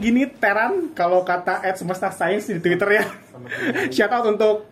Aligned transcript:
gini 0.00 0.24
teran 0.26 0.90
kalau 0.96 1.20
kata 1.22 1.60
at 1.60 1.76
semesta 1.76 2.08
science 2.10 2.48
di 2.48 2.58
Twitter 2.58 2.88
ya. 2.88 3.04
Shout 3.92 4.10
out 4.10 4.26
untuk 4.26 4.64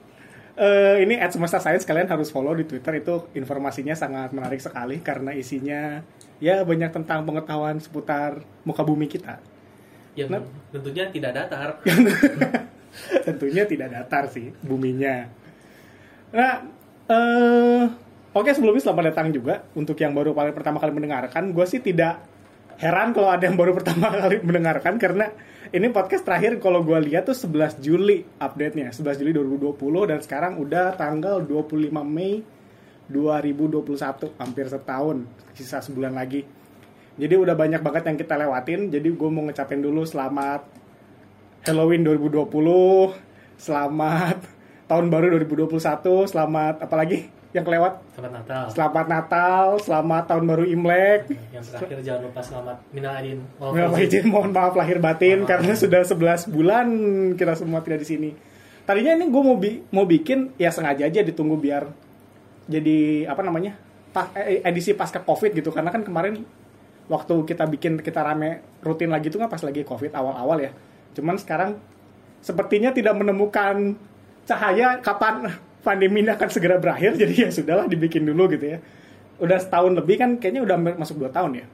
eh, 0.57 1.05
ini 1.05 1.21
at 1.21 1.31
semesta 1.31 1.61
science 1.61 1.85
kalian 1.85 2.09
harus 2.09 2.33
follow 2.33 2.57
di 2.57 2.65
Twitter 2.65 2.99
itu 2.99 3.29
informasinya 3.37 3.93
sangat 3.93 4.33
menarik 4.33 4.59
sekali 4.59 4.99
karena 5.05 5.37
isinya 5.37 6.03
ya 6.41 6.65
banyak 6.65 6.91
tentang 6.91 7.23
pengetahuan 7.29 7.79
seputar 7.79 8.43
muka 8.65 8.83
bumi 8.83 9.07
kita. 9.07 9.39
Yang 10.19 10.29
Nah. 10.35 10.43
tentunya 10.75 11.05
tidak 11.13 11.31
datar. 11.37 11.69
Tentunya 13.29 13.63
tidak 13.69 13.89
datar 13.95 14.27
sih 14.33 14.51
buminya. 14.65 15.31
Nah, 16.35 16.67
eh 17.07 17.85
oke 18.35 18.51
sebelumnya 18.51 18.83
selamat 18.83 19.05
datang 19.15 19.29
juga 19.31 19.63
untuk 19.79 19.95
yang 20.01 20.11
baru 20.11 20.35
paling 20.35 20.57
pertama 20.57 20.83
kali 20.83 20.91
mendengarkan. 20.91 21.55
Gue 21.55 21.69
sih 21.71 21.79
tidak 21.79 22.19
heran 22.79 23.11
kalau 23.11 23.29
ada 23.29 23.45
yang 23.45 23.59
baru 23.59 23.75
pertama 23.75 24.09
kali 24.23 24.39
mendengarkan 24.41 24.97
karena 24.97 25.35
ini 25.69 25.93
podcast 25.93 26.25
terakhir 26.25 26.57
kalau 26.63 26.81
gue 26.81 26.97
lihat 27.13 27.29
tuh 27.29 27.37
11 27.37 27.85
Juli 27.85 28.25
update-nya. 28.41 28.89
11 28.95 29.21
Juli 29.21 29.37
2020 29.37 30.09
dan 30.09 30.19
sekarang 30.25 30.57
udah 30.57 30.97
tanggal 30.97 31.45
25 31.45 31.93
Mei 32.09 32.41
2021, 33.13 34.33
hampir 34.41 34.65
setahun, 34.69 35.29
sisa 35.53 35.85
sebulan 35.85 36.17
lagi. 36.17 36.49
Jadi 37.21 37.35
udah 37.37 37.53
banyak 37.53 37.85
banget 37.85 38.03
yang 38.09 38.17
kita 38.17 38.35
lewatin. 38.41 38.89
Jadi 38.89 39.09
gue 39.13 39.29
mau 39.29 39.45
ngecapin 39.45 39.85
dulu 39.85 40.09
selamat 40.09 40.65
Halloween 41.69 42.01
2020, 42.07 42.49
selamat 43.61 44.39
tahun 44.89 45.07
baru 45.13 45.37
2021, 45.37 46.33
selamat 46.33 46.81
apalagi 46.81 47.29
yang 47.49 47.65
kelewat? 47.65 47.93
Selamat 48.13 48.33
Natal. 48.35 48.63
Selamat 48.69 49.07
Natal, 49.09 49.65
selamat 49.81 50.23
tahun 50.29 50.45
baru 50.45 50.65
Imlek. 50.67 51.21
Yang 51.49 51.65
terakhir 51.73 51.99
jangan 52.05 52.23
lupa 52.29 52.41
selamat 52.45 52.77
minal 52.93 53.13
aidin. 53.17 53.41
faizin. 53.57 54.05
izin, 54.05 54.25
mohon 54.29 54.51
maaf 54.53 54.75
lahir 54.77 54.99
batin 54.99 55.43
Maaf. 55.43 55.49
karena 55.49 55.73
sudah 55.73 56.01
11 56.05 56.45
bulan 56.47 56.87
kita 57.35 57.57
semua 57.57 57.81
tidak 57.81 58.05
di 58.05 58.09
sini. 58.09 58.31
Tadinya 58.85 59.13
ini 59.15 59.25
gue 59.27 59.43
mau 59.43 59.57
bi- 59.57 59.81
mau 59.91 60.05
bikin 60.05 60.57
ya 60.57 60.69
sengaja 60.69 61.05
aja 61.05 61.21
ditunggu 61.21 61.57
biar 61.57 61.89
jadi 62.65 63.25
apa 63.25 63.41
namanya? 63.41 63.77
pa- 64.09 64.33
eh, 64.35 64.65
edisi 64.65 64.93
pasca 64.93 65.21
Covid 65.21 65.53
gitu 65.53 65.69
karena 65.69 65.89
kan 65.89 66.01
kemarin 66.01 66.41
waktu 67.07 67.35
kita 67.45 67.65
bikin 67.67 68.01
kita 68.01 68.25
rame 68.25 68.65
rutin 68.81 69.09
lagi 69.09 69.29
tuh 69.29 69.37
kan 69.37 69.49
pas 69.49 69.61
lagi 69.61 69.85
Covid 69.85 70.13
awal-awal 70.13 70.59
ya. 70.59 70.73
Cuman 71.13 71.37
sekarang 71.37 71.77
sepertinya 72.41 72.89
tidak 72.91 73.13
menemukan 73.15 73.97
cahaya 74.45 75.01
kapan 75.01 75.53
pandemi 75.81 76.21
ini 76.23 76.31
akan 76.31 76.49
segera 76.51 76.77
berakhir 76.77 77.15
jadi 77.23 77.35
ya 77.35 77.51
sudahlah 77.51 77.87
dibikin 77.87 78.25
dulu 78.25 78.51
gitu 78.53 78.77
ya. 78.77 78.79
Udah 79.39 79.59
setahun 79.63 79.95
lebih 79.95 80.19
kan 80.19 80.31
kayaknya 80.37 80.67
udah 80.67 80.77
masuk 80.99 81.23
2 81.23 81.31
tahun 81.31 81.63
ya. 81.63 81.67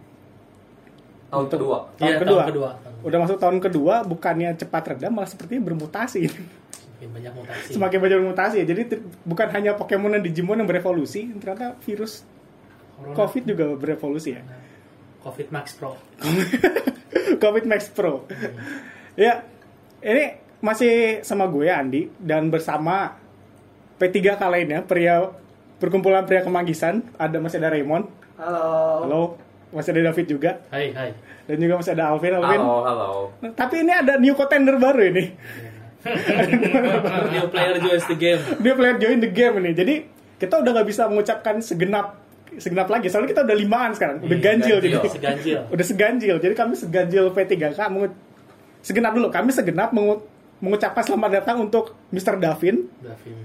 Tahun 1.32 1.46
kedua. 1.50 1.78
Tahun 1.98 2.06
Iya, 2.06 2.18
kedua. 2.22 2.42
tahun 2.44 2.50
kedua. 2.52 2.70
Udah 3.04 3.18
masuk 3.20 3.36
tahun 3.36 3.58
kedua, 3.58 3.94
bukannya 4.06 4.50
cepat 4.54 4.82
reda, 4.94 5.08
malah 5.10 5.26
sepertinya 5.26 5.66
bermutasi. 5.66 6.30
Semakin 6.30 7.08
banyak 7.10 7.32
mutasi. 7.34 7.68
Semakin 7.74 7.98
banyak 8.00 8.18
bermutasi 8.22 8.56
ya. 8.62 8.66
Jadi 8.70 8.82
bukan 9.26 9.48
hanya 9.50 9.74
Pokemon 9.74 10.14
dan 10.14 10.22
Digimon 10.22 10.62
yang 10.62 10.68
berevolusi, 10.70 11.26
ternyata 11.36 11.74
virus 11.82 12.22
Corona. 12.94 13.16
COVID 13.18 13.42
juga 13.44 13.64
berevolusi 13.74 14.30
ya. 14.38 14.42
Covid 15.20 15.48
Max 15.50 15.74
Pro. 15.74 15.98
COVID 17.42 17.64
Max 17.66 17.90
Pro. 17.90 18.24
ya, 19.18 19.42
ini 20.00 20.24
masih 20.62 21.20
sama 21.26 21.50
gue 21.50 21.66
Andi 21.68 22.08
dan 22.16 22.48
bersama 22.48 23.18
P3K 23.94 24.42
lainnya, 24.42 24.80
pria 24.80 25.30
perkumpulan 25.76 26.24
pria 26.24 26.40
kemanggisan. 26.40 27.06
Ada 27.14 27.38
masih 27.38 27.58
ada 27.58 27.70
Raymond. 27.70 28.04
Halo. 28.34 28.64
Halo. 29.02 29.22
Masih 29.70 29.90
ada 29.90 30.10
David 30.10 30.26
juga. 30.28 30.50
Hai, 30.68 30.90
hai. 30.92 31.10
Dan 31.44 31.58
juga 31.58 31.74
masih 31.76 31.92
ada 31.92 32.08
Alvin. 32.08 32.32
Alvin. 32.32 32.58
Halo, 32.58 32.76
halo. 32.82 33.08
Nah, 33.38 33.50
Tapi 33.52 33.82
ini 33.82 33.92
ada 33.92 34.16
new 34.16 34.34
contender 34.34 34.76
baru 34.76 35.02
ini. 35.04 35.24
New 36.04 37.48
player 37.48 37.80
joins 37.80 38.04
the 38.04 38.12
game. 38.14 38.36
dia 38.60 38.72
player 38.72 38.96
join 38.98 39.18
the 39.18 39.30
game 39.30 39.56
ini. 39.58 39.72
Jadi 39.72 39.94
kita 40.36 40.60
udah 40.60 40.70
nggak 40.70 40.84
bisa 40.84 41.08
mengucapkan 41.08 41.58
segenap 41.58 42.20
segenap 42.54 42.86
lagi. 42.86 43.08
Soalnya 43.08 43.30
kita 43.30 43.42
udah 43.42 43.56
limaan 43.56 43.90
sekarang, 43.92 44.20
udah 44.20 44.28
Iya, 44.30 44.44
ganjil 44.44 44.76
ganjil. 44.76 44.84
jadi. 44.92 45.08
Seganjil. 45.08 45.58
udah 45.74 45.84
seganjil. 45.84 46.36
Jadi 46.38 46.54
kami 46.54 46.74
seganjil 46.76 47.24
P3K 47.30 47.80
mengu- 47.88 48.16
segenap 48.80 49.12
dulu. 49.12 49.28
Kami 49.28 49.48
segenap 49.50 49.90
mengu- 49.90 50.22
mengucapkan 50.60 51.02
selamat 51.02 51.30
datang 51.40 51.56
untuk 51.62 51.96
Mr. 52.10 52.36
Davin 52.36 52.84
Davin. 53.00 53.36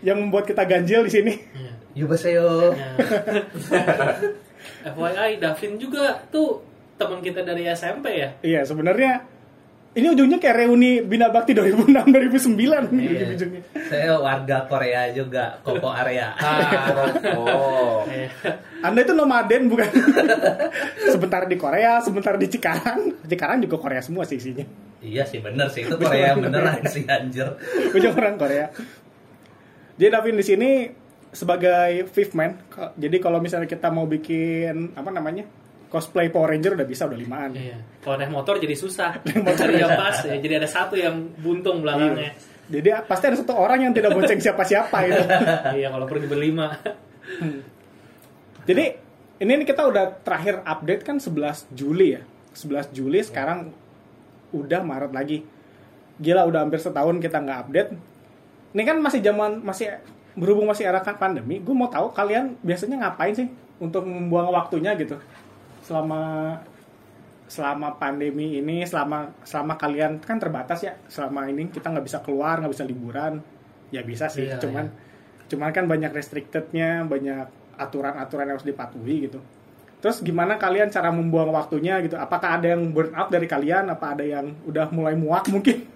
Yang 0.00 0.18
membuat 0.18 0.44
kita 0.44 0.62
ganjil 0.62 1.02
di 1.02 1.12
sini. 1.12 1.32
Iya. 1.34 1.72
Yubaseyo. 1.96 2.72
Ya. 2.72 2.88
FYI, 4.88 5.38
Davin 5.38 5.74
juga 5.76 6.22
tuh 6.28 6.62
teman 6.94 7.18
kita 7.18 7.42
dari 7.42 7.66
SMP 7.68 8.14
ya. 8.16 8.30
Iya, 8.40 8.60
sebenarnya 8.62 9.22
ini 9.90 10.06
ujungnya 10.08 10.38
kayak 10.38 10.56
reuni 10.58 11.00
Bina 11.00 11.26
Bakti 11.26 11.50
2006 11.52 11.90
2009 12.06 12.54
Iya. 12.92 13.26
ujungnya. 13.34 13.62
Saya 13.88 14.14
warga 14.14 14.62
Korea 14.66 15.10
juga, 15.10 15.58
Koko 15.60 15.90
area. 15.90 16.34
Oh. 17.34 18.06
Eh, 18.06 18.30
Anda 18.78 19.02
itu 19.02 19.10
nomaden 19.10 19.66
bukan? 19.66 19.90
sebentar 21.12 21.42
di 21.44 21.56
Korea, 21.56 21.98
sebentar 21.98 22.34
di 22.34 22.46
Cikarang. 22.46 23.26
Cikarang 23.26 23.58
juga 23.58 23.76
Korea 23.76 23.98
semua 23.98 24.22
sih 24.22 24.38
isinya. 24.38 24.62
iya 24.98 25.22
sih 25.22 25.38
bener 25.38 25.70
sih, 25.70 25.86
itu 25.86 25.94
Korea 25.94 26.34
beneran 26.34 26.82
sih 26.84 27.06
anjir. 27.06 27.46
ujung 27.90 28.14
orang 28.14 28.34
Korea. 28.34 28.66
Jadi 29.98 30.08
Davin 30.08 30.38
di 30.38 30.46
sini 30.46 30.70
sebagai 31.28 32.06
fifth 32.08 32.32
man. 32.32 32.54
Jadi 32.94 33.16
kalau 33.18 33.42
misalnya 33.42 33.66
kita 33.66 33.90
mau 33.90 34.06
bikin 34.06 34.94
apa 34.94 35.10
namanya 35.10 35.44
cosplay 35.88 36.28
Power 36.28 36.52
Ranger 36.52 36.76
udah 36.78 36.86
bisa 36.86 37.08
udah 37.08 37.18
limaan. 37.18 37.50
iya. 37.56 37.76
Kalau 38.00 38.16
naik 38.20 38.30
motor 38.30 38.60
jadi 38.60 38.76
susah. 38.76 39.18
Cari 39.58 39.80
yang 39.80 39.96
pas 39.98 40.16
ya. 40.22 40.36
Jadi 40.38 40.54
ada 40.54 40.68
satu 40.68 40.94
yang 40.94 41.34
buntung 41.40 41.82
belakangnya. 41.82 42.32
Jadi 42.68 42.88
pasti 43.08 43.24
ada 43.32 43.36
satu 43.40 43.56
orang 43.56 43.88
yang 43.88 43.92
tidak 43.96 44.12
bonceng 44.12 44.38
siapa-siapa 44.38 44.96
itu. 45.08 45.22
Iya, 45.80 45.88
kalau 45.88 46.04
pergi 46.04 46.28
berlima. 46.28 46.76
Jadi 48.68 48.84
ini 49.40 49.52
kita 49.64 49.88
udah 49.88 50.20
terakhir 50.20 50.60
update 50.62 51.02
kan 51.02 51.16
11 51.16 51.72
Juli 51.72 52.20
ya. 52.20 52.22
11 52.52 52.92
Juli 52.92 53.24
sekarang 53.24 53.72
udah 54.52 54.80
Maret 54.84 55.12
lagi. 55.16 55.40
Gila 56.20 56.44
udah 56.44 56.60
hampir 56.68 56.82
setahun 56.82 57.16
kita 57.24 57.40
nggak 57.40 57.58
update. 57.66 57.90
Ini 58.76 58.82
kan 58.84 58.96
masih 59.00 59.20
zaman 59.24 59.64
masih 59.64 59.96
berhubung 60.38 60.70
masih 60.70 60.86
era 60.86 61.02
kan 61.02 61.18
pandemi, 61.18 61.58
gue 61.58 61.74
mau 61.74 61.90
tahu 61.90 62.14
kalian 62.14 62.54
biasanya 62.62 63.02
ngapain 63.02 63.34
sih 63.34 63.48
untuk 63.82 64.06
membuang 64.06 64.54
waktunya 64.54 64.94
gitu? 64.94 65.18
Selama 65.82 66.54
selama 67.48 67.96
pandemi 67.96 68.60
ini 68.60 68.84
selama 68.84 69.32
selama 69.40 69.80
kalian 69.80 70.20
kan 70.20 70.36
terbatas 70.36 70.84
ya 70.84 70.92
selama 71.08 71.48
ini 71.48 71.72
kita 71.72 71.88
nggak 71.88 72.04
bisa 72.04 72.20
keluar 72.20 72.60
nggak 72.60 72.76
bisa 72.76 72.84
liburan 72.84 73.40
ya 73.88 74.04
bisa 74.04 74.28
sih 74.28 74.52
Iya, 74.52 74.60
cuman 74.60 74.92
cuman 75.48 75.70
kan 75.72 75.88
banyak 75.88 76.12
restrictednya 76.12 77.08
banyak 77.08 77.48
aturan-aturan 77.80 78.52
yang 78.52 78.56
harus 78.60 78.68
dipatuhi 78.68 79.32
gitu. 79.32 79.40
Terus 79.98 80.22
gimana 80.22 80.60
kalian 80.60 80.92
cara 80.92 81.08
membuang 81.10 81.50
waktunya 81.50 81.98
gitu? 82.04 82.14
Apakah 82.14 82.60
ada 82.60 82.76
yang 82.76 82.92
burn 82.94 83.16
out 83.16 83.32
dari 83.32 83.48
kalian? 83.50 83.90
Apa 83.90 84.14
ada 84.14 84.22
yang 84.22 84.54
udah 84.62 84.92
mulai 84.94 85.18
muak 85.18 85.48
mungkin? 85.50 85.88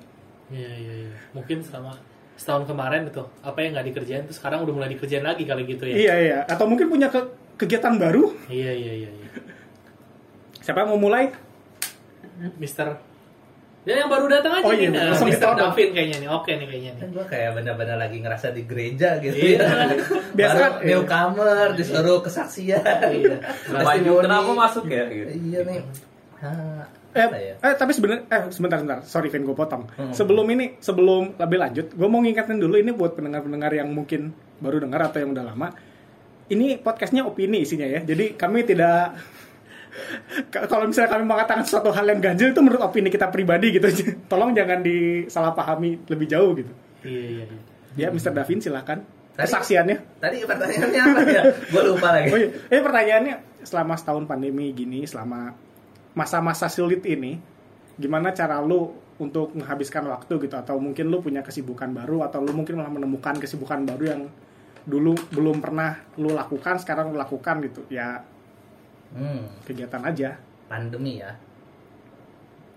Iya, 0.50 0.72
iya, 0.74 0.94
iya. 1.06 1.12
Mungkin 1.36 1.62
selama 1.62 1.94
setahun 2.42 2.66
kemarin 2.66 3.06
itu 3.06 3.22
apa 3.38 3.54
yang 3.56 3.70
nggak 3.72 3.86
dikerjain 3.88 4.26
tuh 4.26 4.34
sekarang 4.34 4.58
udah 4.60 4.74
mulai 4.74 4.90
dikerjain 4.90 5.22
lagi 5.22 5.46
kali 5.46 5.62
gitu 5.64 5.86
ya. 5.86 5.94
iya 5.94 6.14
iya 6.18 6.38
atau 6.44 6.66
mungkin 6.66 6.90
punya 6.90 7.06
ke- 7.06 7.30
kegiatan 7.54 7.94
baru 7.94 8.34
Iya, 8.50 8.74
iya, 8.74 8.92
iya, 8.98 9.10
iya. 9.12 9.28
siapa 10.58 10.82
yang 10.82 10.90
mau 10.90 11.00
mulai 11.00 11.30
Mister 12.58 12.98
Ya 13.82 13.98
yang 13.98 14.06
baru 14.06 14.30
datang 14.30 14.54
aja 14.54 14.62
Oh 14.62 14.70
iya, 14.70 14.86
nih. 14.86 14.94
Nah, 14.94 15.10
langsung 15.10 15.26
Mister 15.26 15.42
ditodong. 15.44 15.74
Davin 15.74 15.90
kayaknya 15.90 16.16
nih. 16.22 16.28
Oke 16.30 16.50
nih 16.54 16.66
kayaknya 16.70 16.90
nih. 16.94 17.00
Kan 17.02 17.08
gua 17.10 17.24
kayak 17.26 17.50
bener-bener 17.52 17.96
lagi 17.98 18.16
ngerasa 18.16 18.46
di 18.50 18.62
gereja 18.62 19.08
gitu 19.18 19.34
Iya. 19.34 19.58
ya. 19.58 19.86
Biasa 20.38 20.54
kan, 20.56 20.72
iya. 20.78 20.86
newcomer 20.94 21.66
disuruh 21.74 22.18
kesaksian. 22.22 22.78
Iya. 23.10 23.36
Kenapa 24.22 24.50
masuk 24.54 24.86
ya? 24.86 25.02
Gitu. 25.10 25.34
Iya 25.34 25.60
nih. 25.66 25.82
Ah, 26.38 26.86
Eh, 27.12 27.28
ya? 27.28 27.54
eh 27.60 27.74
tapi 27.74 27.92
sebenarnya 27.92 28.24
eh 28.26 28.42
sebentar 28.48 28.76
sebentar 28.76 28.98
sorry 29.02 29.28
Vin 29.28 29.42
gue 29.42 29.52
potong 29.52 29.84
Hmm. 29.92 30.10
sebelum 30.10 30.48
ini 30.48 30.76
sebelum 30.78 31.36
lebih 31.36 31.58
lanjut 31.58 31.86
gue 31.90 32.08
mau 32.08 32.18
ngingetin 32.18 32.56
dulu 32.56 32.74
ini 32.74 32.88
buat 32.90 33.12
pendengar-pendengar 33.12 33.68
yang 33.70 33.88
mungkin 33.88 34.32
baru 34.58 34.80
dengar 34.80 35.04
atau 35.04 35.20
yang 35.20 35.30
udah 35.30 35.44
lama 35.44 35.68
ini 36.48 36.76
podcastnya 36.76 37.22
opini 37.22 37.60
isinya 37.60 37.84
ya 37.84 38.00
jadi 38.00 38.32
kami 38.32 38.64
tidak 38.64 39.12
kalau 40.64 40.88
misalnya 40.88 41.12
kami 41.12 41.24
mengatakan 41.26 41.62
suatu 41.62 41.92
hal 41.92 42.06
yang 42.06 42.20
ganjil 42.22 42.48
itu 42.48 42.60
menurut 42.60 42.80
opini 42.82 43.08
kita 43.08 43.28
pribadi 43.28 43.76
gitu 43.76 43.84
tolong 44.30 44.52
jangan 44.52 44.80
disalahpahami 44.80 46.08
lebih 46.08 46.26
jauh 46.26 46.52
gitu 46.54 46.72
Iya, 47.02 47.22
iya, 47.26 47.44
iya. 47.44 47.58
ya 47.98 48.08
Mr. 48.08 48.32
Davin 48.32 48.56
silakan 48.56 49.02
Tadi- 49.32 49.42
kesaksiannya 49.42 49.96
Tadi 50.16 50.36
pertanyaannya 50.44 51.00
apa 51.02 51.20
ya? 51.26 51.42
Gua 51.66 51.82
lupa 51.84 52.08
lagi. 52.10 52.28
Oh 52.28 52.38
iya, 52.38 52.48
eh 52.68 52.78
pertanyaannya 52.78 53.34
selama 53.60 53.96
setahun 53.96 54.24
pandemi 54.24 54.70
gini, 54.70 55.02
selama 55.02 55.50
masa-masa 56.12 56.68
sulit 56.68 57.02
ini, 57.06 57.38
gimana 57.96 58.32
cara 58.32 58.60
lu 58.60 58.92
untuk 59.18 59.54
menghabiskan 59.54 60.04
waktu 60.08 60.38
gitu? 60.42 60.54
Atau 60.56 60.76
mungkin 60.80 61.08
lu 61.12 61.20
punya 61.20 61.40
kesibukan 61.40 61.92
baru, 61.92 62.26
atau 62.26 62.40
lu 62.42 62.52
mungkin 62.52 62.80
malah 62.80 62.92
menemukan 62.92 63.38
kesibukan 63.38 63.84
baru 63.86 64.04
yang 64.16 64.22
dulu 64.82 65.14
belum 65.30 65.62
pernah 65.62 66.00
lu 66.18 66.34
lakukan, 66.34 66.78
sekarang 66.82 67.14
lu 67.14 67.16
lakukan 67.18 67.62
gitu? 67.64 67.82
Ya 67.88 68.22
Hmm, 69.12 69.44
kegiatan 69.68 70.00
aja. 70.02 70.40
pandemi 70.68 71.20
ya. 71.20 71.36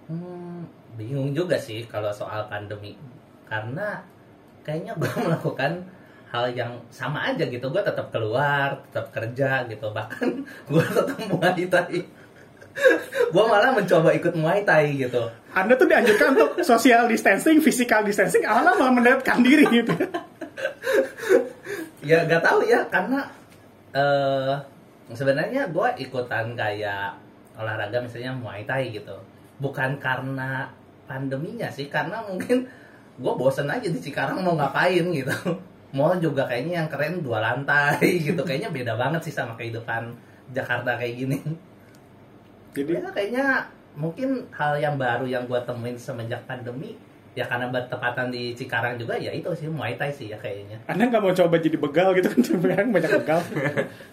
Hmm, 0.05 0.67
bingung 0.99 1.31
juga 1.31 1.55
sih 1.57 1.87
kalau 1.87 2.11
soal 2.11 2.45
pandemi. 2.51 2.93
Karena 3.47 4.03
kayaknya 4.61 4.93
gue 4.99 5.09
melakukan 5.25 5.81
hal 6.29 6.45
yang 6.51 6.75
sama 6.91 7.31
aja 7.31 7.47
gitu. 7.47 7.65
Gue 7.71 7.81
tetap 7.81 8.11
keluar, 8.11 8.75
tetap 8.91 9.09
kerja 9.15 9.63
gitu. 9.71 9.87
Bahkan 9.95 10.29
gue 10.71 10.85
tetap 10.85 11.17
Muay 11.31 11.65
Thai. 11.71 11.99
Gue 13.31 13.43
malah 13.47 13.71
mencoba 13.71 14.11
ikut 14.11 14.35
Muay 14.35 14.67
Thai 14.67 14.99
gitu. 14.99 15.23
Anda 15.55 15.79
tuh 15.79 15.87
dianjurkan 15.87 16.35
untuk 16.35 16.49
social 16.67 17.07
distancing, 17.07 17.63
physical 17.63 18.03
distancing, 18.03 18.43
Anda 18.43 18.75
malah 18.75 18.91
mendekatkan 18.91 19.39
diri 19.39 19.65
gitu. 19.71 19.95
Ya 22.03 22.27
gak 22.27 22.43
tahu 22.43 22.67
ya 22.67 22.83
karena 22.91 23.31
eh 23.95 24.55
sebenarnya 25.15 25.71
gue 25.71 25.87
ikutan 26.03 26.53
kayak 26.53 27.15
olahraga 27.55 28.03
misalnya 28.03 28.35
Muay 28.35 28.67
Thai 28.67 28.91
gitu. 28.91 29.15
Bukan 29.55 30.03
karena 30.03 30.67
pandeminya 31.07 31.71
sih, 31.71 31.87
karena 31.87 32.19
mungkin 32.27 32.67
gue 33.15 33.33
bosen 33.39 33.71
aja 33.71 33.87
di 33.87 33.99
Cikarang 34.03 34.43
mau 34.43 34.59
ngapain 34.59 35.07
gitu. 35.15 35.31
Mall 35.95 36.19
juga 36.19 36.43
kayaknya 36.43 36.83
yang 36.83 36.89
keren 36.91 37.23
dua 37.23 37.39
lantai 37.39 38.19
gitu. 38.19 38.43
Kayaknya 38.43 38.67
beda 38.75 38.93
banget 38.99 39.23
sih 39.23 39.31
sama 39.31 39.55
kehidupan 39.55 40.11
Jakarta 40.51 40.99
kayak 40.99 41.15
gini. 41.15 41.39
Jadi 42.75 42.91
Ya 42.99 43.09
kayaknya 43.09 43.45
mungkin 43.95 44.43
hal 44.51 44.75
yang 44.75 44.99
baru 44.99 45.23
yang 45.23 45.47
gue 45.47 45.59
temuin 45.63 45.95
semenjak 45.95 46.43
pandemi 46.43 46.99
ya 47.35 47.43
karena 47.43 47.67
bertepatan 47.67 48.31
di 48.31 48.55
Cikarang 48.55 48.95
juga 48.95 49.19
ya 49.19 49.27
itu 49.31 49.47
sih 49.51 49.67
Muay 49.67 49.99
Thai 49.99 50.11
sih 50.11 50.31
ya 50.31 50.39
kayaknya. 50.39 50.79
Anda 50.87 51.11
nggak 51.11 51.21
mau 51.23 51.35
coba 51.35 51.55
jadi 51.59 51.75
begal 51.75 52.15
gitu 52.15 52.31
kan? 52.31 52.39
Sekarang 52.47 52.87
banyak 52.95 53.11
begal. 53.23 53.39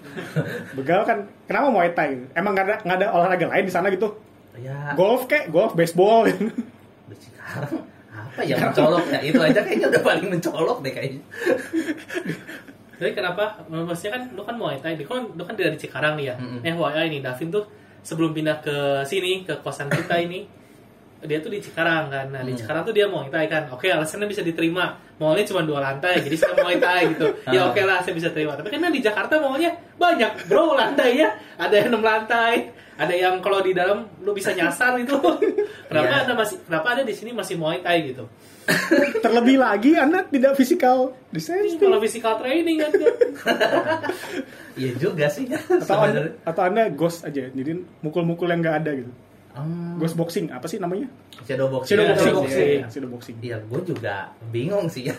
begal 0.79 1.01
kan, 1.07 1.19
kenapa 1.47 1.67
Muay 1.71 1.91
Thai? 1.95 2.19
Emang 2.35 2.55
nggak 2.55 2.67
ada, 2.67 2.77
nggak 2.83 2.99
ada 2.99 3.09
olahraga 3.15 3.47
lain 3.47 3.65
di 3.67 3.73
sana 3.75 3.91
gitu? 3.95 4.11
Ya 4.59 4.93
Golf 4.99 5.31
kek, 5.31 5.49
golf, 5.55 5.79
baseball. 5.79 6.27
gitu. 6.27 6.51
di 7.11 7.17
Cikarang 7.19 7.91
apa 8.13 8.41
ya 8.49 8.57
mencolok 8.57 9.05
ya 9.13 9.21
itu 9.25 9.41
aja 9.41 9.61
kayaknya 9.61 9.87
udah 9.93 10.03
paling 10.05 10.27
mencolok 10.33 10.79
deh 10.81 10.93
kayaknya 10.93 11.23
Jadi 13.03 13.13
kenapa? 13.19 13.45
Maksudnya 13.67 14.13
kan 14.15 14.23
lu 14.35 14.43
kan 14.47 14.55
Muay 14.59 14.79
Thai, 14.79 14.95
lu 14.95 15.07
kan, 15.07 15.27
lu 15.27 15.43
kan 15.43 15.55
dari 15.59 15.75
Cikarang 15.75 16.15
nih 16.19 16.31
ya. 16.31 16.35
Mm-mm. 16.39 16.63
FYI 16.63 17.07
nih, 17.11 17.21
Davin 17.23 17.51
tuh 17.51 17.67
sebelum 18.03 18.31
pindah 18.31 18.59
ke 18.59 18.77
sini, 19.03 19.43
ke 19.43 19.59
kosan 19.59 19.87
kita 19.87 20.19
ini, 20.19 20.47
dia 21.21 21.39
tuh 21.39 21.49
di 21.49 21.59
Cikarang 21.59 22.11
kan. 22.11 22.27
Nah, 22.29 22.43
di 22.43 22.51
Hmm. 22.51 22.59
Cikarang 22.59 22.83
tuh 22.83 22.91
dia 22.91 23.07
Muay 23.07 23.31
Thai 23.31 23.47
kan. 23.47 23.71
Oke, 23.71 23.87
alasannya 23.87 24.27
bisa 24.27 24.43
diterima. 24.43 24.91
Mallnya 25.17 25.47
cuma 25.47 25.63
dua 25.63 25.79
lantai, 25.81 26.19
jadi 26.19 26.35
saya 26.35 26.55
Muay 26.57 26.77
Thai 26.77 27.01
gitu. 27.09 27.27
Ya 27.47 27.63
Ah. 27.63 27.71
oke 27.71 27.79
lah, 27.81 28.03
saya 28.03 28.11
bisa 28.13 28.29
terima. 28.29 28.59
Tapi 28.59 28.69
kan 28.69 28.91
di 28.91 28.99
Jakarta 28.99 29.39
mallnya 29.39 29.71
banyak, 29.95 30.51
bro, 30.51 30.75
lantai 30.75 31.17
ya. 31.17 31.31
Ada 31.57 31.75
yang 31.77 31.89
enam 31.89 32.03
lantai, 32.03 32.55
ada 32.93 33.15
yang 33.15 33.39
kalau 33.39 33.63
di 33.63 33.71
dalam 33.71 34.03
lu 34.19 34.35
bisa 34.35 34.51
nyasar 34.51 34.99
itu. 34.99 35.15
kenapa 35.89 36.11
Iya. 36.11 36.23
ada 36.25 36.33
masih 36.35 36.57
kenapa 36.61 36.87
ada 36.91 37.03
di 37.03 37.15
sini 37.15 37.31
masih 37.31 37.55
Muay 37.55 37.79
Thai 37.81 38.03
gitu? 38.05 38.27
Terlebih 39.19 39.57
lagi 39.59 39.95
Anda 39.95 40.23
tidak 40.25 40.55
physical 40.55 41.15
distancing. 41.31 41.79
kalau 41.79 41.99
physical 41.99 42.39
training 42.39 42.79
kan. 42.79 42.91
iya 44.81 44.93
juga 44.97 45.27
sih 45.29 45.51
Atau 45.51 45.67
anda, 45.69 45.83
sebenarnya 45.83 46.33
atau 46.47 46.63
anda 46.63 46.83
ghost 46.89 47.27
aja, 47.27 47.49
jadi 47.49 47.73
mukul-mukul 48.01 48.49
yang 48.49 48.61
nggak 48.63 48.77
ada 48.87 48.93
gitu. 48.97 49.13
Hmm, 49.53 50.01
Ghost 50.01 50.17
boxing, 50.17 50.49
apa 50.49 50.65
sih 50.65 50.81
namanya? 50.81 51.13
shadow 51.45 51.69
boxing 51.69 51.93
Shadow 51.93 52.09
boxing. 52.17 52.33
boxing. 52.33 52.79
Iya, 52.81 52.89
Shadow 52.89 53.11
boxing. 53.13 53.37
Iya, 53.45 53.57
gue 53.61 53.81
juga 53.85 54.15
bingung 54.49 54.89
sih 54.89 55.13
ya. 55.13 55.17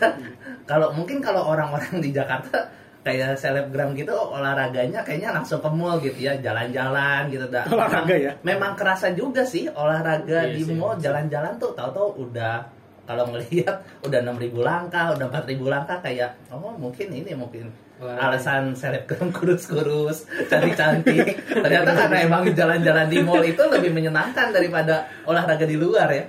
kalau 0.66 0.90
mungkin 0.90 1.22
kalau 1.22 1.46
orang-orang 1.46 2.02
di 2.02 2.10
Jakarta 2.10 2.66
kayak 3.06 3.38
selebgram 3.38 3.94
gitu 3.94 4.10
olahraganya 4.10 5.04
kayaknya 5.06 5.30
langsung 5.30 5.62
ke 5.62 5.70
mall 5.70 6.02
gitu 6.02 6.18
ya, 6.18 6.34
jalan-jalan 6.42 7.30
gitu 7.30 7.46
dah. 7.46 7.62
Olahraga 7.70 8.10
ya? 8.18 8.32
Memang 8.42 8.74
kerasa 8.74 9.14
juga 9.14 9.46
sih 9.46 9.70
olahraga 9.70 10.50
Iya 10.50 10.66
di 10.66 10.74
mall 10.74 10.98
jalan-jalan 10.98 11.54
tuh 11.54 11.70
tahu-tahu 11.70 12.26
udah 12.26 12.73
kalau 13.04 13.28
ngelihat 13.30 13.76
udah 14.04 14.20
6000 14.24 14.64
langkah, 14.64 15.12
udah 15.16 15.26
4000 15.28 15.60
langkah 15.68 15.98
kayak 16.00 16.30
oh 16.48 16.72
mungkin 16.76 17.12
ini 17.12 17.36
mungkin 17.36 17.68
Olahraga. 17.94 18.26
alasan 18.26 18.74
selebgram 18.74 19.30
kurus-kurus, 19.30 20.26
cantik-cantik. 20.50 21.38
Ternyata 21.46 21.94
karena 21.94 22.16
emang 22.26 22.42
jalan-jalan 22.50 23.06
di 23.06 23.22
mall 23.22 23.44
itu 23.46 23.62
lebih 23.70 23.94
menyenangkan 23.94 24.50
daripada 24.50 25.06
olahraga 25.22 25.62
di 25.62 25.78
luar 25.78 26.10
ya. 26.10 26.24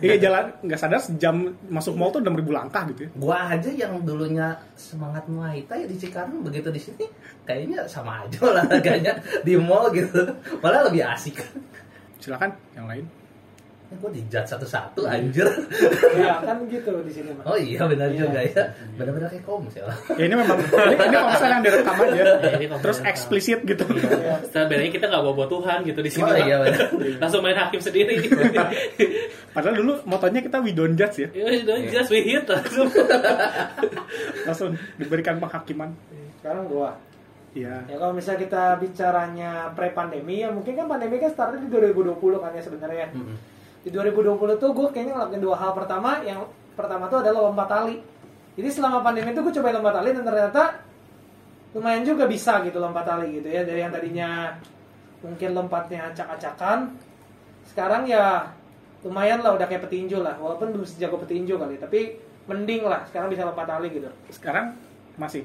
Iya 0.00 0.16
jalan 0.16 0.48
nggak 0.64 0.80
sadar 0.80 1.02
sejam 1.04 1.52
masuk 1.68 1.92
mall 1.98 2.08
tuh 2.08 2.24
6000 2.24 2.48
langkah 2.48 2.88
gitu 2.88 3.04
ya. 3.04 3.10
gua 3.20 3.36
aja 3.52 3.68
yang 3.68 4.00
dulunya 4.00 4.56
semangat 4.74 5.28
Muay 5.28 5.68
Thai 5.68 5.84
di 5.84 5.96
Cikarang 6.00 6.40
begitu 6.40 6.72
di 6.72 6.80
sini 6.80 7.04
kayaknya 7.44 7.84
sama 7.84 8.24
aja 8.24 8.40
olahraganya 8.40 9.12
di 9.44 9.60
mall 9.60 9.92
gitu 9.92 10.24
malah 10.64 10.88
lebih 10.88 11.04
asik 11.04 11.44
Silakan 12.24 12.56
yang 12.72 12.88
lain. 12.88 13.04
Ini 13.84 14.00
gue 14.00 14.10
dijat 14.16 14.48
satu-satu 14.48 15.04
anjir 15.04 15.44
ya 16.16 16.40
kan 16.40 16.56
gitu 16.66 16.88
di 17.04 17.12
sini 17.12 17.30
Mas. 17.30 17.44
oh 17.44 17.54
iya 17.54 17.84
benar 17.84 18.08
juga 18.10 18.40
ya 18.40 18.64
benar-benar 18.96 19.28
kayak 19.28 19.44
komsel 19.44 19.86
Ya 20.16 20.24
ini 20.24 20.34
memang 20.34 20.56
ini, 20.88 20.96
ini 20.96 21.16
konser 21.16 21.48
yang 21.48 21.62
direkam 21.62 21.94
aja. 21.94 22.24
Ya, 22.58 22.76
Terus 22.80 22.98
eksplisit 23.02 23.60
gitu. 23.62 23.84
Iya. 23.84 24.40
Setelah 24.48 24.66
bedanya 24.66 24.90
kita 24.90 25.06
nggak 25.06 25.22
bawa 25.22 25.34
bawa 25.36 25.48
Tuhan 25.48 25.78
gitu 25.84 26.00
di 26.00 26.10
sini. 26.10 26.26
oh 26.26 26.36
iya 26.36 26.56
benar 26.60 26.86
Langsung 27.22 27.40
main 27.42 27.54
hakim 27.54 27.80
sendiri. 27.80 28.14
Padahal 29.52 29.74
dulu 29.76 29.92
motonya 30.04 30.40
kita 30.40 30.58
we 30.58 30.72
don't 30.72 30.94
judge 30.94 31.22
ya. 31.22 31.28
Ya 31.30 31.44
udah 31.62 31.76
just 31.86 32.10
we 32.10 32.20
hit 32.20 32.44
langsung. 32.46 32.88
Langsung 34.44 34.68
diberikan 34.96 35.38
penghakiman. 35.38 35.92
sekarang 36.40 36.68
gua 36.68 36.92
Iya. 37.54 37.86
ya 37.86 37.96
kalau 37.96 38.10
misalnya 38.10 38.40
kita 38.42 38.62
bicaranya 38.82 39.70
pre 39.72 39.94
pandemi 39.94 40.42
ya 40.42 40.50
mungkin 40.50 40.74
kan 40.74 40.90
pandemi 40.90 41.22
kan 41.22 41.30
startnya 41.30 41.62
di 41.62 41.70
2020 41.70 42.18
kan 42.42 42.50
ya 42.50 42.60
sebenarnya 42.60 43.06
Mm-mm. 43.14 43.38
Di 43.84 43.92
2020 43.92 44.56
tuh 44.56 44.70
gue 44.72 44.88
kayaknya 44.96 45.12
ngelakuin 45.20 45.42
dua 45.44 45.56
hal 45.60 45.76
pertama. 45.76 46.24
Yang 46.24 46.48
pertama 46.72 47.04
tuh 47.12 47.20
adalah 47.20 47.52
lompat 47.52 47.68
tali. 47.68 48.00
Jadi 48.56 48.68
selama 48.72 49.04
pandemi 49.04 49.36
itu 49.36 49.44
gue 49.44 49.54
coba 49.60 49.76
lompat 49.76 49.94
tali 50.00 50.10
dan 50.16 50.24
ternyata 50.24 50.62
lumayan 51.76 52.02
juga 52.06 52.24
bisa 52.24 52.64
gitu 52.64 52.80
lompat 52.80 53.04
tali 53.04 53.36
gitu 53.36 53.48
ya. 53.52 53.60
Dari 53.60 53.84
yang 53.84 53.92
tadinya 53.92 54.56
mungkin 55.20 55.52
lompatnya 55.52 56.12
acak-acakan 56.12 56.96
sekarang 57.64 58.04
ya 58.08 58.52
lumayan 59.04 59.44
lah 59.44 59.52
udah 59.52 59.68
kayak 59.68 59.84
petinju 59.84 60.24
lah. 60.24 60.40
Walaupun 60.40 60.72
belum 60.72 60.88
sejago 60.88 61.20
petinju 61.20 61.60
kali 61.60 61.76
tapi 61.76 62.16
mending 62.48 62.88
lah 62.88 63.04
sekarang 63.12 63.28
bisa 63.28 63.44
lompat 63.44 63.68
tali 63.68 63.92
gitu. 63.92 64.08
Sekarang 64.32 64.72
masih. 65.20 65.44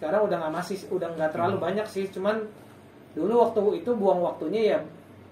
sekarang 0.00 0.24
udah 0.24 0.40
nggak 0.40 0.54
masih 0.64 0.80
udah 0.96 1.12
nggak 1.12 1.30
terlalu 1.36 1.60
banyak 1.60 1.84
sih. 1.84 2.08
Cuman 2.08 2.40
dulu 3.12 3.44
waktu 3.44 3.84
itu 3.84 3.92
buang 3.92 4.24
waktunya 4.24 4.60
ya 4.64 4.78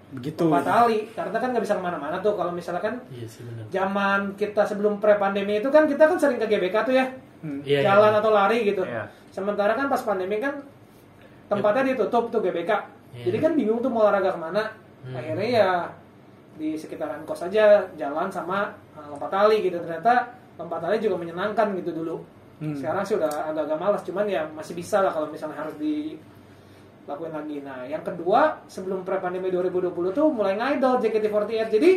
Begitu. 0.09 0.41
lompat 0.41 0.65
tali 0.65 1.05
karena 1.07 1.37
kan 1.37 1.49
nggak 1.49 1.63
bisa 1.63 1.75
ke 1.75 1.83
mana-mana 1.83 2.17
tuh 2.17 2.33
kalau 2.33 2.49
misalnya 2.49 2.81
kan 2.81 2.97
Iya 3.07 3.25
sih 3.25 3.41
benar. 3.43 3.63
zaman 3.69 4.19
kita 4.33 4.65
sebelum 4.65 4.97
pre 4.97 5.15
pandemi 5.15 5.57
itu 5.57 5.67
kan 5.67 5.85
kita 5.85 6.03
kan 6.03 6.17
sering 6.17 6.37
ke 6.37 6.47
GBK 6.47 6.75
tuh 6.81 6.93
ya 6.93 7.05
Hmm. 7.39 7.61
Iya. 7.61 7.85
jalan 7.85 8.11
atau 8.13 8.29
lari 8.29 8.65
gitu 8.65 8.81
Iya. 8.81 9.05
sementara 9.29 9.71
kan 9.71 9.85
pas 9.85 10.01
pandemi 10.01 10.37
kan 10.37 10.59
tempatnya 11.47 11.93
ditutup 11.93 12.29
tuh 12.29 12.39
GBK 12.39 12.71
Iya. 13.11 13.23
jadi 13.25 13.37
kan 13.39 13.51
bingung 13.53 13.79
tuh 13.79 13.87
mau 13.87 14.03
olahraga 14.03 14.29
ke 14.29 14.39
mana 14.39 14.63
Hmm. 14.99 15.15
akhirnya 15.15 15.47
ya 15.47 15.69
di 16.53 16.75
sekitaran 16.75 17.23
kos 17.23 17.39
aja 17.41 17.87
jalan 17.93 18.27
sama 18.27 18.67
lompat 18.99 19.29
tali 19.29 19.61
gitu 19.61 19.79
ternyata 19.79 20.27
lompat 20.55 20.79
tali 20.79 20.97
juga 20.97 21.15
menyenangkan 21.15 21.71
gitu 21.75 21.95
dulu 21.95 22.19
Hmm. 22.59 22.75
sekarang 22.75 23.01
sih 23.01 23.15
udah 23.15 23.31
agak-agak 23.47 23.77
malas 23.77 24.03
cuman 24.03 24.25
ya 24.25 24.43
masih 24.51 24.73
bisa 24.73 24.99
lah 24.99 25.07
kalau 25.09 25.29
misalnya 25.29 25.55
harus 25.55 25.71
dilakuin 27.09 27.33
lagi 27.33 27.57
nah 27.65 27.81
yang 27.89 28.05
kedua 28.05 28.61
sebelum 28.69 29.01
pre 29.01 29.17
pandemi 29.17 29.49
2020 29.49 29.89
tuh 30.13 30.29
mulai 30.29 30.53
ngidol 30.53 31.01
JKT48 31.01 31.73
jadi 31.73 31.89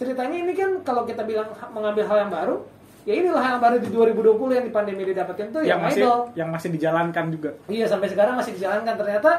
ceritanya 0.00 0.36
ini 0.48 0.52
kan 0.56 0.80
kalau 0.80 1.04
kita 1.04 1.28
bilang 1.28 1.52
mengambil 1.76 2.08
hal 2.08 2.24
yang 2.24 2.32
baru 2.32 2.56
ya 3.04 3.12
inilah 3.20 3.44
yang 3.44 3.60
baru 3.60 3.76
di 3.78 3.88
2020 3.92 4.56
yang 4.56 4.64
di 4.64 4.72
pandemi 4.72 5.02
didapetin 5.04 5.52
tuh 5.52 5.60
yang 5.60 5.76
yang 5.76 5.80
masih 5.84 6.02
idol 6.02 6.18
yang 6.34 6.48
masih 6.50 6.68
dijalankan 6.74 7.24
juga. 7.30 7.50
Iya 7.70 7.86
sampai 7.86 8.08
sekarang 8.10 8.34
masih 8.34 8.52
dijalankan 8.58 8.94
ternyata 8.98 9.30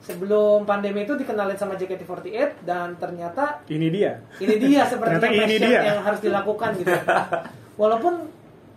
sebelum 0.00 0.64
pandemi 0.64 1.04
itu 1.04 1.12
dikenalin 1.18 1.58
sama 1.58 1.74
JKT48 1.76 2.64
dan 2.64 2.96
ternyata 2.96 3.60
Ini 3.68 3.88
dia. 3.92 4.12
ini 4.40 4.54
dia 4.56 4.86
sepertinya 4.88 5.20
Ternyata 5.26 5.44
ini 5.44 5.56
dia. 5.58 5.80
yang 5.92 6.00
harus 6.06 6.20
dilakukan 6.22 6.70
gitu. 6.80 6.94
Walaupun 7.80 8.14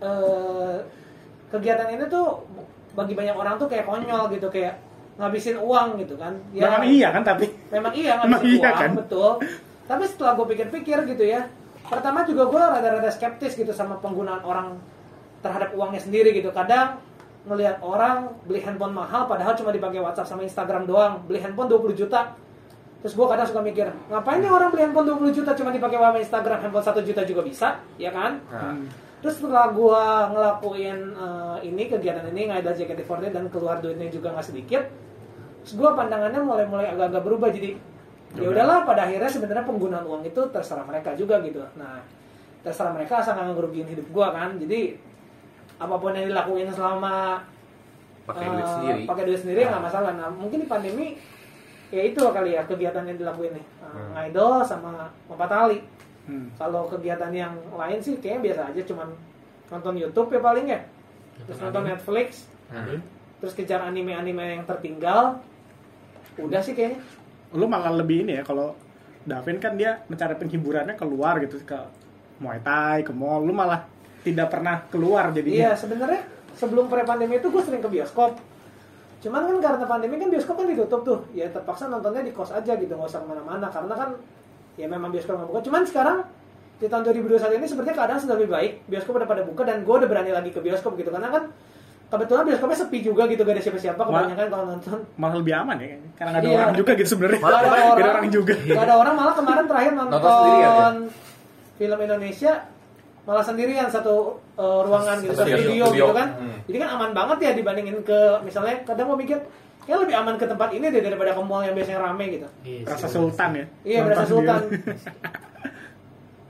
eh, 0.02 0.76
kegiatan 1.54 1.88
ini 1.94 2.04
tuh 2.10 2.44
bagi 2.92 3.14
banyak 3.16 3.36
orang 3.38 3.54
tuh 3.56 3.70
kayak 3.70 3.86
konyol 3.88 4.28
gitu 4.34 4.50
kayak 4.52 4.83
ngabisin 5.14 5.56
uang 5.58 5.98
gitu 6.02 6.14
kan. 6.18 6.34
Memang 6.50 6.84
iya 6.86 7.08
kan 7.14 7.22
tapi 7.22 7.46
Memang 7.70 7.92
iya 7.94 8.12
Memang 8.18 8.40
ngabisin 8.42 8.50
iya 8.50 8.70
uang 8.70 8.80
kan? 8.80 8.90
betul. 8.98 9.30
Tapi 9.84 10.02
setelah 10.08 10.32
gue 10.34 10.46
pikir-pikir 10.48 10.98
gitu 11.12 11.24
ya, 11.28 11.44
pertama 11.84 12.24
juga 12.24 12.48
gue 12.48 12.56
rada-rada 12.56 13.10
skeptis 13.12 13.52
gitu 13.52 13.70
sama 13.70 14.00
penggunaan 14.00 14.40
orang 14.40 14.80
terhadap 15.44 15.76
uangnya 15.76 16.00
sendiri 16.00 16.32
gitu. 16.32 16.48
Kadang 16.50 16.98
ngelihat 17.44 17.84
orang 17.84 18.32
beli 18.48 18.64
handphone 18.64 18.96
mahal 18.96 19.28
padahal 19.28 19.52
cuma 19.52 19.68
dipakai 19.68 20.00
WhatsApp 20.00 20.32
sama 20.32 20.42
Instagram 20.48 20.88
doang, 20.88 21.20
beli 21.28 21.44
handphone 21.44 21.68
20 21.68 21.92
juta. 21.92 22.32
Terus 23.04 23.12
gue 23.20 23.26
kadang 23.28 23.44
suka 23.44 23.60
mikir, 23.60 23.84
ngapain 24.08 24.40
nih 24.40 24.48
orang 24.48 24.72
beli 24.72 24.88
handphone 24.88 25.04
20 25.12 25.36
juta 25.36 25.52
cuma 25.52 25.68
dipakai 25.68 26.00
sama 26.00 26.18
Instagram, 26.24 26.58
handphone 26.64 26.86
1 26.88 27.04
juta 27.04 27.20
juga 27.28 27.42
bisa, 27.44 27.68
ya 28.00 28.08
kan? 28.08 28.40
Hmm. 28.48 28.88
Terus 29.24 29.40
setelah 29.40 29.72
gue 29.72 30.02
ngelakuin 30.36 30.98
eh, 31.16 31.56
ini 31.64 31.82
kegiatan 31.88 32.28
ini 32.28 32.52
ngidol 32.52 32.76
JKT48 32.76 33.32
dan 33.32 33.48
keluar 33.48 33.80
duitnya 33.80 34.12
juga 34.12 34.36
nggak 34.36 34.44
sedikit, 34.44 34.84
terus 35.64 35.72
gue 35.74 35.90
pandangannya 35.96 36.44
mulai-mulai 36.44 36.92
agak-agak 36.92 37.24
berubah. 37.24 37.48
Jadi 37.48 37.72
ya 38.36 38.52
udahlah 38.52 38.84
pada 38.84 39.08
akhirnya 39.08 39.30
sebenarnya 39.32 39.64
penggunaan 39.64 40.04
uang 40.04 40.28
itu 40.28 40.40
terserah 40.52 40.84
mereka 40.84 41.16
juga 41.16 41.40
gitu. 41.40 41.64
Nah 41.80 42.04
terserah 42.60 42.92
mereka 42.92 43.24
asal 43.24 43.32
nggak 43.32 43.56
ngerugiin 43.56 43.88
hidup 43.88 44.06
gua 44.12 44.28
kan. 44.36 44.60
Jadi 44.60 45.00
apa 45.80 45.94
pun 45.96 46.12
yang 46.12 46.28
dilakuin 46.28 46.68
selama 46.68 47.40
Pakai 48.24 48.44
eh, 48.44 48.52
duit 48.52 48.68
sendiri. 48.68 49.02
pakai 49.04 49.24
duit 49.24 49.40
sendiri 49.40 49.60
nggak 49.64 49.84
masalah. 49.84 50.12
Nah 50.12 50.28
mungkin 50.28 50.60
di 50.60 50.68
pandemi 50.68 51.16
ya 51.88 52.02
itu 52.04 52.20
kali 52.20 52.56
ya 52.56 52.64
kegiatan 52.68 53.08
yang 53.08 53.16
dilakuin 53.16 53.56
nih. 53.56 53.66
Uh, 53.80 53.88
Hmm. 53.88 54.10
ngidol 54.20 54.60
sama 54.66 55.06
lompat 55.30 55.48
tali 55.48 55.78
Hmm. 56.24 56.48
kalau 56.56 56.88
kegiatan 56.88 57.28
yang 57.30 57.52
lain 57.68 58.00
sih 58.00 58.16
kayaknya 58.16 58.40
biasa 58.50 58.60
aja 58.72 58.80
cuman 58.88 59.08
nonton 59.68 59.94
YouTube 59.96 60.32
ya 60.32 60.40
paling 60.40 60.66
ya 60.68 60.80
terus 61.44 61.58
nonton 61.60 61.84
Netflix 61.84 62.28
Hmm. 62.64 62.96
terus 63.44 63.52
kejar 63.52 63.84
anime-anime 63.84 64.40
yang 64.56 64.64
tertinggal 64.64 65.36
udah 66.40 66.60
sih 66.64 66.72
kayaknya 66.72 66.98
Lu 67.54 67.70
malah 67.70 67.92
lebih 67.94 68.24
ini 68.26 68.40
ya 68.40 68.42
kalau 68.42 68.74
Davin 69.24 69.56
kan 69.56 69.76
dia 69.78 70.00
mencari 70.10 70.34
penghiburannya 70.34 70.96
keluar 70.98 71.38
gitu 71.38 71.56
ke 71.62 71.76
Muay 72.42 72.58
Thai, 72.60 73.06
ke 73.06 73.12
mall. 73.14 73.40
Lu 73.40 73.54
malah 73.54 73.86
tidak 74.20 74.50
pernah 74.50 74.82
keluar 74.90 75.30
Iya 75.30 75.34
jadinya. 75.38 75.70
sebenarnya 75.72 76.22
sebelum 76.52 76.90
pre 76.90 77.06
pandemi 77.06 77.38
itu 77.38 77.46
gue 77.48 77.62
sering 77.62 77.80
ke 77.80 77.88
bioskop. 77.88 78.36
Cuman 79.22 79.48
kan 79.48 79.56
karena 79.62 79.84
pandemi 79.86 80.18
kan 80.18 80.28
bioskop 80.28 80.60
kan 80.60 80.66
ditutup 80.66 81.00
tuh, 81.06 81.18
ya 81.32 81.46
terpaksa 81.48 81.88
nontonnya 81.88 82.20
di 82.20 82.32
kos 82.34 82.52
aja 82.52 82.74
gitu 82.74 82.90
nggak 82.90 83.08
usah 83.08 83.22
ke 83.22 83.28
mana-mana 83.30 83.70
karena 83.70 83.94
kan 83.94 84.10
ya 84.74 84.86
memang 84.86 85.08
bioskop 85.08 85.34
nggak 85.34 85.48
buka. 85.48 85.60
Cuman 85.62 85.82
sekarang 85.84 86.18
di 86.74 86.86
tahun 86.86 87.02
2021 87.06 87.54
ini 87.54 87.66
sepertinya 87.66 87.96
keadaan 87.96 88.18
sudah 88.18 88.34
lebih 88.34 88.50
baik, 88.50 88.72
bioskop 88.84 89.14
udah 89.14 89.26
pada 89.26 89.42
buka 89.42 89.62
dan 89.62 89.80
gue 89.80 89.94
udah 89.94 90.08
berani 90.08 90.30
lagi 90.30 90.50
ke 90.50 90.58
bioskop 90.58 90.94
gitu 90.94 91.08
karena 91.08 91.28
kan 91.28 91.44
kebetulan 92.04 92.44
bioskopnya 92.44 92.78
sepi 92.78 92.98
juga 93.00 93.22
gitu 93.24 93.42
gak 93.42 93.54
ada 93.54 93.62
siapa-siapa 93.62 93.98
kebanyakan 94.00 94.46
kalau 94.48 94.64
nonton. 94.68 94.98
Malah 95.14 95.36
lebih 95.36 95.54
aman 95.56 95.76
ya 95.76 95.88
karena 96.14 96.30
nggak 96.30 96.40
ada 96.40 96.48
Iya. 96.48 96.58
orang 96.60 96.74
juga 96.74 96.92
gitu 96.94 97.08
sebenarnya. 97.10 97.38
Nggak 97.38 97.50
ada 97.50 97.58
Nggak 97.60 97.74
ada 97.74 97.90
orang. 97.94 98.14
orang 98.14 98.28
juga. 98.30 98.54
Gak 98.60 98.84
ada 98.84 98.94
orang 98.96 99.14
malah 99.14 99.34
kemarin 99.34 99.64
terakhir 99.64 99.92
nonton, 99.94 100.20
ya? 100.60 100.70
film 101.74 101.98
Indonesia 102.00 102.52
malah 103.24 103.40
sendirian 103.40 103.88
satu 103.88 104.14
uh, 104.54 104.80
ruangan 104.84 105.16
gitu 105.18 105.32
satu 105.32 105.48
Studio, 105.48 105.64
studio 105.64 105.84
studio. 105.88 106.04
gitu 106.04 106.14
kan. 106.14 106.28
Hmm. 106.36 106.56
Jadi 106.68 106.76
kan 106.76 106.88
aman 106.92 107.10
banget 107.10 107.38
ya 107.40 107.50
dibandingin 107.52 107.96
ke 108.04 108.18
misalnya 108.44 108.74
kadang 108.84 109.06
mau 109.08 109.16
mikir 109.16 109.38
ya 109.84 109.94
lebih 109.96 110.14
aman 110.14 110.34
ke 110.34 110.44
tempat 110.44 110.68
ini 110.70 110.86
deh 110.86 111.00
daripada 111.00 111.30
ke 111.30 111.40
mall 111.40 111.60
yang 111.60 111.72
biasanya 111.72 112.00
rame 112.02 112.24
gitu. 112.32 112.48
Iya 112.62 112.80
Rasa 112.86 113.04
sih. 113.04 113.14
sultan 113.14 113.50
ya. 113.52 113.64
Iya 113.82 113.98
berasa 114.02 114.24
sultan. 114.26 114.60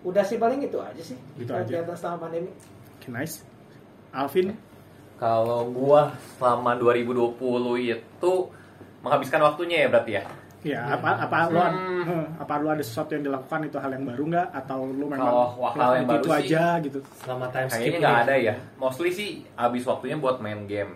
Udah 0.04 0.20
sih 0.20 0.36
paling 0.36 0.60
itu 0.60 0.76
aja 0.76 1.02
sih. 1.02 1.16
Gitu 1.34 1.48
aja. 1.48 1.64
Kegiatan 1.64 1.96
selama 1.96 2.18
pandemi. 2.22 2.52
Oke, 2.94 3.08
nice. 3.08 3.40
Alvin, 4.10 4.54
Kalau 5.14 5.66
gua 5.68 6.10
selama 6.34 6.74
2020 6.76 7.34
itu 7.80 8.32
menghabiskan 9.00 9.40
waktunya 9.40 9.82
ya 9.82 9.88
berarti 9.88 10.12
ya. 10.12 10.24
ya 10.64 10.80
apa 10.90 11.20
apa 11.20 11.38
lu 11.46 11.60
Hmm. 11.60 12.02
eh, 12.04 12.26
apa 12.36 12.56
lu 12.56 12.68
ada 12.68 12.80
sesuatu 12.80 13.12
yang 13.12 13.20
dilakukan 13.22 13.64
itu 13.64 13.76
hal 13.76 13.90
yang 13.90 14.04
baru 14.06 14.22
nggak 14.26 14.48
atau 14.54 14.78
lu 14.86 15.06
memang 15.06 15.20
Kalau 15.22 15.48
wah, 15.56 15.72
hal 15.72 15.90
yang 15.94 16.04
melakukan 16.04 16.16
itu 16.16 16.24
baru 16.24 16.24
sih. 16.32 16.48
aja 16.48 16.64
gitu. 16.80 16.98
Selama 17.20 17.46
time 17.48 17.68
skip 17.68 17.80
Kayaknya 17.80 18.00
nggak 18.00 18.18
ada 18.18 18.34
ya. 18.38 18.54
Mostly 18.74 19.10
sih 19.10 19.28
habis 19.54 19.82
waktunya 19.82 20.16
buat 20.16 20.36
main 20.38 20.64
game. 20.64 20.92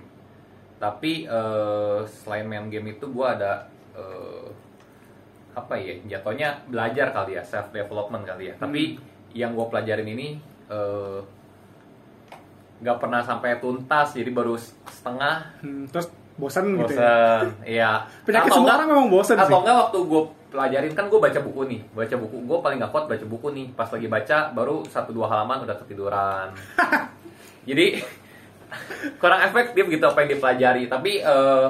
Tapi 0.79 1.27
eh, 1.27 1.99
selain 2.07 2.47
main 2.47 2.71
game 2.71 2.95
itu 2.95 3.11
gua 3.11 3.35
ada 3.35 3.67
eh, 3.99 4.47
apa 5.55 5.75
ya? 5.75 5.95
Jatuhnya 6.07 6.55
belajar 6.71 7.11
kali 7.11 7.35
ya, 7.35 7.43
self 7.43 7.75
development 7.75 8.23
kali 8.25 8.51
ya. 8.51 8.55
Tapi 8.57 8.95
yang 9.35 9.53
gua 9.59 9.67
pelajarin 9.69 10.07
ini 10.07 10.39
eh, 10.71 11.21
nggak 12.79 12.99
pernah 13.03 13.21
sampai 13.27 13.59
tuntas, 13.59 14.15
jadi 14.15 14.31
baru 14.31 14.55
setengah. 14.87 15.37
Hmm, 15.63 15.85
terus 15.91 16.07
bosan 16.39 16.79
gitu 16.79 16.95
ya. 16.95 17.03
Bosan, 17.03 17.47
iya. 17.67 17.91
Penyakit 18.27 18.51
Atau 18.55 18.63
semua 18.63 18.79
orang 18.79 18.89
memang 18.95 19.09
bosan 19.11 19.35
Atau 19.35 19.51
sih. 19.51 19.59
enggak 19.67 19.77
waktu 19.83 19.99
gue 20.07 20.23
pelajarin 20.49 20.93
kan 20.95 21.05
gue 21.11 21.21
baca 21.21 21.41
buku 21.43 21.61
nih, 21.69 21.81
baca 21.93 22.15
buku 22.17 22.37
gue 22.47 22.59
paling 22.63 22.79
nggak 22.79 22.93
kuat 22.95 23.05
baca 23.11 23.25
buku 23.27 23.49
nih. 23.51 23.67
Pas 23.75 23.91
lagi 23.91 24.07
baca 24.07 24.39
baru 24.55 24.87
satu 24.87 25.11
dua 25.11 25.27
halaman 25.27 25.67
udah 25.67 25.77
ketiduran. 25.83 26.55
Jadi 27.69 28.01
kurang 29.17 29.41
efektif 29.43 29.85
gitu 29.85 30.05
apa 30.05 30.19
yang 30.21 30.31
dipelajari. 30.33 30.83
Tapi 30.87 31.13
eh, 31.19 31.67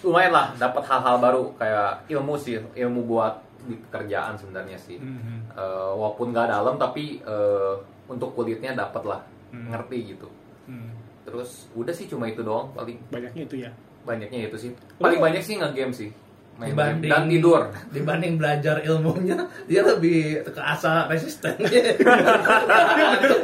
lumayan 0.00 0.32
lah 0.32 0.46
dapat 0.54 0.82
hal-hal 0.84 1.16
baru 1.18 1.42
kayak 1.56 2.06
ilmu 2.08 2.34
sih, 2.36 2.60
ilmu 2.60 3.00
buat 3.04 3.34
di 3.64 3.74
pekerjaan 3.80 4.36
sebenarnya 4.36 4.78
sih. 4.78 4.96
Mhm. 4.96 5.50
Eh, 5.52 5.90
walaupun 5.92 6.30
nggak 6.30 6.48
dalam 6.48 6.76
tapi 6.76 7.18
eh, 7.18 7.74
untuk 8.06 8.32
kulitnya 8.32 8.72
dapat 8.72 9.02
lah, 9.02 9.20
Hmm. 9.46 9.70
ngerti 9.70 10.12
gitu. 10.12 10.28
Hmm, 10.66 10.90
Terus 11.22 11.70
udah 11.72 11.90
sih 11.90 12.06
cuma 12.06 12.26
itu 12.26 12.42
doang 12.42 12.70
paling 12.72 12.98
banyaknya 13.08 13.42
itu 13.44 13.56
ya. 13.58 13.70
banyaknya 14.02 14.46
itu 14.46 14.56
sih 14.58 14.70
paling 14.96 15.18
banyak 15.18 15.38
sih 15.40 15.54
nge-game 15.54 15.90
sih 15.90 16.10
main 16.56 16.72
dibanding 16.72 17.10
dan 17.10 17.24
tidur. 17.26 17.62
dibanding 17.94 18.32
belajar 18.36 18.76
ilmunya 18.80 19.36
dia 19.64 19.82
lebih 19.82 20.40
ke 20.42 20.56
asa 20.56 21.04
resisten 21.06 21.52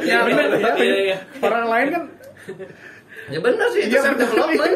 Ya 0.03 0.25
benar 0.25 0.49
ya. 0.77 1.17
Orang 1.39 1.65
lain 1.69 1.87
kan 1.89 2.03
ya 3.23 3.39
benar 3.39 3.71
sih 3.71 3.87
itu 3.87 3.95
Iya, 3.95 3.99
self 4.03 4.19
benar. 4.19 4.27
development. 4.27 4.75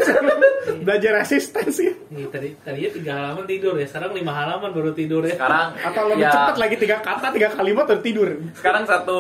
Belajar 0.88 1.12
resistensi 1.20 1.84
Nih, 2.08 2.32
tadi 2.32 2.56
tadinya 2.58 2.89
tiga 2.94 3.12
halaman 3.13 3.44
tidur 3.44 3.75
ya, 3.75 3.84
sekarang 3.84 4.15
lima 4.15 4.32
halaman 4.32 4.72
baru 4.72 4.96
tidur 4.96 5.20
ya. 5.22 5.36
sekarang 5.36 5.75
atau 5.75 6.03
lebih 6.08 6.24
ya, 6.24 6.32
cepat 6.32 6.56
lagi 6.56 6.75
tiga 6.77 6.98
kata 7.01 7.27
tiga 7.29 7.50
kalimat 7.51 7.84
udah 7.84 8.00
tidur. 8.00 8.27
Sekarang 8.56 8.88
satu 8.88 9.20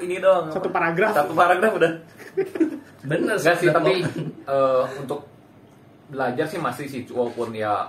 ini 0.00 0.16
dong 0.16 0.48
satu 0.48 0.68
paragraf. 0.70 1.12
Satu 1.12 1.32
paragraf 1.34 1.72
udah. 1.76 1.92
Benar 3.04 3.36
enggak 3.36 3.56
sih 3.58 3.68
tapi 3.68 4.00
eh, 4.48 4.82
untuk 4.96 5.28
belajar 6.08 6.46
sih 6.46 6.56
masih 6.56 6.86
sih 6.86 7.02
walaupun 7.08 7.52
ya 7.52 7.84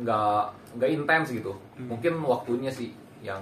nggak 0.00 0.42
nggak 0.76 0.90
intens 0.90 1.28
gitu. 1.30 1.52
Mungkin 1.78 2.16
waktunya 2.20 2.68
sih 2.68 2.90
yang 3.20 3.40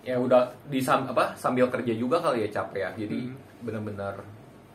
ya 0.00 0.16
udah 0.16 0.38
di 0.64 0.78
sam- 0.78 1.04
apa 1.04 1.34
sambil 1.34 1.66
kerja 1.66 1.92
juga 1.92 2.18
kali 2.18 2.42
ya 2.42 2.52
capek 2.52 2.80
ya. 2.80 2.90
Jadi 2.96 3.28
benar-benar 3.58 4.14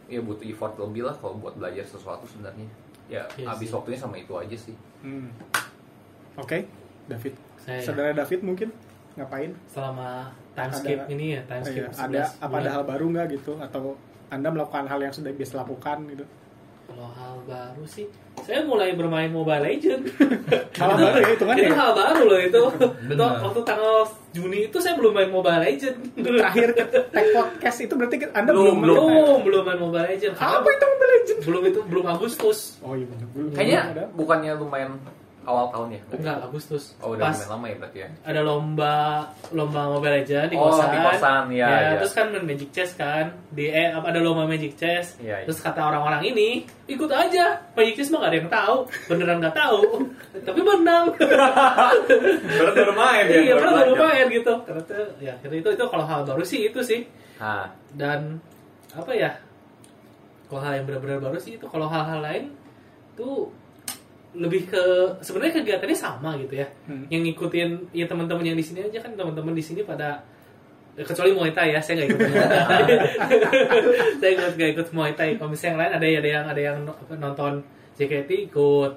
ya 0.05 0.19
butuh 0.19 0.43
effort 0.43 0.75
lebih 0.77 1.03
lah 1.03 1.15
kalau 1.15 1.37
buat 1.37 1.55
belajar 1.55 1.83
sesuatu 1.83 2.23
sebenarnya. 2.25 2.67
Ya 3.07 3.23
Iya 3.35 3.47
habis 3.47 3.67
sih. 3.67 3.75
waktunya 3.75 3.97
sama 3.97 4.15
itu 4.15 4.33
aja 4.33 4.55
sih. 4.55 4.75
Hmm. 5.01 5.31
oke 6.33 6.63
David. 7.07 7.33
Saya 7.57 7.81
saudara 7.81 8.13
David 8.13 8.39
mungkin 8.41 8.69
ngapain? 9.13 9.51
Selama 9.67 10.31
time 10.53 10.67
Ada- 10.67 10.77
skip 10.77 10.99
ini 11.09 11.25
ya, 11.35 11.41
time 11.43 11.63
skip 11.63 11.83
Iya, 11.83 11.91
ada 11.91 12.21
11 12.27 12.39
apa 12.39 12.55
ada 12.57 12.69
hal 12.71 12.83
baru 12.85 13.05
nggak 13.09 13.27
gitu? 13.33 13.53
Atau 13.57 13.99
anda 14.27 14.47
melakukan 14.47 14.85
hal 14.85 14.99
yang 15.01 15.11
sudah 15.11 15.27
biasa 15.29 15.53
lakukan 15.57 15.97
gitu 16.07 16.23
Kalau 16.91 17.07
hal 17.09 17.33
baru 17.47 17.83
sih, 17.87 18.03
saya 18.43 18.61
mulai 18.61 18.91
bermain 18.91 19.31
Mobile 19.31 19.63
Legend. 19.63 20.03
hal 20.81 20.91
baru 20.93 21.17
ya 21.17 21.31
itu 21.31 21.45
kan 21.47 21.55
Itu 21.55 21.63
ya 21.65 21.73
hal 21.73 21.91
baru 21.95 22.21
loh 22.27 22.39
itu. 22.39 22.61
Waktu 23.15 23.61
tanggal 23.63 23.95
Juni 24.31 24.67
itu 24.67 24.77
saya 24.77 24.99
belum 24.99 25.11
main 25.11 25.31
Mobile 25.31 25.61
Legend. 25.61 25.95
terakhir 26.15 26.67
tag 27.15 27.25
podcast 27.31 27.77
itu 27.79 27.93
berarti 27.95 28.15
anda 28.31 28.51
Belum, 28.51 28.83
belum 28.83 28.99
belum. 28.99 28.99
Oh, 29.23 29.37
belum 29.39 29.63
main 29.63 29.79
Mobile 29.79 30.03
Legend. 30.05 30.33
Apa 30.35 30.67
itu 30.67 30.85
Mobile 30.85 31.11
Legend 31.15 31.39
Belum 31.41 31.61
itu, 31.65 31.79
belum 31.87 32.05
Agustus. 32.07 32.75
oh 32.81 32.93
iya 32.93 33.07
benar 33.07 33.27
belum 33.31 33.49
Kayaknya 33.55 33.81
bukannya 34.11 34.51
lumayan 34.59 34.91
awal 35.51 35.65
tahun 35.69 35.87
ya? 35.91 36.01
Enggak, 36.09 36.37
Agustus. 36.41 36.83
Oh 36.97 37.11
udah 37.11 37.27
Pas 37.27 37.35
lumayan 37.35 37.51
lama 37.51 37.65
ya 37.65 37.75
berarti 37.75 37.99
ya? 37.99 38.09
ada 38.23 38.41
lomba 38.41 38.95
lomba 39.49 39.81
Mobile 39.89 40.15
Legend 40.17 40.47
di 40.47 40.55
Oh, 40.55 40.67
kosan. 40.67 40.87
di 40.87 40.97
kosan, 40.97 41.43
iya, 41.51 41.67
iya. 41.67 41.91
Terus 41.97 42.13
kan 42.13 42.25
main 42.29 42.43
Magic 42.43 42.69
Chess 42.71 42.91
kan. 42.93 43.25
Di 43.49 43.67
eh 43.67 43.91
ada 43.91 44.17
lomba 44.17 44.43
Magic 44.43 44.73
Chess. 44.73 45.19
Iya, 45.19 45.43
iya. 45.43 45.45
Terus 45.45 45.59
kata 45.59 45.83
orang-orang 45.83 46.23
ini, 46.25 46.49
ikut 46.85 47.07
aja. 47.07 47.59
Magic 47.71 47.93
Chess 47.93 48.09
mah 48.09 48.19
gak 48.19 48.31
ada 48.31 48.37
yang 48.37 48.49
tahu. 48.49 48.75
Beneran 49.05 49.37
gak 49.39 49.53
tahu. 49.53 49.79
Tapi 50.47 50.59
menang. 50.59 51.05
Baru 52.51 52.71
baru 52.71 52.93
main 52.93 53.23
ya? 53.25 53.35
iya, 53.41 53.53
baru 53.55 53.69
belajar. 53.91 53.99
main 53.99 54.25
gitu. 54.29 54.53
Karena 54.63 54.81
itu, 54.81 54.95
ya 55.19 55.33
itu 55.43 55.69
itu 55.69 55.85
kalau 55.85 56.05
hal 56.05 56.21
baru 56.23 56.41
sih 56.41 56.67
itu 56.67 56.79
sih. 56.81 57.03
Nah, 57.37 57.67
Dan 57.91 58.39
apa 58.91 59.11
ya? 59.11 59.31
Kalau 60.45 60.61
hal 60.61 60.73
yang 60.75 60.85
benar-benar 60.85 61.19
baru 61.19 61.37
sih 61.37 61.55
itu 61.55 61.65
kalau 61.65 61.87
hal-hal 61.87 62.19
lain 62.19 62.43
tuh 63.13 63.47
lebih 64.31 64.71
ke 64.71 64.83
sebenarnya 65.19 65.59
kegiatannya 65.59 65.97
sama 65.97 66.39
gitu 66.39 66.63
ya. 66.63 66.67
Hmm. 66.87 67.03
yang 67.11 67.21
ngikutin 67.27 67.91
ya 67.91 68.07
teman-teman 68.07 68.47
yang 68.47 68.57
di 68.57 68.63
sini 68.63 68.87
aja 68.87 69.03
kan 69.03 69.11
teman-teman 69.11 69.51
di 69.51 69.63
sini 69.63 69.83
pada 69.83 70.23
eh, 70.95 71.03
kecuali 71.03 71.35
Muay 71.35 71.51
Thai 71.51 71.75
ya 71.75 71.79
saya 71.83 71.99
nggak 71.99 72.07
ikut 72.07 72.19
Muay 72.31 72.47
Thai. 72.47 72.83
Saya 74.19 74.31
ikut 74.31 74.53
nggak 74.55 74.71
ikut 74.77 74.87
Muay 74.95 75.11
Thai. 75.19 75.29
Kalau 75.35 75.49
misalnya 75.51 75.71
yang 75.71 75.79
lain 75.79 75.91
ada 75.91 76.05
ada 76.07 76.29
yang 76.29 76.45
ada 76.47 76.61
yang 76.61 76.77
nonton 77.19 77.53
JKT 77.99 78.29
ikut 78.51 78.91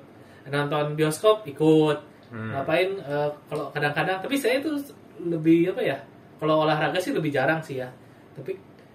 nonton 0.51 0.85
bioskop 0.95 1.43
ikut. 1.49 1.99
Hmm. 2.35 2.51
ngapain 2.51 2.91
eh, 2.99 3.31
kalau 3.47 3.71
kadang-kadang 3.71 4.19
tapi 4.19 4.35
saya 4.35 4.59
itu 4.59 4.75
lebih 5.23 5.71
apa 5.71 5.83
ya 5.87 5.99
kalau 6.43 6.67
olahraga 6.67 6.99
sih 6.99 7.15
lebih 7.15 7.31
jarang 7.31 7.63
sih 7.63 7.79
ya. 7.83 7.91
Tapi 8.35 8.55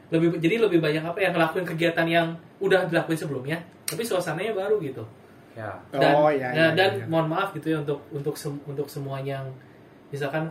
lebih 0.10 0.42
jadi 0.42 0.56
lebih 0.58 0.82
banyak 0.82 1.04
apa 1.06 1.20
yang 1.22 1.32
ngelakuin 1.36 1.66
kegiatan 1.68 2.08
yang 2.10 2.28
udah 2.60 2.90
dilakuin 2.90 3.20
sebelumnya 3.20 3.58
tapi 3.86 4.02
suasananya 4.06 4.54
baru 4.58 4.82
gitu 4.82 5.06
ya. 5.60 5.72
dan, 5.92 6.12
oh 6.16 6.30
iya, 6.32 6.48
ya, 6.50 6.56
iya, 6.56 6.68
dan 6.74 6.90
iya. 6.96 7.06
mohon 7.06 7.28
maaf 7.28 7.52
gitu 7.52 7.68
ya 7.70 7.78
untuk 7.80 8.00
untuk 8.10 8.34
sem- 8.34 8.64
untuk 8.64 8.88
semua 8.88 9.20
yang 9.20 9.44
misalkan 10.08 10.48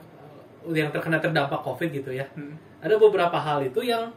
uh, 0.63 0.71
yang 0.71 0.93
terkena 0.93 1.17
terdampak 1.17 1.61
covid 1.61 1.89
gitu 1.89 2.13
ya 2.13 2.29
Hmm. 2.37 2.55
ada 2.79 2.95
beberapa 2.95 3.35
hal 3.35 3.65
itu 3.65 3.81
yang 3.81 4.13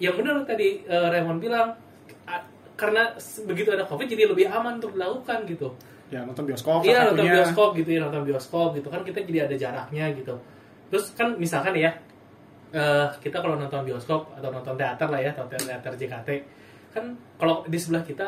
yang 0.00 0.16
benar 0.16 0.40
tadi 0.42 0.80
uh, 0.84 1.12
Raymond 1.12 1.38
bilang 1.38 1.76
a- 2.24 2.46
karena 2.74 3.12
begitu 3.44 3.68
ada 3.70 3.84
covid 3.84 4.08
jadi 4.08 4.24
lebih 4.26 4.48
aman 4.48 4.80
untuk 4.80 4.96
dilakukan 4.96 5.44
gitu 5.44 5.68
ya 6.08 6.24
nonton 6.24 6.42
bioskop 6.42 6.80
iya 6.82 7.06
nonton 7.06 7.22
bioskop 7.28 7.70
gitu 7.76 7.90
ya 7.92 8.00
nonton 8.02 8.24
bioskop 8.24 8.74
gitu 8.74 8.88
kan 8.88 9.04
kita 9.04 9.22
jadi 9.22 9.46
ada 9.46 9.54
jaraknya 9.54 10.10
gitu 10.10 10.34
terus 10.90 11.14
kan 11.14 11.36
misalkan 11.36 11.76
ya 11.76 11.92
eh, 12.70 13.06
kita 13.20 13.38
kalau 13.38 13.54
nonton 13.54 13.84
bioskop 13.84 14.34
atau 14.34 14.50
nonton 14.50 14.74
teater 14.74 15.06
lah 15.06 15.20
ya 15.20 15.30
atau 15.30 15.46
teater 15.46 15.92
JKT 15.94 16.28
kan 16.90 17.04
kalau 17.36 17.62
di 17.64 17.78
sebelah 17.78 18.02
kita 18.02 18.26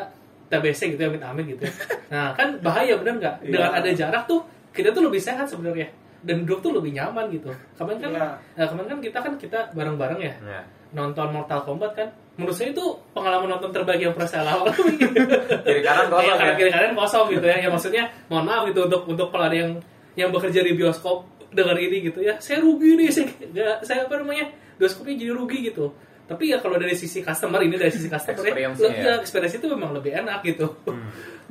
TBC 0.53 0.81
gitu 0.93 1.01
ya 1.01 1.09
amit 1.09 1.23
amit 1.23 1.45
gitu 1.49 1.63
ya. 1.65 1.73
nah 2.13 2.37
kan 2.37 2.61
bahaya 2.61 2.93
bener 2.95 3.17
nggak 3.17 3.35
dengan 3.43 3.73
Iya. 3.73 3.79
ada 3.81 3.91
jarak 3.91 4.23
tuh 4.27 4.45
kita 4.71 4.93
tuh 4.93 5.03
lebih 5.03 5.17
sehat 5.17 5.49
sebenarnya 5.49 5.89
dan 6.21 6.45
duduk 6.45 6.61
tuh 6.61 6.73
lebih 6.73 6.93
nyaman 6.93 7.33
gitu 7.33 7.49
kemarin 7.75 7.99
kan 7.99 8.11
Iya. 8.13 8.29
nah, 8.55 8.67
kemarin 8.69 8.89
kan 8.89 8.99
kita 9.01 9.19
kan 9.19 9.33
kita 9.37 9.59
bareng 9.73 9.97
bareng 9.97 10.21
ya 10.21 10.35
Ya. 10.39 10.61
nonton 10.93 11.33
Mortal 11.33 11.65
Kombat 11.65 11.97
kan 11.97 12.09
menurut 12.33 12.53
saya 12.53 12.69
itu 12.71 12.85
pengalaman 13.13 13.49
nonton 13.51 13.69
terbaik 13.71 14.01
yang 14.01 14.13
pernah 14.13 14.25
saya 14.27 14.45
lakukan 14.47 14.73
Kiri 15.67 15.81
kanan 15.81 16.07
kosong 16.09 16.25
Iya, 16.29 16.45
ya. 16.45 16.55
kiri 16.55 16.71
kanan 16.71 16.93
kosong 16.93 17.27
gitu 17.31 17.45
ya. 17.45 17.57
Ya 17.59 17.69
maksudnya 17.69 18.03
mohon 18.27 18.45
maaf 18.45 18.65
gitu 18.65 18.81
untuk 18.85 19.03
untuk 19.05 19.29
kalau 19.29 19.45
ada 19.45 19.57
yang 19.59 19.77
yang 20.13 20.29
bekerja 20.29 20.61
di 20.61 20.73
bioskop 20.73 21.25
dengar 21.51 21.77
ini 21.77 22.01
gitu 22.03 22.21
ya. 22.21 22.37
Saya 22.39 22.61
rugi 22.61 22.97
nih, 22.97 23.09
saya 23.09 23.29
nggak 23.29 23.77
saya 23.85 24.01
apa 24.05 24.17
namanya? 24.17 24.49
Bioskopnya 24.77 25.13
jadi 25.15 25.33
rugi 25.33 25.69
gitu. 25.69 25.93
Tapi 26.23 26.55
ya 26.55 26.59
kalau 26.63 26.79
dari 26.79 26.95
sisi 26.95 27.21
customer 27.21 27.61
ini 27.61 27.77
dari 27.77 27.93
sisi 27.93 28.07
customer 28.07 28.41
ya, 28.41 28.71
ya. 28.89 28.89
ya, 29.03 29.13
experience 29.21 29.59
itu 29.59 29.67
memang 29.69 29.91
lebih 29.93 30.13
enak 30.17 30.41
gitu. 30.45 30.67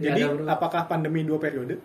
Ya, 0.02 0.18
jadi 0.18 0.34
apakah 0.50 0.90
pandemi 0.90 1.22
dua 1.22 1.38
periode 1.38 1.78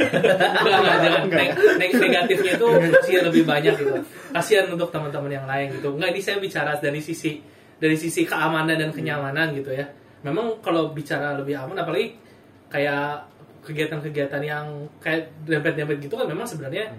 Enggak, 0.00 0.78
enggak, 0.82 0.96
jangan. 0.98 1.20
Enggak. 1.30 1.38
Neg- 1.38 1.78
neg- 1.78 2.00
negatifnya 2.00 2.52
itu 2.58 2.66
sih 3.06 3.14
lebih 3.22 3.42
banyak 3.46 3.74
gitu. 3.78 3.92
Kasihan 4.34 4.66
untuk 4.66 4.90
teman-teman 4.90 5.30
yang 5.30 5.46
lain 5.46 5.70
gitu. 5.78 5.94
Enggak, 5.94 6.10
ini 6.10 6.20
saya 6.24 6.42
bicara 6.42 6.74
dari 6.82 6.98
sisi 6.98 7.38
dari 7.78 7.94
sisi 7.94 8.26
keamanan 8.26 8.74
dan 8.74 8.90
kenyamanan 8.90 9.54
gitu 9.54 9.70
ya. 9.70 9.86
Memang 10.26 10.58
kalau 10.58 10.90
bicara 10.90 11.38
lebih 11.38 11.54
aman 11.54 11.76
apalagi 11.78 12.18
kayak 12.66 13.30
kegiatan-kegiatan 13.62 14.42
yang 14.42 14.66
kayak 14.98 15.30
dempet-dempet 15.46 16.02
gitu 16.02 16.18
kan 16.18 16.26
memang 16.26 16.48
sebenarnya 16.48 16.90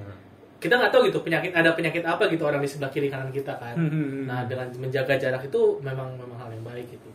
kita 0.63 0.74
nggak 0.74 0.89
tahu 0.89 1.01
gitu 1.05 1.20
penyakit 1.20 1.51
ada 1.51 1.70
penyakit 1.72 2.00
apa 2.01 2.24
gitu 2.25 2.41
orang 2.41 2.58
di 2.58 2.70
sebelah 2.70 2.88
kiri 2.88 3.08
kanan 3.08 3.27
kita 3.29 3.51
kan. 3.53 3.75
Hmm. 3.75 4.24
Nah, 4.24 4.48
dengan 4.48 4.72
menjaga 4.74 5.13
jarak 5.13 5.43
itu 5.43 5.60
memang 5.77 6.15
memang 6.15 6.38
hal 6.38 6.50
yang 6.50 6.63
baik 6.63 6.88
gitu. 6.88 7.10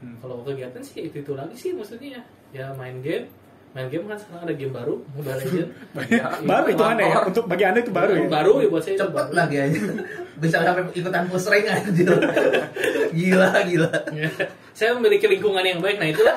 Hmm. 0.00 0.16
Kalau 0.18 0.40
kegiatan 0.40 0.80
sih 0.80 1.04
itu 1.04 1.20
itu 1.20 1.32
lagi 1.32 1.52
sih 1.52 1.70
maksudnya 1.70 2.24
ya 2.50 2.72
main 2.72 2.98
game, 2.98 3.28
main 3.70 3.86
game 3.86 4.04
kan 4.04 4.16
sekarang 4.16 4.42
ada 4.42 4.54
game 4.54 4.70
baru 4.70 4.94
Mobile 5.12 5.36
Legends. 5.36 5.70
baru 6.48 6.66
itu 6.66 6.82
aneh 6.82 7.06
ya 7.06 7.18
untuk 7.22 7.44
bagi 7.44 7.64
anda 7.64 7.78
itu 7.78 7.90
baru 7.90 8.12
ya 8.14 8.26
Baru 8.26 8.52
ya 8.58 8.68
buat 8.68 8.80
saya 8.80 8.96
cepet 8.96 9.12
baru. 9.12 9.32
lagi 9.32 9.56
aja 9.58 9.78
bisa 10.34 10.56
sampai 10.60 10.82
ikutan 10.90 11.24
push 11.26 11.46
rank 11.46 11.66
anjir 11.68 12.10
gila 13.16 13.50
gila 13.62 13.90
Ya. 14.10 14.26
saya 14.70 14.90
memiliki 14.92 15.26
lingkungan 15.26 15.62
yang 15.62 15.78
baik. 15.78 15.96
Nah 15.96 16.08
itulah 16.08 16.34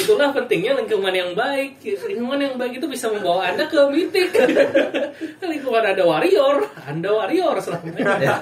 itulah 0.00 0.28
pentingnya 0.32 0.72
lingkungan 0.80 1.12
yang 1.12 1.30
baik. 1.36 1.80
Lingkungan 1.84 2.40
yang 2.40 2.54
baik 2.56 2.80
itu 2.80 2.86
bisa 2.88 3.12
membawa 3.12 3.52
anda 3.52 3.68
ke 3.68 3.76
mitik. 3.92 4.32
lingkungan 5.52 5.84
ada 5.84 6.02
warrior, 6.02 6.64
anda 6.88 7.10
warrior 7.12 7.60
selamanya. 7.60 8.16
ya. 8.16 8.34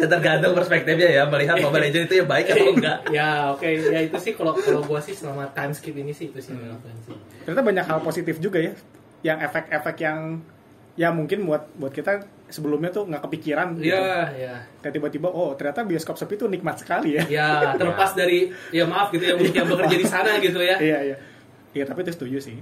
tergantung 0.00 0.52
perspektifnya 0.56 1.08
ya 1.10 1.22
melihat 1.28 1.56
Mobile 1.62 1.86
Legends 1.88 2.08
itu 2.10 2.14
ya 2.22 2.26
baik 2.26 2.46
atau 2.50 2.66
enggak 2.74 2.98
ya 3.16 3.28
oke 3.54 3.68
ya 3.68 4.00
itu 4.02 4.18
sih 4.18 4.32
kalau 4.34 4.56
kalau 4.58 4.82
gua 4.82 4.98
sih 4.98 5.14
selama 5.14 5.46
time 5.54 5.70
skip 5.70 5.94
ini 5.94 6.10
sih 6.10 6.32
itu 6.32 6.40
sih 6.42 6.54
sih. 6.54 7.14
ternyata 7.46 7.62
banyak 7.62 7.84
hal 7.86 7.98
positif 8.02 8.42
juga 8.42 8.58
ya 8.58 8.72
yang 9.22 9.38
efek-efek 9.44 9.96
yang 10.02 10.40
ya 10.98 11.14
mungkin 11.14 11.46
buat 11.46 11.68
buat 11.76 11.92
kita 11.94 12.24
sebelumnya 12.50 12.90
tuh 12.90 13.06
nggak 13.06 13.22
kepikiran 13.24 13.74
gitu. 13.74 13.90
Iya 13.90 14.28
ya. 14.32 14.54
Kayak 14.78 14.94
tiba-tiba 14.94 15.26
oh 15.26 15.54
ternyata 15.54 15.82
bioskop 15.82 16.14
sepi 16.14 16.34
tuh 16.34 16.46
nikmat 16.46 16.76
sekali 16.76 17.14
ya 17.14 17.22
Ya 17.26 17.48
terlepas 17.78 18.12
dari 18.12 18.50
ya 18.68 18.84
maaf 18.84 19.10
gitu 19.10 19.24
ya 19.24 19.34
untuk 19.34 19.50
yang 19.50 19.66
bekerja 19.66 19.96
di 19.96 20.04
sana 20.04 20.36
gitu 20.38 20.58
ya. 20.58 20.76
iya 20.78 20.98
iya 21.04 21.16
iya 21.70 21.84
tapi 21.84 22.02
itu 22.02 22.12
setuju 22.12 22.38
sih 22.40 22.58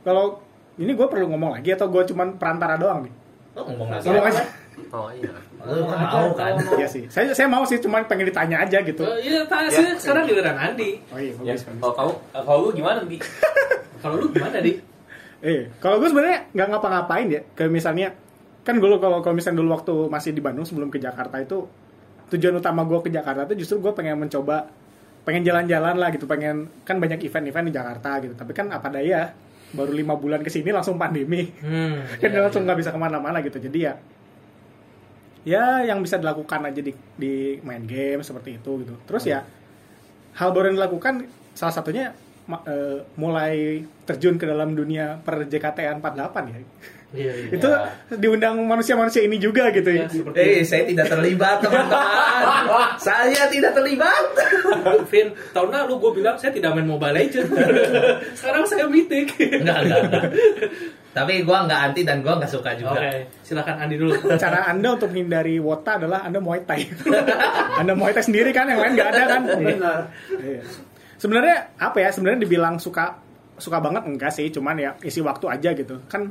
kalau 0.00 0.40
ini 0.76 0.92
gue 0.92 1.06
perlu 1.06 1.28
ngomong 1.28 1.56
lagi 1.56 1.70
atau 1.70 1.88
gue 1.88 2.02
cuman 2.06 2.36
perantara 2.36 2.76
doang 2.76 3.04
nih 3.04 3.12
oh, 3.52 3.64
ngomong 3.66 3.88
lagi 3.90 4.04
ngomong 4.06 4.26
aja 4.26 4.44
Oh 4.90 5.12
iya. 5.12 5.28
lu 5.60 5.84
kan 5.84 5.98
mau 6.02 6.32
kan 6.32 6.56
iya 6.74 6.88
sih 6.88 7.04
saya 7.06 7.30
saya 7.30 7.44
mau 7.46 7.62
sih 7.62 7.76
cuman 7.78 8.08
pengen 8.08 8.26
ditanya 8.26 8.64
aja 8.64 8.80
gitu 8.80 9.04
Oh, 9.04 9.12
Iya, 9.14 9.44
tanya 9.44 9.68
sih 9.68 9.84
sekarang 9.94 10.24
giliran 10.24 10.56
Andi. 10.56 10.96
oh 11.06 11.20
iya 11.20 11.32
Ya, 11.44 11.52
bagus 11.52 11.62
bagus 11.62 11.78
kalau 11.78 11.92
kamu 11.92 12.12
kalau 12.42 12.60
lu 12.64 12.70
gimana 12.72 12.98
di? 13.04 13.16
Kalau 14.00 14.16
lu 14.16 14.26
gimana, 14.30 14.56
Di? 14.58 14.72
Eh, 15.42 15.68
kalau 15.76 15.96
gue 15.96 16.08
sebenarnya 16.08 16.48
nggak 16.50 16.68
ngapa-ngapain 16.68 17.26
ya. 17.28 17.40
Kayak 17.52 17.70
misalnya, 17.70 18.08
kan 18.60 18.76
dulu 18.76 19.00
kalau 19.00 19.24
kalau 19.24 19.34
misalnya 19.34 19.64
dulu 19.64 19.70
waktu 19.72 19.94
masih 20.12 20.30
di 20.36 20.42
Bandung 20.44 20.68
sebelum 20.68 20.92
ke 20.92 21.00
Jakarta 21.00 21.40
itu 21.40 21.64
tujuan 22.30 22.54
utama 22.62 22.86
gue 22.86 22.98
ke 23.02 23.10
Jakarta 23.10 23.42
itu 23.50 23.66
justru 23.66 23.82
gue 23.82 23.92
pengen 23.92 24.14
mencoba, 24.14 24.70
pengen 25.26 25.42
jalan-jalan 25.42 25.98
lah 25.98 26.08
gitu, 26.14 26.30
pengen 26.30 26.70
kan 26.86 27.02
banyak 27.02 27.18
event-event 27.26 27.66
di 27.66 27.74
Jakarta 27.74 28.10
gitu. 28.22 28.34
Tapi 28.38 28.52
kan 28.54 28.70
apa 28.70 28.86
daya, 28.86 29.34
baru 29.74 29.90
lima 29.90 30.14
bulan 30.14 30.40
ke 30.40 30.50
sini 30.50 30.70
langsung 30.70 30.94
pandemi, 30.94 31.50
Hmm. 31.58 32.06
kan 32.22 32.30
iya, 32.30 32.38
langsung 32.46 32.62
iya. 32.62 32.66
nggak 32.70 32.78
bisa 32.78 32.90
ke 32.94 32.98
mana-mana 33.02 33.42
gitu. 33.42 33.58
Jadi 33.58 33.78
ya, 33.82 33.98
ya 35.42 35.82
yang 35.82 35.98
bisa 36.04 36.22
dilakukan 36.22 36.70
aja 36.70 36.80
di, 36.80 36.92
di 37.18 37.58
main 37.66 37.82
game 37.82 38.22
seperti 38.22 38.62
itu 38.62 38.86
gitu. 38.86 38.94
Terus 39.10 39.24
ya 39.26 39.42
hal 40.38 40.54
baru 40.54 40.70
yang 40.70 40.78
dilakukan 40.78 41.26
salah 41.58 41.74
satunya 41.74 42.14
eh, 42.46 42.98
mulai 43.18 43.82
terjun 44.06 44.38
ke 44.38 44.46
dalam 44.46 44.78
dunia 44.78 45.18
per 45.18 45.50
JKT 45.50 45.98
48 45.98 46.54
ya. 46.54 46.58
Iya, 47.10 47.32
iya. 47.34 47.48
Itu 47.58 47.70
diundang 48.14 48.62
manusia-manusia 48.62 49.26
ini 49.26 49.34
juga 49.34 49.66
gitu 49.74 49.90
Ya, 49.90 50.06
ya. 50.06 50.06
seperti 50.06 50.38
Eh, 50.38 50.62
saya 50.62 50.82
tidak 50.86 51.06
terlibat, 51.10 51.56
teman-teman. 51.58 52.62
saya 53.06 53.42
tidak 53.50 53.72
terlibat. 53.74 54.24
Vin, 55.10 55.34
tahun 55.50 55.68
lalu 55.74 55.94
gue 55.98 56.12
bilang 56.22 56.38
saya 56.38 56.54
tidak 56.54 56.70
main 56.78 56.86
Mobile 56.86 57.14
Legends. 57.18 57.50
Sekarang 58.38 58.62
saya 58.62 58.86
mitik. 58.86 59.34
Enggak, 59.38 59.78
enggak, 59.82 60.00
enggak. 60.06 60.24
Tapi 61.10 61.42
gua 61.42 61.66
enggak 61.66 61.80
anti 61.90 62.06
dan 62.06 62.22
gua 62.22 62.38
enggak 62.38 62.54
suka 62.54 62.70
Oke, 62.70 62.86
juga. 62.86 62.94
silakan 63.42 63.82
Andi 63.82 63.98
dulu. 63.98 64.14
Cara 64.38 64.70
Anda 64.70 64.94
untuk 64.94 65.10
menghindari 65.10 65.58
wota 65.58 65.98
adalah 65.98 66.22
Anda 66.22 66.38
Muay 66.38 66.62
Thai. 66.62 66.86
anda 67.82 67.98
Muay 67.98 68.14
Thai 68.14 68.22
sendiri 68.22 68.54
kan, 68.54 68.70
yang 68.70 68.78
lain 68.78 68.94
nggak 68.94 69.10
ada 69.10 69.22
kan? 69.26 69.42
Benar. 69.42 70.00
Iya. 70.38 70.62
Sebenarnya 71.18 71.56
apa 71.82 71.98
ya? 71.98 72.14
Sebenarnya 72.14 72.46
dibilang 72.46 72.78
suka 72.78 73.18
suka 73.58 73.82
banget 73.82 74.06
enggak 74.06 74.30
sih, 74.30 74.54
cuman 74.54 74.78
ya 74.78 74.94
isi 75.02 75.18
waktu 75.18 75.50
aja 75.50 75.74
gitu. 75.74 75.98
Kan 76.06 76.30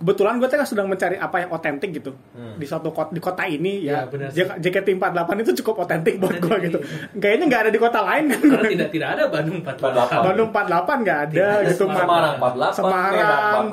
kebetulan 0.00 0.34
gue 0.36 0.48
kan 0.48 0.64
sedang 0.64 0.88
mencari 0.88 1.14
apa 1.14 1.36
yang 1.38 1.50
otentik 1.52 1.92
gitu 1.92 2.16
di 2.56 2.64
suatu 2.64 2.88
kota 2.88 3.12
di 3.12 3.20
kota 3.20 3.44
ini 3.44 3.84
Ya, 3.84 4.02
ya, 4.02 4.08
benar 4.08 4.28
J- 4.32 4.56
JKT48 4.58 5.28
itu 5.38 5.52
cukup 5.60 5.84
otentik 5.84 6.16
buat 6.16 6.36
gue 6.36 6.56
gitu. 6.62 6.78
Kayaknya 7.14 7.44
nggak 7.46 7.60
ada 7.60 7.70
di 7.70 7.78
kota 7.78 8.00
lain 8.00 8.24
kan. 8.28 8.40
Tidak 8.72 8.88
tidak 8.88 9.08
ada 9.12 9.24
Bandung 9.28 9.60
48. 9.60 10.24
Bandung 10.24 10.48
48 10.50 11.04
nggak 11.04 11.18
ada 11.20 11.46
gitu 11.66 11.84
Man. 11.84 11.96
Semarang 11.96 12.34
48, 12.38 12.78
Semarang, 12.80 13.12
Medan 13.12 13.64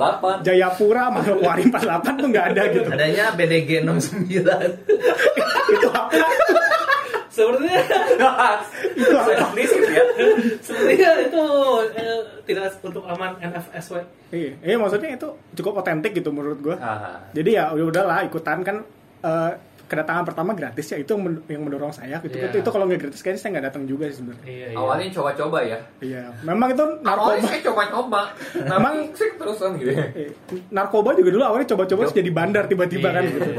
48. 0.44 0.46
Jayapura, 0.46 1.04
Manokwari 1.10 1.64
48 1.66 2.20
tuh 2.20 2.28
nggak 2.28 2.46
ada 2.52 2.62
gitu. 2.70 2.90
Adanya 2.92 3.26
BDG 3.32 3.70
69. 3.88 4.28
itu 5.76 5.88
apa? 5.90 6.12
Sebenarnya 7.38 7.78
Itu? 8.98 9.14
Eksplisit 9.30 9.84
ya. 9.88 10.04
sebenarnya 10.60 11.12
itu 11.24 11.44
eh, 11.94 12.20
tidak 12.44 12.74
untuk 12.82 13.06
aman 13.06 13.38
NFSW. 13.40 14.02
Iya, 14.28 14.52
iya 14.60 14.76
maksudnya 14.76 15.14
itu 15.14 15.28
cukup 15.54 15.80
otentik 15.80 16.12
gitu 16.12 16.30
menurut 16.30 16.58
gue. 16.60 16.76
Jadi 17.32 17.50
ya 17.52 17.70
udah 17.72 17.86
udahlah 17.88 18.20
ikutan 18.24 18.60
kan 18.62 18.82
eh, 19.22 19.52
kedatangan 19.88 20.28
pertama 20.28 20.52
gratis 20.52 20.84
ya 20.86 21.00
itu 21.00 21.16
yang 21.16 21.24
men- 21.24 21.44
yang 21.48 21.62
mendorong 21.64 21.94
saya 21.94 22.20
gitu. 22.20 22.36
Iya. 22.36 22.52
Itu, 22.52 22.56
itu 22.60 22.70
kalau 22.70 22.84
nggak 22.86 23.00
gratis 23.00 23.22
kayaknya 23.22 23.40
saya 23.40 23.50
nggak 23.54 23.66
datang 23.66 23.84
juga 23.86 24.04
sih 24.10 24.20
sebenarnya. 24.20 24.44
Iya, 24.44 24.68
iya. 24.68 24.76
Awalnya 24.76 25.08
coba-coba 25.16 25.58
ya. 25.64 25.78
Iya, 26.02 26.24
memang 26.44 26.68
itu 26.70 26.84
Awalnya 26.84 27.08
narkoba. 27.08 27.48
saya 27.48 27.60
coba-coba. 27.64 28.22
Memang 28.58 28.94
sih 29.14 29.30
terusan 29.38 29.70
gitu. 29.78 29.92
ya. 29.94 30.06
Eh, 30.12 30.30
narkoba 30.70 31.10
juga 31.14 31.30
dulu 31.32 31.44
awalnya 31.46 31.68
coba-coba 31.70 32.02
jadi 32.12 32.32
bandar 32.32 32.64
tiba-tiba 32.66 33.10
kan 33.10 33.24
Iya, 33.24 33.32
gitu. 33.32 33.52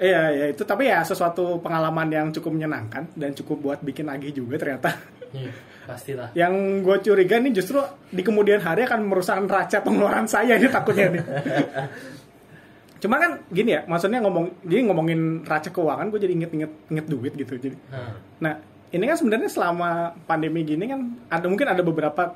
Iya, 0.00 0.30
iya. 0.30 0.30
Iya, 0.32 0.36
ya 0.36 0.46
itu 0.52 0.62
tapi 0.68 0.92
ya 0.92 1.00
sesuatu 1.02 1.60
pengalaman 1.64 2.08
yang 2.12 2.28
cukup 2.32 2.52
menyenangkan 2.52 3.08
dan 3.16 3.32
cukup 3.32 3.56
buat 3.64 3.78
bikin 3.80 4.06
lagi 4.08 4.32
juga 4.32 4.60
ternyata. 4.60 4.92
Iya, 5.32 5.52
pastilah. 5.88 6.28
Yang 6.36 6.54
gue 6.84 6.96
curiga 7.10 7.36
nih 7.40 7.52
justru 7.56 7.80
di 8.12 8.22
kemudian 8.22 8.60
hari 8.60 8.84
akan 8.84 9.08
merusak 9.08 9.40
neraca 9.40 9.80
pengeluaran 9.80 10.28
saya 10.28 10.60
ini 10.60 10.68
takutnya 10.68 11.16
nih. 11.16 11.24
Cuma 13.02 13.20
kan 13.20 13.40
gini 13.52 13.76
ya, 13.76 13.84
maksudnya 13.84 14.24
ngomong 14.24 14.64
jadi 14.64 14.82
ngomongin 14.88 15.44
neraca 15.44 15.68
keuangan 15.68 16.08
gue 16.08 16.20
jadi 16.20 16.32
inget-inget 16.32 16.72
inget 16.92 17.06
duit 17.08 17.32
gitu. 17.36 17.52
Jadi, 17.56 17.76
Nah, 17.92 18.12
nah 18.40 18.54
ini 18.92 19.04
kan 19.04 19.16
sebenarnya 19.16 19.50
selama 19.52 20.16
pandemi 20.24 20.64
gini 20.64 20.84
kan 20.88 21.00
ada 21.28 21.46
mungkin 21.48 21.68
ada 21.68 21.82
beberapa 21.84 22.32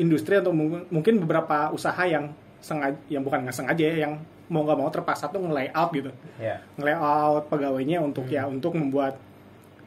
industri 0.00 0.40
atau 0.40 0.52
mungkin 0.56 0.88
mungkin 0.88 1.14
beberapa 1.20 1.68
usaha 1.72 2.00
yang 2.08 2.32
sengaja 2.62 2.96
yang 3.12 3.22
bukan 3.26 3.44
nggak 3.44 3.56
sengaja 3.56 3.84
ya, 3.84 3.96
yang 4.08 4.14
mau 4.48 4.62
nggak 4.62 4.74
mau 4.74 4.88
terpaksa 4.88 5.26
tuh 5.26 5.38
nge-layout 5.40 5.90
gitu 5.92 6.10
Ya. 6.36 6.58
nge-layout 6.74 7.46
pegawainya 7.46 7.98
untuk 7.98 8.26
ya 8.26 8.44
untuk 8.44 8.72
membuat 8.72 9.16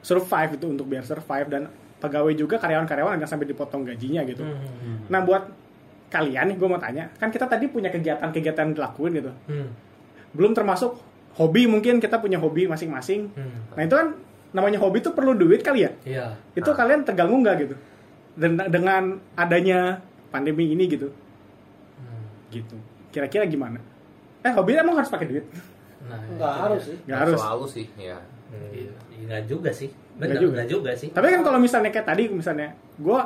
survive 0.00 0.54
itu 0.54 0.66
untuk 0.66 0.86
biar 0.86 1.02
survive 1.02 1.48
dan 1.48 1.62
pegawai 1.96 2.32
juga 2.32 2.56
karyawan-karyawan 2.56 3.16
yang 3.16 3.26
sampai 3.26 3.44
dipotong 3.44 3.82
gajinya 3.82 4.22
gitu. 4.22 4.40
hmm, 4.40 5.08
Nah 5.08 5.20
buat 5.20 5.48
kalian 6.06 6.52
nih 6.52 6.56
gue 6.56 6.68
mau 6.68 6.78
tanya, 6.78 7.10
kan 7.12 7.28
kita 7.28 7.44
tadi 7.44 7.66
punya 7.66 7.88
kegiatan-kegiatan 7.88 8.72
dilakuin 8.72 9.12
gitu. 9.14 9.32
hmm, 9.48 9.68
Belum 10.30 10.52
termasuk 10.52 10.94
hobi 11.34 11.66
mungkin 11.66 11.98
kita 11.98 12.16
punya 12.16 12.36
hobi 12.36 12.64
masing-masing. 12.64 13.26
hmm. 13.28 13.74
Nah 13.74 13.82
itu 13.82 13.94
kan 13.94 14.14
namanya 14.52 14.78
hobi 14.78 15.00
tuh 15.00 15.10
perlu 15.10 15.34
duit 15.34 15.60
kali 15.60 15.82
ya. 15.82 15.90
Iya. 16.02 16.26
Itu 16.54 16.70
kalian 16.70 17.02
terganggu 17.02 17.36
nggak 17.36 17.56
gitu? 17.60 17.76
dan 18.36 18.52
dengan 18.62 19.02
adanya 19.32 20.04
pandemi 20.28 20.68
ini 20.68 20.84
gitu 20.86 21.08
Hmm. 21.96 22.20
gitu 22.52 22.76
kira-kira 23.08 23.48
gimana 23.48 23.80
eh 24.46 24.52
hobi 24.52 24.72
emang 24.74 24.94
harus 24.94 25.10
pakai 25.10 25.26
duit 25.26 25.46
Nah, 26.06 26.22
Nggak 26.22 26.38
itu 26.48 26.62
harus 26.62 26.82
sih. 26.84 26.96
nggak 27.02 27.18
harus 27.18 27.34
Selalu 27.36 27.64
sih, 27.66 27.86
ya. 27.96 28.18
Iya. 28.70 28.92
Ya, 29.10 29.24
Nggak 29.26 29.42
juga 29.44 29.70
sih. 29.70 29.90
Nggak 29.90 30.22
Bener, 30.22 30.38
juga. 30.38 30.54
nggak 30.54 30.68
juga 30.70 30.90
sih. 30.94 31.08
tapi 31.10 31.26
kan 31.28 31.40
kalau 31.42 31.58
misalnya 31.58 31.90
kayak 31.90 32.06
tadi 32.06 32.22
misalnya 32.30 32.68
gue 32.96 33.20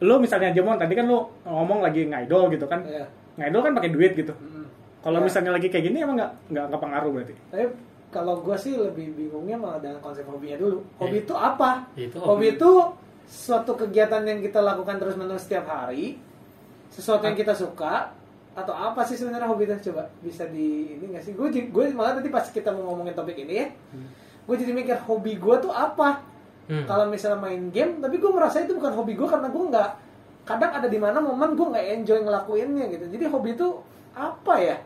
lo 0.00 0.14
misalnya 0.16 0.50
Jemon 0.50 0.74
tadi 0.76 0.92
kan 0.92 1.06
lo 1.06 1.18
ngomong 1.42 1.78
lagi 1.80 2.04
ngidol 2.04 2.50
gitu 2.50 2.66
kan 2.66 2.82
Iya. 2.82 3.06
ngidol 3.36 3.62
kan 3.62 3.72
pakai 3.72 3.90
duit 3.90 4.12
gitu 4.12 4.30
Mm. 4.32 4.66
kalau 5.00 5.18
Ya. 5.18 5.24
misalnya 5.24 5.50
lagi 5.52 5.66
kayak 5.66 5.84
gini 5.84 5.98
emang 6.00 6.16
nggak 6.16 6.32
nggak 6.48 6.64
nggak 6.66 6.80
pengaruh 6.80 7.10
berarti 7.12 7.34
Tapi 7.48 7.64
kalau 8.08 8.34
gue 8.38 8.56
sih 8.56 8.74
lebih 8.74 9.06
bingungnya 9.12 9.54
malah 9.54 9.78
dengan 9.78 9.98
konsep 9.98 10.24
hobinya 10.24 10.56
dulu. 10.56 10.80
Hobi 10.96 11.14
Iya. 11.14 11.22
itu 11.22 11.34
apa? 11.36 11.70
Itu 11.94 12.16
Hobi 12.18 12.46
itu 12.52 12.70
suatu 13.24 13.72
kegiatan 13.76 14.24
yang 14.24 14.40
kita 14.40 14.58
lakukan 14.58 14.96
terus-menerus 14.96 15.44
setiap 15.44 15.68
hari, 15.68 16.16
sesuatu 16.88 17.20
yang 17.22 17.36
kita 17.36 17.52
suka, 17.52 18.16
atau 18.58 18.74
apa 18.74 19.06
sih 19.06 19.14
sebenarnya 19.14 19.46
hobi 19.46 19.64
itu? 19.64 19.94
Coba 19.94 20.10
bisa 20.18 20.44
di 20.50 20.98
ini 20.98 21.14
nggak 21.14 21.22
sih? 21.22 21.32
Gue 21.32 21.48
gue 21.50 21.84
malah 21.94 22.18
tadi 22.18 22.28
pas 22.28 22.42
kita 22.42 22.74
mau 22.74 22.90
ngomongin 22.90 23.14
topik 23.14 23.38
ini 23.38 23.54
ya, 23.54 23.66
gue 24.44 24.56
jadi 24.56 24.72
mikir 24.72 24.98
hobi 25.06 25.38
gue 25.38 25.54
tuh 25.58 25.70
apa? 25.70 26.26
Hmm. 26.68 26.84
Kalau 26.84 27.08
misalnya 27.08 27.38
main 27.38 27.70
game, 27.70 27.96
tapi 27.98 28.18
gue 28.18 28.28
merasa 28.28 28.60
itu 28.60 28.76
bukan 28.76 28.92
hobi 28.92 29.14
gue 29.14 29.24
karena 29.24 29.48
gue 29.48 29.64
nggak 29.70 29.90
kadang 30.44 30.72
ada 30.74 30.88
di 30.88 30.98
mana 30.98 31.16
momen 31.16 31.54
gue 31.54 31.66
nggak 31.66 31.86
enjoy 31.96 32.18
ngelakuinnya 32.20 32.84
gitu. 32.90 33.04
Jadi 33.08 33.24
hobi 33.24 33.54
itu 33.54 33.68
apa 34.12 34.54
ya? 34.58 34.76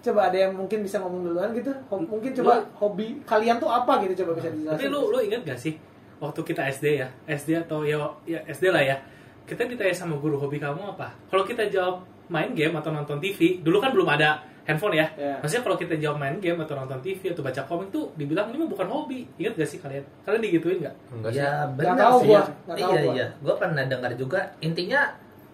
Coba 0.00 0.32
ada 0.32 0.38
yang 0.38 0.56
mungkin 0.56 0.80
bisa 0.80 0.96
ngomong 0.96 1.26
duluan 1.26 1.50
gitu. 1.52 1.74
Ho- 1.90 2.00
mungkin 2.00 2.30
coba 2.32 2.62
hobi 2.78 3.20
kalian 3.24 3.58
tuh 3.58 3.68
apa 3.68 4.00
gitu 4.02 4.24
coba 4.24 4.38
bisa 4.38 4.48
dijelasin. 4.48 4.76
Tapi 4.76 4.86
lu 4.86 5.10
lu 5.10 5.18
inget 5.20 5.42
gak 5.44 5.58
sih 5.58 5.74
waktu 6.20 6.40
kita 6.40 6.62
SD 6.68 7.00
ya, 7.00 7.08
SD 7.26 7.64
atau 7.64 7.80
ya, 7.80 7.96
ya 8.24 8.40
SD 8.44 8.68
lah 8.68 8.84
ya, 8.84 8.96
kita 9.44 9.64
ditanya 9.64 9.92
sama 9.92 10.14
guru 10.16 10.36
hobi 10.36 10.60
kamu 10.60 10.94
apa? 10.94 11.10
Kalau 11.26 11.42
kita 11.42 11.64
jawab 11.68 12.04
main 12.30 12.54
game 12.54 12.72
atau 12.72 12.88
nonton 12.88 13.18
TV, 13.18 13.58
dulu 13.58 13.76
kan 13.76 13.90
belum 13.90 14.06
ada 14.08 14.38
handphone 14.62 14.94
ya. 14.94 15.06
Iya. 15.12 15.42
Maksudnya 15.42 15.62
kalau 15.66 15.76
kita 15.76 15.94
jawab 15.98 16.16
main 16.16 16.38
game 16.38 16.56
atau 16.56 16.78
nonton 16.78 17.02
TV 17.02 17.20
atau 17.28 17.42
baca 17.42 17.60
komik 17.60 17.90
tuh 17.90 18.14
dibilang 18.14 18.48
ini 18.48 18.62
mah 18.62 18.70
bukan 18.70 18.86
hobi. 18.86 19.26
Ingat 19.36 19.58
gak 19.58 19.68
sih 19.68 19.78
kalian? 19.78 20.04
Kalian 20.22 20.40
digituin 20.40 20.78
nggak? 20.78 20.94
Enggak 21.10 21.30
sih. 21.34 21.42
Ya 21.42 21.52
benar 21.68 21.96
tahu 21.98 22.16
sih. 22.16 22.28
gua, 22.28 22.40
nggak 22.40 22.76
tahu 22.76 22.78
iya 22.86 23.00
gua. 23.02 23.12
iya, 23.12 23.26
gue 23.34 23.54
pernah 23.58 23.82
dengar 23.84 24.12
juga. 24.14 24.40
Intinya 24.60 25.00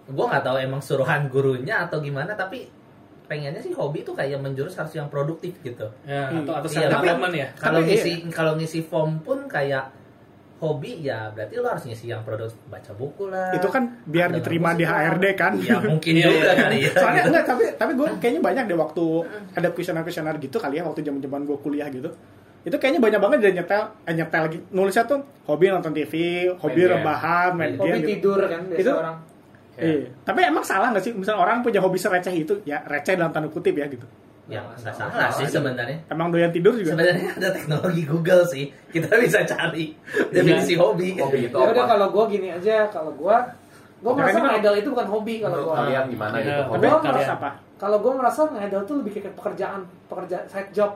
gue 0.05 0.25
nggak 0.25 0.43
tahu 0.45 0.57
emang 0.61 0.81
suruhan 0.81 1.21
gurunya 1.27 1.75
atau 1.83 1.97
gimana, 1.97 2.31
tapi 2.31 2.69
pengennya 3.25 3.59
sih 3.59 3.75
hobi 3.75 4.05
tuh 4.05 4.15
kayak 4.15 4.39
menjurus 4.39 4.77
harus 4.77 4.93
yang 4.93 5.09
produktif 5.09 5.51
gitu. 5.59 5.83
Ya, 6.05 6.31
Hmm. 6.31 6.45
atau 6.45 6.53
atau 6.63 6.69
Iya, 6.69 6.87
tapi- 6.87 7.35
ya. 7.35 7.47
Kalau 7.59 7.79
ngisi 7.81 8.11
kalau 8.29 8.53
ngisi 8.55 8.79
form 8.81 9.19
pun 9.19 9.49
kayak 9.49 9.89
hobi 10.57 10.91
ya 10.99 11.29
berarti 11.29 11.53
lo 11.55 11.67
harus 11.67 11.83
ngisi 11.83 12.05
yang 12.07 12.21
produk 12.21 12.49
baca 12.65 12.89
buku 12.91 13.27
lah. 13.27 13.53
itu 13.53 13.67
kan 13.67 13.83
biar 14.03 14.29
diterima 14.31 14.73
di. 14.73 14.81
HRD 14.81 15.25
kan 15.33 15.53
Ya 15.55 15.77
mungkin 15.79 16.13
Iya, 16.13 16.25
juga 16.25 16.41
iya. 16.43 16.53
kali 16.57 16.77
ya. 16.81 16.91
soalnya 16.91 17.23
enggak 17.25 17.45
tapi 17.45 17.63
tapi 17.73 17.91
gue 17.93 18.07
kayaknya 18.17 18.41
banyak 18.41 18.63
deh 18.65 18.75
waktu 18.75 19.05
ada 19.53 19.67
kuesioner 19.69 20.01
kuesioner 20.01 20.35
gitu 20.37 20.57
kali 20.57 20.77
ya 20.77 20.83
waktu 20.83 21.01
zaman 21.01 21.19
zaman 21.19 21.41
gue 21.43 21.57
kuliah 21.57 21.85
gitu 21.87 22.09
itu 22.63 22.75
kayaknya 22.75 22.99
banyak 22.99 23.19
banget 23.21 23.37
dia 23.39 23.51
nyetel 23.55 23.81
eh, 24.01 24.13
nyetel 24.13 24.41
lagi 24.43 24.57
nulisnya 24.69 25.05
tuh 25.05 25.19
hobi 25.45 25.69
nonton 25.69 25.93
TV 25.93 26.13
hobi 26.53 26.81
game. 26.81 26.91
rebahan 26.91 27.49
main 27.53 27.73
hobi 27.75 27.87
game 27.87 28.01
gitu. 28.01 28.09
tidur 28.33 28.39
kan 28.43 28.61
biasa 28.65 28.81
Itu- 28.81 28.97
orang. 28.97 29.17
Iya. 29.77 30.09
Tapi 30.25 30.39
emang 30.41 30.65
salah 30.65 30.89
nggak 30.89 31.05
sih? 31.05 31.13
Misalnya 31.13 31.37
orang 31.39 31.61
punya 31.61 31.77
hobi 31.77 31.95
sereceh 31.95 32.33
itu, 32.33 32.65
ya 32.65 32.81
receh 32.83 33.13
dalam 33.13 33.29
tanda 33.29 33.45
kutip 33.45 33.71
ya 33.71 33.85
gitu. 33.85 34.09
Ya 34.47 34.63
Nggak 34.63 34.95
salah. 34.95 35.11
salah 35.11 35.31
sih 35.33 35.45
sebenarnya. 35.45 35.97
Emang 36.07 36.31
doyan 36.31 36.47
tidur 36.49 36.71
juga. 36.73 36.95
Sebenarnya 36.95 37.35
ada 37.35 37.49
teknologi 37.51 38.03
Google 38.03 38.43
sih. 38.43 38.71
Kita 38.87 39.11
bisa 39.17 39.43
cari 39.43 39.91
definisi 40.29 40.73
hobi. 40.73 41.15
Hobi 41.15 41.39
itu 41.45 41.53
Ya 41.53 41.67
udah 41.67 41.85
kalau 41.85 42.07
gue 42.09 42.23
gini 42.31 42.47
aja, 42.49 42.87
kalau 42.87 43.11
gue 43.11 43.35
gue 43.97 44.11
merasa 44.13 44.37
kan- 44.37 44.55
ngidol 44.55 44.75
itu 44.77 44.89
bukan 44.89 45.07
hobi 45.07 45.35
kalau 45.41 45.57
gue. 45.63 45.73
kalian 45.75 46.03
gimana 46.07 46.35
Iya. 46.37 46.45
gitu? 46.45 46.61
Tapi 46.69 46.85
Hobi 46.87 46.87
harus 46.87 47.03
kalian. 47.19 47.35
apa? 47.35 47.49
Kalau 47.75 47.97
gue 47.99 48.13
merasa 48.13 48.39
ngidol 48.47 48.83
tuh 48.83 48.95
lebih 48.97 49.11
kayak 49.13 49.35
pekerjaan, 49.35 49.79
pekerjaan 50.07 50.45
side 50.47 50.71
job. 50.71 50.91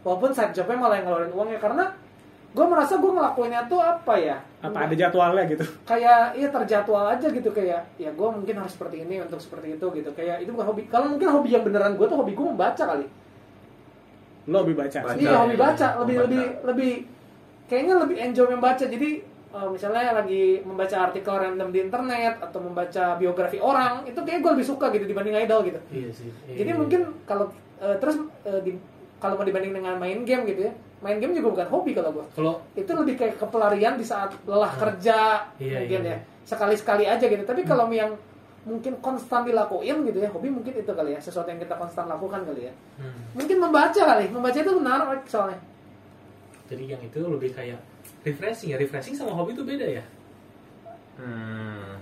Walaupun 0.00 0.30
side 0.30 0.52
jobnya 0.52 0.76
malah 0.76 0.96
yang 0.96 1.06
ngeluarin 1.06 1.30
uangnya 1.30 1.58
karena 1.58 1.84
gue 2.48 2.64
merasa 2.64 2.96
gue 2.96 3.12
ngelakuinnya 3.12 3.68
tuh 3.68 3.76
apa 3.76 4.14
ya? 4.16 4.36
Apa 4.58 4.88
ada 4.88 4.94
jadwalnya 4.96 5.44
gitu? 5.46 5.62
kayak 5.84 6.34
iya 6.34 6.48
terjadwal 6.48 7.06
aja 7.06 7.28
gitu 7.28 7.50
kayak 7.52 7.84
ya 7.94 8.10
gue 8.10 8.28
mungkin 8.28 8.54
harus 8.56 8.72
seperti 8.74 9.04
ini 9.04 9.20
untuk 9.20 9.38
seperti 9.38 9.76
itu 9.76 9.86
gitu 9.94 10.10
kayak 10.12 10.42
itu 10.42 10.50
bukan 10.50 10.66
hobi 10.66 10.82
kalau 10.88 11.12
mungkin 11.12 11.28
hobi 11.28 11.48
yang 11.52 11.62
beneran 11.62 11.94
gue 11.94 12.06
tuh 12.06 12.18
hobi 12.18 12.32
gue 12.34 12.46
membaca 12.46 12.84
kali 12.84 13.06
Lo 14.48 14.64
lebih 14.64 14.80
baca. 14.80 14.98
Baca. 15.04 15.14
iya 15.14 15.36
hobi 15.36 15.54
baca 15.54 15.86
iya. 15.86 15.98
lebih 16.00 16.14
Membaca. 16.16 16.26
lebih 16.26 16.42
lebih 16.64 16.92
kayaknya 17.68 17.94
lebih 18.00 18.16
enjoy 18.18 18.46
membaca 18.48 18.84
jadi 18.88 19.08
eh, 19.28 19.68
misalnya 19.68 20.02
lagi 20.16 20.42
membaca 20.64 20.96
artikel 20.98 21.34
random 21.36 21.68
di 21.68 21.78
internet 21.84 22.34
atau 22.40 22.58
membaca 22.58 23.04
biografi 23.14 23.58
orang 23.60 24.08
itu 24.08 24.18
kayak 24.18 24.40
gue 24.40 24.50
lebih 24.56 24.66
suka 24.66 24.88
gitu 24.90 25.04
dibanding 25.04 25.36
idol 25.36 25.60
gitu 25.62 25.78
Iya 25.92 26.10
sih. 26.10 26.32
jadi 26.48 26.72
mungkin 26.74 27.00
kalau 27.22 27.52
eh, 27.78 27.96
terus 28.00 28.16
eh, 28.42 28.60
di, 28.64 28.72
kalau 29.18 29.34
mau 29.38 29.46
dibanding 29.46 29.74
dengan 29.74 29.98
main 29.98 30.22
game 30.22 30.46
gitu 30.46 30.70
ya 30.70 30.72
main 30.98 31.18
game 31.22 31.34
juga 31.34 31.54
bukan 31.54 31.68
hobi 31.70 31.90
kalau 31.94 32.10
gue 32.10 32.26
kalau 32.34 32.54
itu 32.74 32.90
lebih 32.90 33.14
kayak 33.14 33.34
kepelarian 33.38 33.94
di 33.94 34.02
saat 34.02 34.34
lelah 34.46 34.72
kerja 34.74 35.46
Iya, 35.62 35.86
mungkin 35.86 36.02
iya, 36.06 36.14
ya. 36.14 36.18
Sekali-sekali 36.48 37.04
aja 37.04 37.28
gitu. 37.28 37.44
Tapi 37.44 37.60
kalau 37.60 37.92
yang 37.92 38.16
mungkin 38.64 38.96
konstan 39.04 39.44
dilakuin 39.44 40.00
gitu 40.08 40.18
ya 40.20 40.32
hobi 40.32 40.48
mungkin 40.48 40.72
itu 40.72 40.88
kali 40.92 41.12
ya 41.12 41.20
sesuatu 41.20 41.48
yang 41.52 41.60
kita 41.60 41.76
konstan 41.76 42.08
lakukan 42.08 42.40
kali 42.40 42.66
ya. 42.66 42.74
Hmm, 42.96 43.36
mungkin 43.36 43.56
membaca 43.60 44.00
kali. 44.00 44.32
Membaca 44.32 44.56
itu 44.56 44.72
menarik 44.72 45.22
soalnya. 45.28 45.60
Jadi 46.72 46.84
yang 46.88 47.02
itu 47.04 47.20
lebih 47.20 47.52
kayak 47.52 47.76
refreshing 48.24 48.72
ya. 48.72 48.80
Refreshing 48.80 49.12
sama 49.12 49.36
hobi 49.36 49.52
itu 49.52 49.60
beda 49.60 49.86
ya. 50.00 50.04
Hmm, 51.20 52.00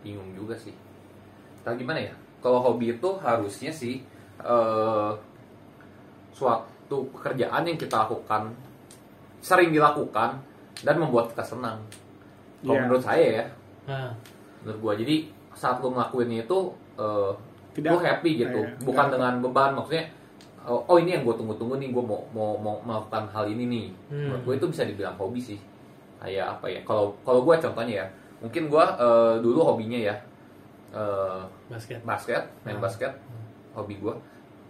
bingung 0.00 0.32
juga 0.32 0.56
sih. 0.56 0.72
Tapi 1.60 1.84
gimana 1.84 2.00
ya? 2.00 2.14
Kalau 2.40 2.64
hobi 2.64 2.96
itu 2.96 3.10
harusnya 3.20 3.68
sih 3.68 4.00
eh, 4.40 5.10
suatu 6.38 6.96
pekerjaan 7.10 7.62
yang 7.64 7.74
kita 7.74 8.06
lakukan 8.06 8.54
sering 9.38 9.70
dilakukan 9.70 10.38
dan 10.78 10.94
membuat 10.96 11.30
kita 11.30 11.42
senang. 11.44 11.82
Kalau 12.60 12.72
Iya. 12.72 12.82
menurut 12.84 13.02
saya 13.02 13.26
ya, 13.34 13.44
Nah, 13.88 14.12
menurut 14.60 14.78
gua 14.80 14.92
jadi 14.94 15.26
saat 15.50 15.80
lu 15.80 15.90
ngelakuinnya 15.90 16.44
itu 16.44 16.58
eh, 16.94 17.32
Tidak- 17.72 17.88
lu 17.88 17.98
happy 17.98 18.30
gitu, 18.36 18.60
Iya, 18.60 18.74
bukan 18.80 19.06
enggak. 19.06 19.14
dengan 19.14 19.32
beban. 19.40 19.70
Maksudnya 19.72 20.04
oh, 20.64 20.82
oh 20.84 20.96
ini 20.96 21.10
yang 21.10 21.22
gue 21.22 21.32
tunggu-tunggu 21.32 21.78
nih, 21.78 21.88
gue 21.88 22.02
mau, 22.02 22.20
mau 22.28 22.52
mau 22.54 22.76
melakukan 22.80 23.24
hal 23.28 23.48
ini 23.48 23.64
nih. 23.64 23.86
Hmm. 24.08 24.18
Menurut 24.28 24.42
gue 24.44 24.54
itu 24.56 24.66
bisa 24.68 24.82
dibilang 24.84 25.14
hobi 25.14 25.40
sih. 25.40 25.58
Kayak 26.18 26.58
apa 26.58 26.66
ya? 26.68 26.80
Kalau 26.82 27.14
kalau 27.22 27.40
gue 27.40 27.54
contohnya 27.56 27.94
ya, 27.96 28.06
mungkin 28.38 28.66
gue 28.66 28.84
eh, 28.98 29.34
dulu 29.40 29.58
hobinya 29.64 29.96
ya 29.96 30.14
eh, 30.90 31.40
basket. 31.68 31.98
basket, 32.02 32.42
main 32.62 32.76
Hmm. 32.76 32.82
basket, 32.82 33.12
hobi 33.72 33.94
gue. 33.96 34.14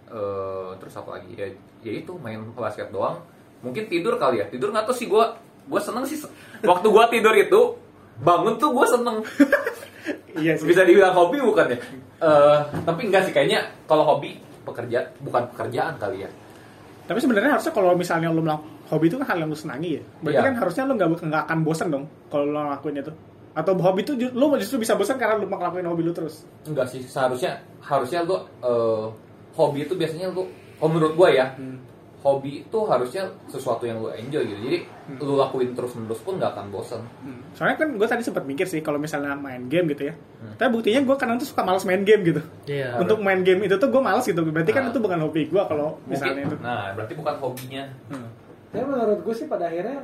Eh, 0.09 0.69
terus 0.81 0.93
apa 0.97 1.21
lagi? 1.21 1.29
Ya, 1.37 1.47
ya 1.85 1.91
itu 2.01 2.17
main 2.17 2.41
basket 2.57 2.89
doang. 2.89 3.21
Mungkin 3.61 3.85
tidur 3.85 4.17
kali 4.17 4.41
ya. 4.41 4.45
Tidur 4.49 4.73
nggak 4.73 4.89
tahu 4.89 4.95
sih 4.97 5.05
gue. 5.05 5.25
Gue 5.69 5.81
seneng 5.81 6.01
sih. 6.09 6.17
Waktu 6.65 6.87
gue 6.89 7.03
tidur 7.13 7.35
itu 7.37 7.61
bangun 8.19 8.57
tuh 8.57 8.73
gue 8.73 8.85
seneng. 8.89 9.17
Iya 10.33 10.57
sih. 10.57 10.65
Bisa 10.65 10.81
dibilang 10.81 11.13
hobi 11.13 11.37
bukan 11.41 11.73
ya? 11.73 11.77
Eh, 12.19 12.59
tapi 12.83 13.05
enggak 13.05 13.29
sih 13.29 13.33
kayaknya 13.33 13.69
kalau 13.85 14.03
hobi 14.15 14.41
pekerja 14.65 15.05
bukan 15.21 15.45
pekerjaan 15.53 15.93
kali 16.01 16.25
ya. 16.25 16.29
Tapi 17.05 17.17
sebenarnya 17.21 17.57
harusnya 17.57 17.73
kalau 17.73 17.93
misalnya 17.93 18.29
lo 18.29 18.41
melakukan 18.41 18.69
hobi 18.89 19.05
itu 19.09 19.17
kan 19.21 19.27
hal 19.29 19.37
yang 19.45 19.49
lo 19.49 19.57
senangi 19.57 19.97
ya. 19.97 20.03
Berarti 20.21 20.37
Iya. 20.37 20.45
kan 20.49 20.55
harusnya 20.57 20.83
lo 20.89 20.93
nggak 20.97 21.09
nggak 21.29 21.43
akan 21.49 21.59
bosan 21.61 21.87
dong 21.93 22.05
kalau 22.29 22.45
lo 22.49 22.59
ngelakuin 22.65 22.97
itu. 23.01 23.13
Atau 23.53 23.73
hobi 23.81 24.01
itu 24.05 24.13
lo 24.33 24.45
justru 24.57 24.77
bisa 24.81 24.93
bosan 24.97 25.17
karena 25.17 25.37
lo 25.37 25.45
ngelakuin 25.45 25.85
hobi 25.85 26.01
lo 26.05 26.13
terus. 26.13 26.45
Enggak 26.65 26.89
sih, 26.89 27.01
seharusnya 27.05 27.61
harusnya 27.81 28.25
lu 28.25 28.37
eh, 28.65 29.05
hobi 29.59 29.83
itu 29.83 29.93
biasanya 29.93 30.31
lu 30.31 30.47
kalau 30.79 30.95
menurut 30.95 31.13
gua 31.13 31.27
ya, 31.27 31.51
hobi 32.19 32.63
itu 32.63 32.79
harusnya 32.83 33.23
sesuatu 33.47 33.83
yang 33.83 33.99
lu 33.99 34.07
enjoy 34.09 34.43
gitu. 34.43 34.59
Jadi 34.59 34.77
lu 35.19 35.35
lakuin 35.35 35.71
terus-menerus 35.71 36.19
pun 36.19 36.35
nggak 36.35 36.51
akan 36.51 36.65
bosan. 36.67 37.03
Soalnya 37.51 37.75
kan 37.75 37.95
gue 37.95 38.07
tadi 38.07 38.23
sempat 38.23 38.43
mikir 38.43 38.63
sih 38.63 38.79
kalau 38.79 38.95
misalnya 38.95 39.35
main 39.35 39.67
game 39.67 39.91
gitu 39.91 40.07
ya. 40.07 40.15
Hmm. 40.15 40.55
Tapi 40.55 40.69
buktinya 40.69 40.99
gue 41.01 41.15
kadang 41.15 41.35
tuh 41.35 41.47
suka 41.47 41.63
malas 41.63 41.83
main 41.83 42.03
game 42.03 42.23
gitu. 42.23 42.39
Iya. 42.65 42.95
Untuk 42.95 43.19
main 43.19 43.39
game 43.41 43.63
itu 43.63 43.75
tuh 43.75 43.87
gue 43.87 43.99
malas 43.99 44.23
gitu. 44.23 44.39
Berarti 44.39 44.71
kan 44.71 44.87
Ah. 44.87 44.91
itu 44.91 44.99
bukan 44.99 45.19
hobi 45.19 45.47
gue 45.47 45.63
kalau 45.63 45.95
Mungkin, 45.95 46.11
misalnya 46.11 46.43
itu. 46.43 46.55
nah 46.59 46.91
berarti 46.93 47.13
bukan 47.15 47.35
hobinya. 47.37 47.83
Hmm. 48.07 48.27
tapi 48.69 48.85
menurut 48.85 49.19
gue 49.25 49.33
sih 49.33 49.47
pada 49.47 49.65
akhirnya 49.65 49.97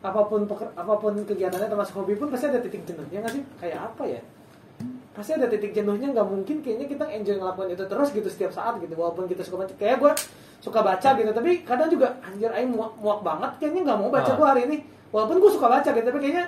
apa 0.00 0.20
pun 0.26 0.44
peker, 0.44 0.66
apa 0.74 0.94
pun 0.98 1.14
kegiatannya 1.14 1.68
termasuk 1.70 1.94
hobi 1.94 2.18
pun 2.18 2.26
pasti 2.26 2.50
ada 2.50 2.58
titik 2.58 2.82
jenuhnya 2.82 3.22
nggak 3.22 3.32
sih 3.32 3.44
kayak 3.56 3.78
apa 3.80 4.02
ya 4.04 4.20
pasti 5.14 5.30
ada 5.32 5.46
titik 5.46 5.70
jenuhnya 5.70 6.10
nggak 6.10 6.26
mungkin 6.26 6.58
kayaknya 6.58 6.86
kita 6.86 7.04
enjoy 7.06 7.36
ngelakuin 7.38 7.70
itu 7.70 7.84
terus 7.86 8.08
gitu 8.10 8.26
setiap 8.26 8.50
saat 8.50 8.82
gitu 8.82 8.94
walaupun 8.94 9.30
kita 9.30 9.46
suka 9.46 9.62
baca 9.62 9.74
kayak 9.74 10.02
gue 10.02 10.12
suka 10.58 10.80
baca 10.82 11.08
gitu 11.14 11.30
tapi 11.30 11.62
kadang 11.62 11.86
juga 11.86 12.18
anjir 12.20 12.50
aing 12.50 12.72
muak, 12.72 12.98
muak 12.98 13.22
banget 13.22 13.50
kayaknya 13.58 13.80
nggak 13.86 13.98
mau 14.00 14.10
baca 14.10 14.26
Ah. 14.26 14.34
gue 14.34 14.46
hari 14.46 14.62
ini 14.66 14.76
walaupun 15.14 15.36
gue 15.38 15.50
suka 15.52 15.66
baca 15.70 15.86
gitu 15.86 16.02
tapi 16.02 16.18
kayaknya 16.18 16.44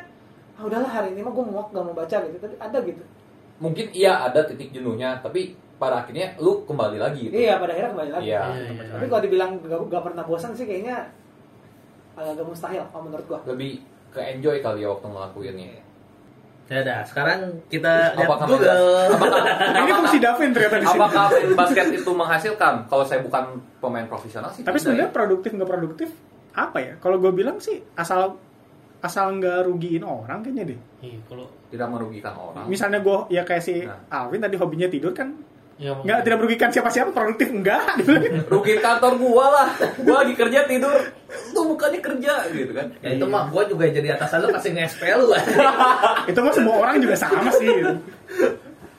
ah 0.57 0.63
udahlah 0.65 0.89
hari 0.89 1.15
ini 1.15 1.21
mah 1.21 1.31
gue 1.31 1.45
muak 1.45 1.69
gak 1.71 1.85
mau 1.85 1.95
baca 1.95 2.17
gitu 2.19 2.37
tapi 2.37 2.55
ada 2.57 2.79
gitu 2.83 3.05
Mungkin 3.57 3.89
iya 3.93 4.21
ada 4.21 4.45
titik 4.45 4.69
jenuhnya, 4.69 5.17
tapi 5.17 5.57
pada 5.81 6.05
akhirnya 6.05 6.37
lu 6.37 6.61
kembali 6.69 7.01
lagi 7.01 7.29
gitu. 7.29 7.37
iya 7.37 7.57
pada 7.57 7.73
akhirnya 7.73 7.91
kembali 7.93 8.11
lagi 8.13 8.25
Iya. 8.27 8.43
Iya, 8.43 8.69
iya. 8.69 8.93
tapi 8.93 9.05
kalau 9.07 9.23
dibilang 9.23 9.51
gak, 9.63 9.81
gak 9.87 10.03
pernah 10.05 10.25
bosan 10.25 10.53
sih 10.53 10.67
kayaknya 10.67 11.09
agak 12.13 12.43
mustahil 12.43 12.85
kalau 12.91 13.03
menurut 13.07 13.25
gue 13.25 13.39
Lebih 13.47 13.73
ke 14.11 14.21
enjoy 14.27 14.59
kali 14.59 14.81
ya 14.81 14.89
waktu 14.91 15.07
ngelakuinnya. 15.07 15.69
Ya 16.67 16.83
udah, 16.83 16.99
sekarang 17.07 17.63
kita 17.71 18.19
lihat 18.19 18.27
Apakah 18.27 18.47
Google. 18.51 19.07
Nah, 19.07 19.81
ini 19.87 19.93
fungsi 19.95 20.19
Davin 20.19 20.51
ternyata 20.51 20.77
di 20.83 20.87
sini. 20.91 20.99
Apakah 20.99 21.25
main 21.31 21.51
basket 21.55 21.87
itu 21.95 22.11
menghasilkan? 22.11 22.75
Kalau 22.91 23.05
saya 23.07 23.23
bukan 23.23 23.63
pemain 23.79 24.07
profesional 24.11 24.51
sih. 24.51 24.67
Tapi 24.67 24.83
sebenarnya 24.83 25.09
ya. 25.11 25.15
produktif 25.15 25.55
nggak 25.55 25.71
produktif 25.71 26.09
apa 26.59 26.79
ya? 26.83 26.93
Kalau 26.99 27.23
gue 27.23 27.31
bilang 27.31 27.63
sih 27.63 27.79
asal 27.95 28.35
asal 28.99 29.39
nggak 29.39 29.71
rugiin 29.71 30.03
orang 30.03 30.43
kayaknya 30.43 30.75
deh. 30.75 30.81
Iya, 31.07 31.19
kalau 31.31 31.47
tidak 31.71 31.87
merugikan 31.87 32.35
orang. 32.35 32.67
Misalnya 32.67 32.99
gue 32.99 33.31
ya 33.31 33.47
kayak 33.47 33.63
si 33.63 33.87
Nah. 33.87 34.27
Alvin 34.27 34.43
tadi 34.43 34.59
hobinya 34.59 34.91
tidur 34.91 35.15
kan 35.15 35.39
ya, 35.77 35.93
nggak 35.93 36.19
tidak 36.23 36.39
merugikan 36.41 36.71
siapa-siapa 36.71 37.11
produktif 37.11 37.49
enggak 37.49 37.85
rugi 38.53 38.81
kantor 38.81 39.13
gua 39.17 39.47
lah. 39.53 39.69
Gua 40.01 40.25
lagi 40.25 40.35
kerja 40.35 40.65
tidur. 40.65 40.97
Lu 41.53 41.73
bukannya 41.73 42.01
kerja 42.01 42.33
gitu 42.49 42.73
kan. 42.73 42.87
Ya 43.01 43.15
itu 43.15 43.27
mah 43.27 43.49
gue 43.49 43.63
juga 43.69 43.85
jadi 43.89 44.15
atasan 44.15 44.43
lu 44.43 44.49
kasih 44.51 44.73
nge-SPL 44.73 45.21
lu. 45.21 45.35
itu 46.31 46.39
mah 46.39 46.53
semua 46.55 46.75
orang 46.79 46.97
juga 46.99 47.17
sama 47.17 47.51
sih 47.53 47.67
gitu. 47.67 47.95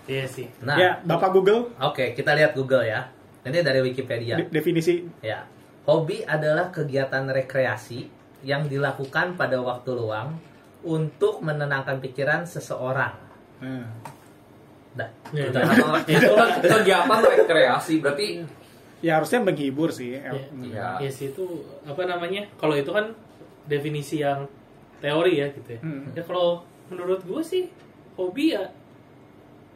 Iya 0.08 0.26
sih. 0.26 0.48
Nah, 0.62 0.78
ya 0.78 0.92
bapak 1.02 1.32
Google 1.32 1.72
oke 1.78 2.14
kita 2.14 2.32
lihat 2.34 2.54
Google 2.54 2.84
ya. 2.84 3.10
Ini 3.42 3.64
dari 3.64 3.80
Wikipedia. 3.80 4.36
de- 4.36 4.52
definisi 4.52 5.08
Ya, 5.24 5.48
hobi 5.88 6.20
adalah 6.22 6.68
kegiatan 6.68 7.26
rekreasi 7.26 8.12
yang 8.44 8.68
dilakukan 8.68 9.34
pada 9.34 9.58
waktu 9.58 9.96
luang 9.96 10.36
untuk 10.84 11.40
menenangkan 11.40 11.98
pikiran 11.98 12.44
seseorang. 12.44 13.16
Nah, 13.58 13.88
Dah. 14.98 15.10
Ya. 15.32 15.48
Itu 16.10 16.34
kan 16.34 16.50
kegiatan 16.60 17.20
rekreasi 17.22 18.02
berarti 18.02 18.28
ya 18.98 19.22
harusnya 19.22 19.46
menghibur 19.46 19.94
sih 19.94 20.18
Iya, 20.18 20.34
Iya. 20.58 20.88
iya 21.06 21.12
sih 21.14 21.30
itu 21.30 21.46
apa 21.86 22.02
namanya? 22.04 22.50
Kalau 22.58 22.74
itu 22.74 22.90
kan 22.90 23.14
definisi 23.70 24.26
yang 24.26 24.50
teori 24.98 25.38
ya 25.38 25.48
gitu 25.54 25.70
ya. 25.78 25.82
Hmm. 25.86 26.10
Ya 26.18 26.26
kalau 26.26 26.66
menurut 26.90 27.22
gue 27.22 27.42
sih 27.46 27.70
hobi 28.18 28.58
ya 28.58 28.66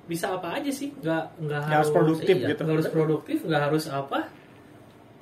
bisa 0.10 0.34
apa 0.34 0.58
aja 0.58 0.72
sih, 0.74 0.90
nggak 0.98 1.24
nggak 1.40 1.62
Ya, 1.70 1.78
harus 1.78 1.92
produktif 1.94 2.36
iya. 2.36 2.48
gitu 2.52 2.62
nggak 2.66 2.76
harus 2.82 2.90
produktif, 2.90 3.38
nggak 3.46 3.62
harus 3.70 3.86
apa. 3.88 4.20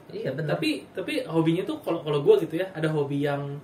Iya 0.10 0.34
benar. 0.34 0.56
Tapi 0.58 0.70
tapi 0.96 1.14
hobinya 1.28 1.62
tuh 1.68 1.78
kalau 1.84 2.00
kalau 2.02 2.24
gue 2.24 2.48
gitu 2.48 2.56
ya, 2.58 2.72
ada 2.74 2.88
hobi 2.90 3.22
yang 3.22 3.60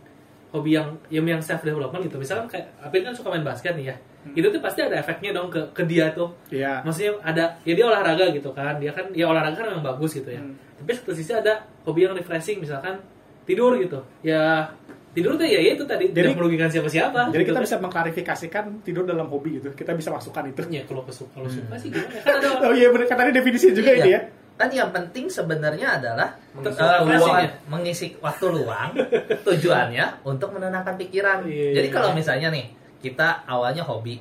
hobi 0.52 0.76
yang 0.76 0.93
yang, 1.10 1.26
yang 1.26 1.41
self 1.41 1.63
development 1.63 2.06
gitu. 2.06 2.19
Misalkan 2.19 2.52
kayak 2.52 2.67
Apin 2.84 3.02
kan 3.02 3.15
suka 3.15 3.32
main 3.32 3.41
basket 3.41 3.74
nih 3.74 3.95
ya. 3.95 3.98
Itu 4.33 4.47
tuh 4.47 4.57
pasti 4.57 4.81
ada 4.81 4.95
efeknya 4.95 5.29
dong 5.31 5.47
ke 5.47 5.61
ke 5.69 5.83
dia 5.83 6.09
tuh. 6.09 6.33
Iya. 6.49 6.81
Maksudnya 6.81 7.13
ada 7.21 7.43
ya 7.61 7.73
dia 7.73 7.85
olahraga 7.85 8.25
gitu 8.29 8.49
kan. 8.49 8.79
Dia 8.79 8.89
kan 8.89 9.05
ya 9.11 9.25
olahraga 9.25 9.53
kan 9.55 9.67
memang 9.69 9.85
bagus 9.85 10.15
gitu 10.15 10.27
ya. 10.27 10.39
Hmm. 10.39 10.57
Tapi 10.75 10.91
satu 10.91 11.11
sisi 11.11 11.29
ada 11.29 11.53
hobi 11.83 12.03
yang 12.03 12.13
refreshing 12.13 12.57
misalkan 12.57 12.97
tidur 13.43 13.77
gitu. 13.77 14.01
Ya 14.21 14.65
tidur 15.11 15.33
tuh 15.33 15.45
ya, 15.45 15.55
ya 15.57 15.71
itu 15.73 15.85
tadi 15.85 16.09
Jadi- 16.09 16.17
tidak 16.17 16.35
merugikan 16.35 16.67
siapa-siapa. 16.67 17.29
Jadi 17.29 17.38
gitu 17.38 17.47
kita 17.47 17.59
kan. 17.59 17.63
bisa 17.63 17.75
mengklarifikasikan 17.79 18.63
tidur 18.81 19.03
dalam 19.03 19.27
hobi 19.27 19.59
gitu. 19.59 19.69
Kita 19.71 19.93
bisa 19.93 20.09
masukkan 20.09 20.43
itu. 20.43 20.59
ya 20.67 20.81
kalau 20.83 21.03
kesu- 21.03 21.29
kalau 21.29 21.45
suka 21.45 21.75
sih 21.77 21.88
gimana? 21.88 22.19
Kan 22.19 22.33
ada 22.35 22.47
Oh 22.65 22.73
iya 22.73 22.89
benar 22.89 23.05
kan 23.05 23.17
tadi 23.17 23.31
definisi 23.31 23.71
juga 23.71 23.89
Iya. 23.89 24.01
ini 24.01 24.11
ya. 24.11 24.21
Kan 24.55 24.69
yang 24.71 24.88
penting 24.89 25.27
sebenarnya 25.27 25.99
adalah 25.99 26.31
Mengisi 26.51 26.79
waktu 26.79 27.03
luang 27.03 27.19
luang- 27.21 27.43
ya. 27.43 27.49
mengisi 27.67 28.07
waktu 28.17 28.45
luang 28.49 28.89
tujuannya 29.43 30.05
untuk 30.23 30.49
menenangkan 30.51 30.95
pikiran. 30.97 31.43
Iya, 31.43 31.75
Jadi 31.75 31.88
iya, 31.88 31.93
kalau 31.93 32.09
iya. 32.11 32.15
misalnya 32.15 32.47
nih 32.49 32.65
kita 33.05 33.45
awalnya 33.45 33.85
hobi 33.85 34.17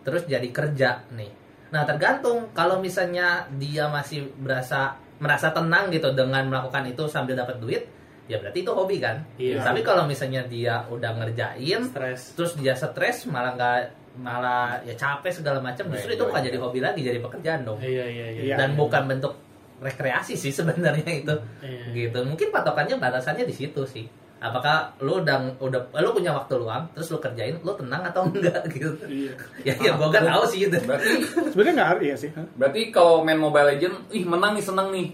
terus 0.00 0.24
jadi 0.24 0.48
kerja 0.48 1.04
nih. 1.12 1.28
Nah, 1.68 1.84
tergantung 1.84 2.48
kalau 2.52 2.80
misalnya 2.80 3.44
dia 3.56 3.86
masih 3.88 4.28
berasa 4.36 4.96
merasa 5.20 5.52
tenang 5.52 5.88
gitu 5.88 6.10
dengan 6.12 6.42
melakukan 6.48 6.84
itu 6.84 7.06
sambil 7.06 7.32
dapat 7.32 7.62
duit, 7.62 7.86
ya 8.26 8.36
berarti 8.36 8.60
itu 8.60 8.72
hobi 8.74 8.96
kan. 8.98 9.22
Iya. 9.38 9.62
Tapi 9.62 9.80
kalau 9.80 10.04
misalnya 10.04 10.42
dia 10.44 10.82
udah 10.90 11.14
ngerjain 11.16 11.80
stres. 11.86 12.34
terus 12.34 12.52
dia 12.56 12.74
stres 12.74 13.24
malah 13.30 13.54
nggak 13.54 13.78
malah 14.12 14.76
ya 14.84 14.92
capek 14.92 15.32
segala 15.32 15.64
macam 15.64 15.88
justru 15.88 16.12
itu 16.12 16.20
bukan 16.20 16.44
jadi 16.44 16.58
hobi 16.60 16.84
lagi 16.84 17.00
jadi 17.00 17.16
pekerjaan 17.16 17.64
dong 17.64 17.80
Iya 17.80 18.04
iya 18.04 18.26
iya. 18.28 18.42
Iya. 18.44 18.56
dan 18.60 18.76
bukan 18.76 19.08
bentuk 19.08 19.32
rekreasi 19.80 20.36
sih 20.36 20.52
sebenarnya 20.52 21.08
itu 21.24 21.32
Iya. 21.64 22.12
gitu 22.12 22.18
mungkin 22.28 22.52
patokannya 22.52 23.00
batasannya 23.00 23.48
di 23.48 23.54
situ 23.56 23.80
sih 23.88 24.04
apakah 24.42 24.90
lu 24.98 25.22
udah 25.22 25.54
udah 25.62 25.80
lu 26.02 26.10
punya 26.10 26.34
waktu 26.34 26.58
luang 26.58 26.90
terus 26.92 27.14
lu 27.14 27.22
kerjain 27.22 27.54
lu 27.62 27.72
tenang 27.78 28.02
atau 28.02 28.26
enggak 28.26 28.58
gitu 28.74 28.90
Iya. 29.06 29.32
ya 29.62 29.74
ya 29.78 29.90
gua 29.94 30.10
gak 30.10 30.26
tahu 30.26 30.42
sih 30.50 30.66
itu 30.66 30.76
berarti 30.82 31.08
Sebenarnya 31.54 31.74
nggak 31.78 31.88
harus 31.94 32.02
iya 32.02 32.16
sih. 32.18 32.30
Berarti 32.58 32.80
kalau 32.90 33.22
main 33.22 33.38
Mobile 33.38 33.78
Legend, 33.78 33.94
ih 34.10 34.26
menang 34.26 34.58
nih 34.58 34.64
seneng 34.66 34.90
nih 34.90 35.08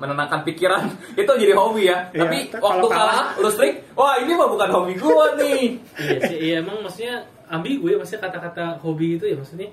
menenangkan 0.00 0.40
pikiran 0.48 0.88
itu 1.20 1.28
jadi 1.28 1.52
hobi 1.52 1.92
ya. 1.92 2.08
Iya, 2.16 2.24
Tapi 2.24 2.38
waktu 2.56 2.60
kalau 2.64 2.88
kalah, 2.88 3.36
lu 3.36 3.52
strik, 3.52 3.84
wah 3.92 4.16
ini 4.16 4.32
mah 4.32 4.48
bukan 4.48 4.68
hobi 4.72 4.92
gua 4.96 5.36
nih. 5.36 5.76
iya 6.08 6.18
sih, 6.24 6.38
iya 6.40 6.54
emang 6.64 6.80
maksudnya 6.80 7.20
ambigu 7.52 7.84
ya 7.92 8.00
maksudnya 8.00 8.24
kata-kata 8.24 8.80
hobi 8.80 9.20
itu 9.20 9.28
ya 9.28 9.36
maksudnya 9.36 9.68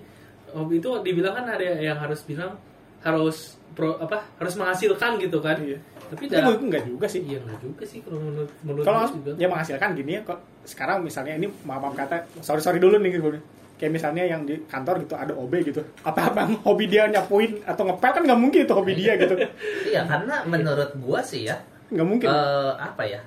hobi 0.52 0.84
itu 0.84 0.90
dibilang 1.00 1.32
kan 1.32 1.46
ada 1.48 1.64
yang 1.80 1.96
harus 1.96 2.28
bilang 2.28 2.60
harus 3.00 3.38
pro 3.72 3.98
apa 3.98 4.26
harus 4.36 4.54
menghasilkan 4.56 5.18
gitu 5.18 5.38
kan. 5.38 5.58
Iya. 5.60 5.78
Tapi 6.08 6.24
Tapi 6.24 6.32
dah 6.32 6.40
menurutku 6.42 6.66
nggak 6.68 6.84
juga 6.88 7.06
sih. 7.06 7.22
iya 7.22 7.38
enggak 7.38 7.60
juga 7.60 7.84
sih 7.84 8.00
kalau 8.00 8.20
menurut 8.22 8.52
menurut 8.62 8.84
Kalau 8.84 9.00
gue 9.04 9.16
juga. 9.20 9.32
ya 9.36 9.48
menghasilkan 9.48 9.90
gini 9.94 10.12
ya 10.14 10.22
kok 10.24 10.40
sekarang 10.64 10.98
misalnya 11.02 11.34
ini 11.36 11.48
maaf 11.62 11.82
maaf 11.82 11.96
kata 11.96 12.16
sorry 12.40 12.60
sorry 12.60 12.80
dulu 12.80 12.96
nih 12.98 13.12
gitu. 13.14 13.36
Kayak 13.78 13.92
misalnya 13.94 14.24
yang 14.26 14.42
di 14.42 14.58
kantor 14.66 15.04
gitu 15.04 15.14
ada 15.14 15.32
OB 15.32 15.54
gitu. 15.62 15.84
Apa 16.02 16.32
abang 16.32 16.58
hobi 16.64 16.88
dia 16.88 17.06
nyapuin 17.06 17.62
atau 17.62 17.86
ngepel 17.86 18.10
kan 18.10 18.24
nggak 18.24 18.40
mungkin 18.40 18.60
itu 18.64 18.74
hobi 18.74 18.94
dia 18.94 19.14
gitu. 19.16 19.36
iya 19.92 20.02
karena 20.04 20.42
menurut 20.44 20.96
gua 20.98 21.22
sih 21.22 21.46
ya 21.46 21.60
Nggak 21.88 22.08
mungkin. 22.08 22.28
eh, 22.28 22.72
apa 22.74 23.04
ya 23.04 23.22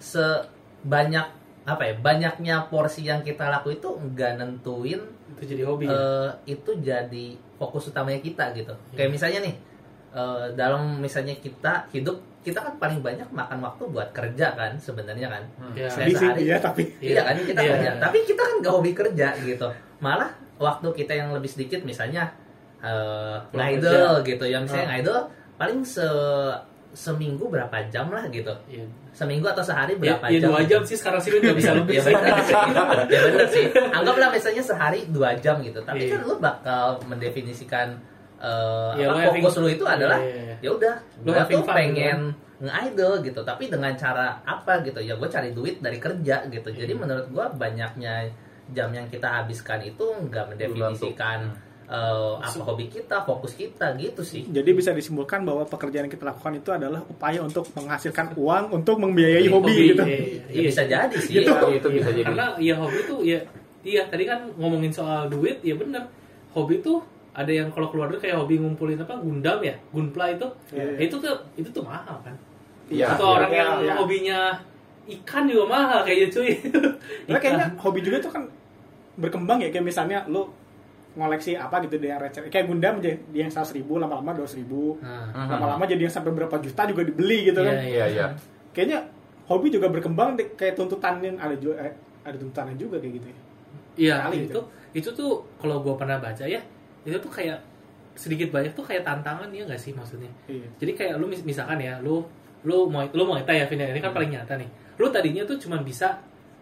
sebanyak 0.00 1.26
apa 1.68 1.84
ya 1.84 1.94
banyaknya 1.94 2.64
porsi 2.66 3.04
yang 3.04 3.20
kita 3.20 3.44
laku 3.46 3.68
itu 3.72 3.84
nggak 3.86 4.32
nentuin 4.36 5.04
itu 5.28 5.42
jadi 5.44 5.62
hobi 5.62 5.84
ya. 5.84 5.92
eh, 5.92 6.28
itu 6.48 6.70
jadi 6.78 7.26
fokus 7.54 7.86
utamanya 7.86 8.18
kita 8.18 8.50
gitu. 8.52 8.72
Kayak 8.90 9.12
misalnya 9.12 9.40
nih 9.42 9.54
eh, 10.10 10.44
dalam 10.54 10.96
misalnya 10.96 11.36
kita 11.36 11.84
hidup 11.90 12.16
kita 12.38 12.56
kan 12.58 12.74
paling 12.76 12.98
banyak 12.98 13.28
makan 13.28 13.60
waktu 13.60 13.82
buat 13.86 14.08
kerja 14.10 14.54
kan 14.54 14.72
sebenarnya 14.74 15.28
kan. 15.28 15.42
Ya. 15.74 15.84
Sedih 15.86 16.14
sih 16.14 16.24
sehari- 16.24 16.42
iya 16.42 16.56
tapi 16.58 16.82
Iya 16.96 17.20
kan 17.22 17.36
kita 17.36 17.60
Iya. 17.60 17.70
kerja. 17.74 17.90
Tapi 18.00 18.18
kita 18.24 18.40
kan 18.40 18.54
gak 18.58 18.72
hobi 18.72 18.90
kerja 18.92 19.28
gitu. 19.38 19.68
Malah 19.98 20.30
waktu 20.56 20.88
kita 20.94 21.12
yang 21.12 21.30
lebih 21.30 21.46
sedikit 21.46 21.84
misalnya 21.84 22.32
eh 22.78 23.36
ngidol 23.52 24.22
gitu 24.22 24.44
ya 24.44 24.58
misalnya 24.58 24.86
Ah. 24.86 24.92
ngidol 24.96 25.20
paling 25.56 25.82
se 25.82 26.06
seminggu 26.90 27.46
berapa 27.46 27.76
jam 27.86 28.08
lah 28.08 28.24
gitu. 28.28 28.50
Iya. 28.66 28.84
Seminggu 29.10 29.44
atau 29.44 29.60
sehari 29.60 29.94
Ya, 29.94 30.14
berapa 30.14 30.24
ya 30.26 30.38
jam? 30.38 30.48
dua 30.48 30.60
jam 30.62 30.80
sih 30.82 30.94
sekarang 30.94 31.18
sih 31.18 31.30
nggak 31.30 31.54
bisa 31.54 31.70
lebih 31.78 31.94
ya 31.94 32.02
benar 32.04 32.36
sih. 32.40 32.54
ya 33.06 33.20
benar 33.22 33.46
sih. 33.46 33.64
Anggaplah 33.90 34.28
misalnya 34.30 34.62
sehari 34.62 35.00
dua 35.08 35.30
jam 35.36 35.60
gitu. 35.60 35.78
Tapi 35.80 36.04
Iya. 36.04 36.12
kan 36.12 36.20
lu 36.24 36.34
bakal 36.38 36.84
mendefinisikan 37.04 37.88
eh, 38.36 38.92
Iya, 38.96 39.06
apa, 39.08 39.18
having- 39.24 39.42
fokus 39.42 39.54
lu 39.58 39.68
itu 39.68 39.84
adalah 39.84 40.16
Iya, 40.16 40.30
iya, 40.30 40.42
iya. 40.44 40.56
ya 40.60 40.70
udah 40.72 40.94
Lu 41.20 41.30
gua 41.30 41.42
tuh 41.44 41.62
pengen 41.64 42.18
nge-idol 42.58 43.12
gitu 43.20 43.40
tapi 43.40 43.66
dengan 43.66 43.94
cara 43.94 44.34
apa 44.40 44.82
gitu 44.82 44.98
ya 44.98 45.14
gue 45.14 45.28
cari 45.28 45.50
duit 45.52 45.78
dari 45.78 45.94
kerja 45.96 46.42
gitu 46.44 46.68
jadi 46.68 46.86
Iya. 46.88 46.98
menurut 46.98 47.26
gue 47.28 47.46
banyaknya 47.54 48.26
jam 48.68 48.90
yang 48.90 49.06
kita 49.06 49.26
habiskan 49.32 49.78
itu 49.80 50.02
nggak 50.24 50.42
mendefinisikan 50.48 51.50
eh, 51.88 52.34
apa 52.38 52.60
hobi 52.62 52.86
kita 52.86 53.24
fokus 53.24 53.52
kita 53.52 53.96
gitu 53.96 54.20
sih 54.20 54.44
jadi 54.44 54.70
bisa 54.70 54.92
disimpulkan 54.92 55.40
bahwa 55.42 55.64
pekerjaan 55.64 56.04
yang 56.04 56.12
kita 56.12 56.28
lakukan 56.28 56.52
itu 56.54 56.68
adalah 56.68 57.00
upaya 57.02 57.40
untuk 57.40 57.64
menghasilkan 57.72 58.36
uang 58.36 58.76
untuk 58.76 59.00
membiayai 59.00 59.42
Iya, 59.42 59.50
hobi, 59.50 59.72
hobi, 59.72 59.88
gitu. 59.90 60.02
iya. 60.04 60.20
ya 60.52 60.60
bisa 60.64 60.82
jadi 60.84 61.16
sih 61.16 61.32
Gitu. 61.40 61.48
ya. 61.48 61.72
itu 61.72 61.88
bisa 61.88 62.08
jadi. 62.12 62.28
Karena 62.28 62.46
ya 62.60 62.74
hobi 62.76 62.98
tuh 63.02 63.18
ya 63.24 63.40
iya 63.80 64.04
tadi 64.04 64.24
kan 64.24 64.44
ngomongin 64.54 64.92
soal 64.92 65.26
duit 65.26 65.64
ya 65.64 65.72
bener 65.74 66.04
hobi 66.52 66.78
tuh 66.78 67.00
ada 67.32 67.48
yang 67.48 67.70
kalau 67.70 67.88
keluar 67.88 68.10
duit 68.10 68.18
kayak 68.18 68.36
hobi 68.36 68.58
ngumpulin 68.58 68.98
apa 68.98 69.14
Gundam 69.16 69.62
ya 69.62 69.72
Gunpla 69.88 70.34
itu 70.34 70.46
Iya. 70.74 70.84
Ya 70.98 71.02
itu 71.06 71.16
tuh 71.16 71.34
itu 71.56 71.68
tuh 71.70 71.82
mahal 71.82 72.20
kan 72.20 72.36
Iya, 72.88 73.16
atau 73.16 73.24
iya, 73.26 73.36
orang 73.36 73.50
iya, 73.52 73.58
yang 73.60 73.72
iya. 73.80 73.92
hobinya 73.96 74.38
ikan 75.08 75.44
juga 75.44 75.64
mahal 75.66 76.00
kayaknya 76.04 76.28
cuy 76.28 76.50
Karena 77.24 77.38
kayaknya 77.38 77.66
hobi 77.78 78.00
juga 78.04 78.16
tuh 78.18 78.28
kan 78.28 78.42
berkembang 79.16 79.58
ya 79.58 79.68
kayak 79.68 79.86
misalnya 79.86 80.20
lu 80.26 80.44
ngoleksi 81.14 81.54
apa 81.54 81.80
gitu 81.80 81.96
dia 81.96 82.16
receh 82.16 82.46
kayak 82.46 82.66
Gundam 82.66 82.98
aja 82.98 83.10
dia 83.10 83.40
yang 83.40 83.48
seratus 83.48 83.72
ribu 83.72 83.96
lama-lama 83.96 84.34
dua 84.34 84.46
ribu 84.46 84.96
Nah, 84.98 85.30
Mhm. 85.30 85.48
lama-lama 85.50 85.84
jadi 85.84 86.02
yang 86.02 86.12
sampai 86.12 86.30
berapa 86.30 86.56
juta 86.58 86.82
juga 86.84 87.02
dibeli 87.02 87.48
gitu 87.48 87.60
kan 87.60 87.74
Iya, 87.74 87.82
Iya, 87.82 88.04
iya. 88.08 88.26
kayaknya 88.70 88.98
hobi 89.44 89.68
juga 89.68 89.88
berkembang 89.88 90.36
deh, 90.36 90.52
kayak 90.52 90.76
tuntutan 90.76 91.18
yang 91.18 91.36
ada 91.36 91.54
juga 91.54 91.80
eh, 91.80 91.92
ada 92.22 92.36
tuntutannya 92.36 92.76
juga 92.76 92.96
kayak 92.98 93.14
gitu 93.14 93.26
ya 93.26 93.38
Iya, 93.98 94.14
Kali 94.22 94.36
itu 94.38 94.46
gitu. 94.46 94.60
itu 94.94 95.08
tuh 95.12 95.30
kalau 95.56 95.80
gua 95.80 95.94
pernah 95.94 96.16
baca 96.16 96.44
ya, 96.44 96.62
itu 97.02 97.16
tuh 97.16 97.28
kayak 97.28 97.58
sedikit 98.14 98.50
banyak 98.50 98.70
tuh 98.72 98.82
kayak 98.82 99.02
tantangan 99.02 99.46
ya 99.48 99.62
nggak 99.64 99.74
sih 99.76 99.90
maksudnya. 99.90 100.30
iya 100.46 100.66
Jadi 100.76 100.92
kayak 100.92 101.14
lu 101.16 101.26
mis- 101.26 101.42
misalkan 101.42 101.78
ya, 101.78 101.98
lu 101.98 102.22
lu 102.62 102.86
mau 102.86 103.02
lu 103.08 103.22
mau 103.22 103.34
ya 103.34 103.66
Vin 103.66 103.78
ya, 103.78 103.90
ini 103.90 103.98
kan 103.98 104.10
paling 104.10 104.30
nyata 104.30 104.54
nih. 104.54 104.66
Lu 104.98 105.06
tadinya 105.08 105.42
tuh 105.42 105.54
cuma 105.56 105.78
bisa 105.78 106.14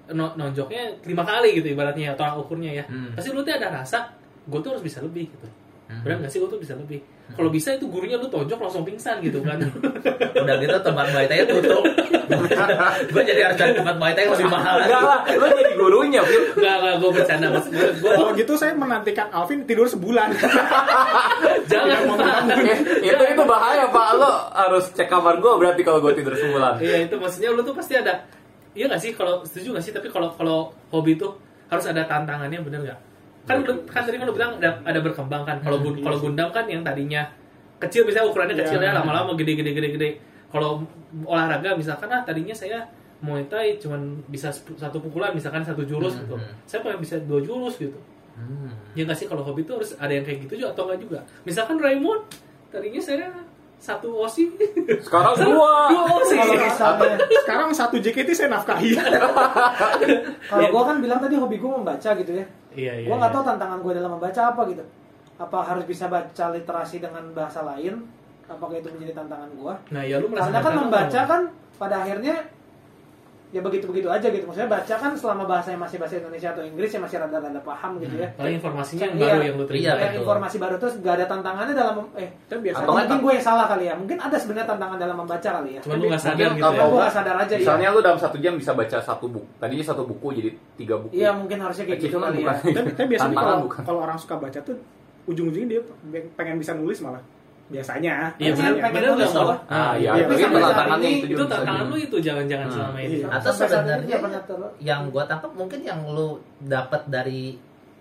no- 0.09 0.33
nonjoknya 0.33 0.97
lima 1.05 1.25
kali 1.25 1.57
gitu 1.57 1.73
ibaratnya 1.73 2.13
tolak 2.13 2.41
ukurnya 2.41 2.73
ya. 2.73 2.85
Hmm. 2.89 3.13
Pasti 3.13 3.33
lu 3.33 3.41
tuh 3.41 3.53
ada 3.53 3.69
rasa 3.69 4.09
gue 4.47 4.59
tuh 4.63 4.71
harus 4.75 4.85
bisa 4.85 4.99
lebih 5.03 5.27
gitu. 5.31 5.47
Hmm. 5.87 6.03
Benar 6.03 6.19
nggak 6.19 6.31
sih 6.35 6.39
gue 6.43 6.51
tuh 6.51 6.59
bisa 6.59 6.75
lebih. 6.75 6.99
kalau 7.35 7.51
bisa 7.51 7.75
itu 7.75 7.91
gurunya 7.91 8.15
lu 8.19 8.31
tonjok 8.31 8.59
langsung 8.59 8.87
pingsan 8.87 9.19
gitu 9.19 9.43
kan 9.43 9.59
Udah 10.43 10.55
gitu 10.63 10.79
tempat 10.79 11.07
Muay 11.11 11.27
Thai 11.27 11.43
tutup. 11.47 11.83
gue 13.15 13.23
jadi 13.23 13.41
harus 13.51 13.59
cari 13.59 13.75
tempat 13.75 13.95
Muay 13.99 14.15
Thai 14.15 14.27
yang 14.27 14.35
lebih 14.35 14.51
mahal. 14.51 14.77
Enggak 14.83 15.03
lah, 15.03 15.21
lo 15.35 15.47
jadi 15.51 15.73
gurunya, 15.75 16.23
Phil. 16.23 16.43
Enggak, 16.55 16.75
enggak, 16.79 16.95
gue 17.03 17.11
bercanda 17.11 17.47
maksud 17.51 17.71
gue, 17.75 17.91
Kalau 18.03 18.31
gitu 18.35 18.53
saya 18.55 18.73
menantikan 18.79 19.27
Alvin 19.35 19.63
tidur 19.67 19.87
sebulan. 19.91 20.29
jangan. 21.71 22.43
Eh, 22.63 22.79
itu 23.03 23.25
itu 23.27 23.43
bahaya, 23.43 23.91
Pak. 23.91 24.09
Lo 24.19 24.31
harus 24.55 24.91
cek 24.95 25.11
kamar 25.11 25.39
gue 25.43 25.53
berarti 25.59 25.83
kalau 25.83 25.99
gue 25.99 26.15
tidur 26.15 26.35
sebulan. 26.35 26.79
Iya 26.79 27.11
itu 27.11 27.15
maksudnya 27.19 27.51
lu 27.51 27.63
tuh 27.67 27.75
pasti 27.75 27.99
ada 27.99 28.27
Iya 28.77 28.93
gak 28.93 29.01
sih 29.01 29.11
kalau 29.17 29.41
setuju 29.41 29.81
gak 29.81 29.85
sih 29.89 29.93
tapi 29.97 30.13
kalau 30.13 30.29
kalau 30.37 30.69
hobi 30.93 31.17
tuh 31.17 31.33
harus 31.73 31.89
ada 31.89 32.05
tantangannya 32.05 32.61
bener 32.61 32.81
gak? 32.93 33.01
Kan 33.47 33.63
lu- 33.63 33.87
kan 33.87 34.03
tadi 34.03 34.17
kan 34.17 34.27
lu 34.27 34.35
bilang 34.35 34.59
ada, 34.59 34.83
ada 34.83 34.99
berkembang 34.99 35.43
kan. 35.43 35.57
Kalau 35.61 35.79
Gun- 35.79 35.99
kalau 35.99 36.19
Gundam 36.19 36.51
kan 36.51 36.67
yang 36.67 36.83
tadinya 36.83 37.23
kecil 37.77 38.03
misalnya 38.03 38.27
ukurannya 38.27 38.53
Iya. 38.53 38.63
kecil 38.65 38.79
ya 38.81 38.91
lama-lama 38.93 39.33
gede 39.35 39.55
gede 39.55 39.71
gede 39.73 39.89
gede. 39.93 40.11
Kalau 40.49 40.83
olahraga 41.23 41.75
misalkan 41.75 42.09
ah 42.09 42.21
tadinya 42.21 42.53
saya 42.53 42.83
Muay 43.17 43.47
Thai 43.47 43.77
cuman 43.77 43.99
bisa 44.27 44.51
satu 44.53 44.99
pukulan 44.99 45.33
misalkan 45.33 45.63
satu 45.63 45.81
jurus 45.83 46.13
Hmm, 46.15 46.23
gitu. 46.23 46.35
hmm. 46.37 46.53
Saya 46.65 46.79
pengen 46.83 47.01
bisa 47.01 47.17
dua 47.19 47.41
jurus 47.41 47.77
gitu. 47.77 47.97
Hmm. 48.33 48.69
Ya 48.93 49.03
nggak 49.03 49.17
sih 49.17 49.25
kalau 49.25 49.41
hobi 49.41 49.63
tuh 49.63 49.81
harus 49.81 49.95
ada 49.95 50.11
yang 50.11 50.21
kayak 50.21 50.45
gitu 50.45 50.59
juga 50.59 50.73
atau 50.73 50.85
enggak 50.85 51.01
juga. 51.01 51.19
Misalkan 51.43 51.77
Raymond 51.77 52.29
tadinya 52.69 53.01
saya 53.01 53.33
satu 53.77 54.09
osi 54.19 54.53
Sekarang 54.99 55.33
gua. 55.39 55.89
dua 55.89 56.03
osi. 56.15 56.33
Misalnya 56.35 56.69
Sekarang 57.39 57.69
satu 57.71 57.97
JKT 57.97 58.29
saya 58.35 58.49
nafkahi. 58.51 58.97
kalau 60.49 60.67
gue 60.67 60.83
kan 60.83 60.97
bilang 60.99 61.19
tadi 61.19 61.35
hobi 61.35 61.57
gue 61.57 61.71
membaca 61.71 62.11
gitu 62.13 62.33
ya. 62.33 62.45
Iya 62.77 62.93
iya. 63.01 63.09
gue 63.09 63.17
nggak 63.17 63.33
iya. 63.33 63.37
tahu 63.41 63.45
tantangan 63.49 63.79
gue 63.81 63.93
dalam 63.97 64.11
membaca 64.21 64.41
apa 64.53 64.61
gitu. 64.69 64.85
Apa 65.37 65.59
harus 65.65 65.85
bisa 65.89 66.05
baca 66.13 66.45
literasi 66.53 66.97
dengan 67.01 67.25
bahasa 67.33 67.65
lain? 67.65 68.05
Apakah 68.47 68.79
itu 68.79 68.89
menjadi 68.93 69.25
tantangan 69.25 69.51
gue? 69.57 69.73
Nah 69.97 70.03
ya 70.05 70.21
lu 70.21 70.29
merasa 70.31 70.53
Karena 70.53 70.61
kan 70.63 70.75
membaca 70.77 71.21
kan 71.25 71.43
pada 71.77 71.97
akhirnya 72.05 72.37
ya 73.57 73.65
begitu-begitu 73.65 74.05
aja 74.07 74.29
gitu. 74.29 74.45
Maksudnya 74.45 74.69
baca 74.69 74.95
kan 74.95 75.13
selama 75.17 75.49
bahasanya 75.49 75.79
masih 75.81 75.97
bahasa 75.97 76.21
Indonesia 76.21 76.53
atau 76.53 76.61
Inggris 76.61 76.91
ya 76.93 77.01
masih 77.01 77.17
rada-rada 77.17 77.61
paham 77.65 77.97
gitu 77.97 78.15
ya. 78.15 78.29
paling 78.37 78.61
informasinya 78.61 79.05
yang 79.09 79.17
Iya. 79.17 79.25
baru 79.33 79.41
yang 79.41 79.57
lu 79.57 79.65
terima. 79.65 79.81
Iya, 79.81 79.93
betul. 79.97 80.21
informasi 80.21 80.57
baru 80.61 80.75
terus 80.77 80.95
gak 81.01 81.15
ada 81.17 81.27
tantangannya 81.27 81.73
dalam 81.73 81.95
eh 82.15 82.29
Tapi 82.45 82.61
biasa 82.61 82.77
Atau 82.85 82.93
mungkin 82.93 83.19
gue 83.25 83.33
yang 83.33 83.45
salah 83.45 83.67
kali 83.67 83.85
ya. 83.89 83.95
Mungkin 83.97 84.17
ada 84.21 84.37
sebenarnya 84.37 84.69
tantangan 84.69 84.99
dalam 85.01 85.17
membaca 85.17 85.49
kali 85.57 85.71
ya. 85.73 85.81
Cuma 85.81 85.95
lu 85.97 86.05
nggak 86.07 86.21
sadar 86.21 86.49
gitu 86.53 86.61
ya. 86.69 86.85
Gue 86.85 87.01
gak 87.01 87.15
sadar 87.17 87.37
aja 87.41 87.55
Misalnya 87.57 87.89
ya. 87.89 87.95
lu 87.97 88.01
dalam 88.05 88.19
satu 88.21 88.37
jam 88.37 88.53
bisa 88.61 88.71
baca 88.77 88.97
satu 89.01 89.27
buku. 89.27 89.49
Tadinya 89.57 89.85
satu 89.87 90.03
buku 90.05 90.27
jadi 90.37 90.51
tiga 90.77 90.95
buku. 91.01 91.13
Iya 91.17 91.31
mungkin 91.33 91.57
harusnya 91.59 91.85
kayak 91.89 92.01
gitu 92.05 92.21
Achievement 92.21 92.61
kali 92.61 92.75
ya. 92.77 92.85
tapi, 92.93 93.03
biasanya 93.09 93.37
kalau 93.81 93.99
orang 94.05 94.19
suka 94.21 94.37
baca 94.37 94.59
tuh 94.61 94.77
ujung-ujungnya 95.25 95.69
dia 95.69 95.81
pengen 96.37 96.61
bisa 96.61 96.77
nulis 96.77 97.01
malah. 97.01 97.23
Biasanya. 97.67 98.31
Iya 98.37 98.55
Pengen- 98.55 98.79
benar. 98.79 99.13
nggak 99.17 99.33
loh. 99.35 99.59
Ah, 99.67 99.93
iya. 99.95 100.11
Iya, 100.15 100.25
Tapi 100.25 100.43
tantangannya 100.55 101.09
ini 101.09 101.19
itu 101.21 101.35
Itu 101.35 101.45
tantangan 101.45 101.85
lu 101.85 101.97
itu 101.97 102.17
jangan-jangan 102.17 102.67
Hmm. 102.67 102.75
selama 102.75 102.99
ini. 103.01 103.17
Iya. 103.17 103.27
Atau 103.29 103.51
sebenarnya 103.53 104.17
yang 104.79 105.03
gua 105.11 105.25
tangkap 105.25 105.51
mungkin 105.53 105.81
yang 105.83 106.01
lu 106.07 106.29
dapat 106.63 107.03
dari 107.07 107.59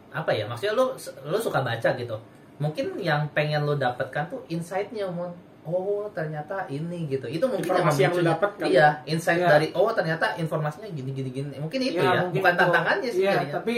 apa 0.10 0.32
ya? 0.32 0.46
Maksudnya 0.46 0.74
lu 0.74 0.86
lu 1.26 1.38
suka 1.38 1.60
baca 1.60 1.90
gitu. 1.92 2.16
Mungkin 2.56 2.96
yang 2.98 3.28
pengen 3.32 3.64
lu 3.64 3.76
dapatkan 3.76 4.24
tuh 4.28 4.40
insight-nya, 4.48 5.10
Mon. 5.10 5.34
Oh, 5.62 6.06
ternyata 6.14 6.70
ini 6.70 7.10
gitu. 7.10 7.26
Itu 7.26 7.50
mungkin 7.50 7.66
Informasi 7.66 8.00
yang 8.00 8.14
lu 8.14 8.22
munculnya. 8.22 8.34
dapat 8.38 8.50
kali 8.56 8.70
Iya, 8.72 8.88
insight 9.04 9.42
Iya. 9.42 9.50
dari 9.50 9.68
oh 9.74 9.90
ternyata 9.90 10.26
informasinya 10.36 10.86
gini 10.88 11.10
gini 11.10 11.30
gini. 11.32 11.58
Mungkin 11.58 11.82
itu 11.82 11.98
ya, 11.98 12.22
mungkin 12.22 12.38
bukan 12.38 12.54
itu. 12.54 12.62
tantangannya 12.62 13.10
sih 13.10 13.22
Iya, 13.26 13.32
kayaknya. 13.34 13.54
tapi 13.58 13.76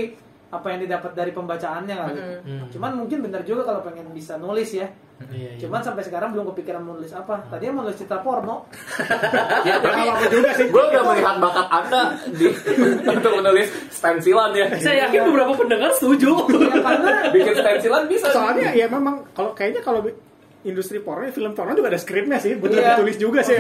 apa 0.48 0.68
yang 0.72 0.80
didapat 0.88 1.12
dari 1.12 1.32
pembacaannya 1.36 1.96
kali. 1.96 2.20
Hmm. 2.48 2.68
Cuman 2.72 2.92
mungkin 3.04 3.20
benar 3.20 3.44
juga 3.44 3.68
kalau 3.68 3.84
pengen 3.84 4.08
bisa 4.16 4.40
nulis 4.40 4.72
ya. 4.72 4.88
Iya, 5.28 5.58
iya. 5.58 5.60
Cuman 5.60 5.82
sampai 5.82 6.06
sekarang 6.06 6.32
belum 6.32 6.54
kepikiran 6.54 6.88
mau 6.88 6.96
nulis 6.96 7.12
apa. 7.12 7.44
Tadinya 7.52 7.82
mau 7.82 7.84
nulis 7.84 7.98
cerita 8.00 8.22
porno. 8.24 8.64
Ya, 9.68 9.82
nggak 9.84 9.92
apa-apa 9.92 10.26
juga 10.32 10.50
sih. 10.56 10.68
Gue 10.72 10.84
udah 10.88 11.04
melihat 11.12 11.36
bakat 11.44 11.68
anda 11.68 12.02
di, 12.32 12.48
untuk 13.18 13.32
menulis 13.44 13.68
stensilan 13.92 14.52
ya. 14.56 14.66
saya 14.80 15.10
yakin 15.10 15.22
beberapa 15.28 15.54
pendengar 15.58 15.92
setuju. 16.00 16.32
ya 16.48 16.80
karena 16.80 17.12
Bikin 17.36 17.54
stensilan 17.58 18.04
bisa. 18.08 18.28
Soalnya 18.32 18.72
ya 18.72 18.88
memang 18.88 19.28
kalau 19.36 19.52
kayaknya 19.52 19.84
kalau 19.84 20.00
industri 20.64 21.04
porno, 21.04 21.28
ya, 21.28 21.32
film 21.36 21.52
porno 21.52 21.76
juga 21.76 21.92
ada 21.92 22.00
skripnya 22.00 22.40
sih, 22.40 22.56
betul 22.56 22.80
Iya. 22.80 22.96
ditulis 22.96 23.18
juga 23.20 23.40
sih 23.44 23.56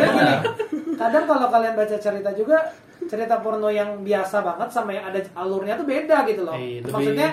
kadang 0.98 1.26
kalau 1.30 1.48
kalian 1.48 1.74
baca 1.78 1.98
cerita 2.02 2.34
juga 2.34 2.58
cerita 3.04 3.38
porno 3.38 3.70
yang 3.70 4.02
biasa 4.02 4.42
banget 4.42 4.70
sama 4.70 4.90
yang 4.92 5.06
ada 5.06 5.22
alurnya 5.34 5.76
tuh 5.76 5.86
beda 5.86 6.26
gitu 6.26 6.42
loh. 6.42 6.54
Iya, 6.54 6.82
lebih- 6.82 6.92
Maksudnya 6.92 7.30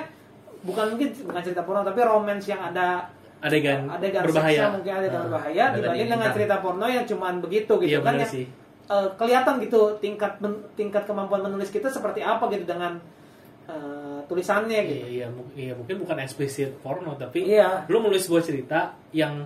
bukan 0.60 0.84
mungkin 0.90 1.08
bukan 1.24 1.42
cerita 1.42 1.62
porno 1.62 1.80
tapi 1.82 2.00
romance 2.00 2.46
yang 2.46 2.60
ada 2.62 3.08
Adegan 3.38 3.84
adegan 3.86 4.22
berbahaya. 4.22 4.68
mungkin 4.70 4.92
adegan 4.94 5.18
Ah, 5.18 5.24
berbahaya 5.26 5.62
ada 5.66 5.76
dibanding 5.76 6.00
di 6.02 6.10
dengan 6.10 6.28
cerita 6.30 6.56
porno 6.58 6.86
yang 6.86 7.04
cuman 7.04 7.34
begitu 7.38 7.72
gitu 7.76 7.90
Iya 7.90 8.00
kan 8.00 8.14
yang 8.16 8.30
sih. 8.30 8.44
eh, 8.84 9.08
kelihatan 9.14 9.54
gitu 9.58 9.80
tingkat 9.98 10.32
men- 10.38 10.64
tingkat 10.72 11.04
kemampuan 11.04 11.40
menulis 11.42 11.68
kita 11.68 11.88
seperti 11.88 12.20
apa 12.20 12.44
gitu 12.48 12.64
dengan 12.64 12.96
eh, 13.64 14.20
tulisannya 14.22 14.80
gitu. 14.82 15.04
Iya, 15.06 15.08
iya, 15.08 15.26
iya, 15.54 15.72
mungkin 15.72 15.96
bukan 15.98 16.16
eksplisit 16.18 16.76
porno 16.78 17.12
tapi 17.14 17.44
Iya. 17.46 17.84
lu 17.86 17.96
menulis 17.98 18.24
sebuah 18.24 18.40
cerita 18.42 18.80
yang 19.10 19.44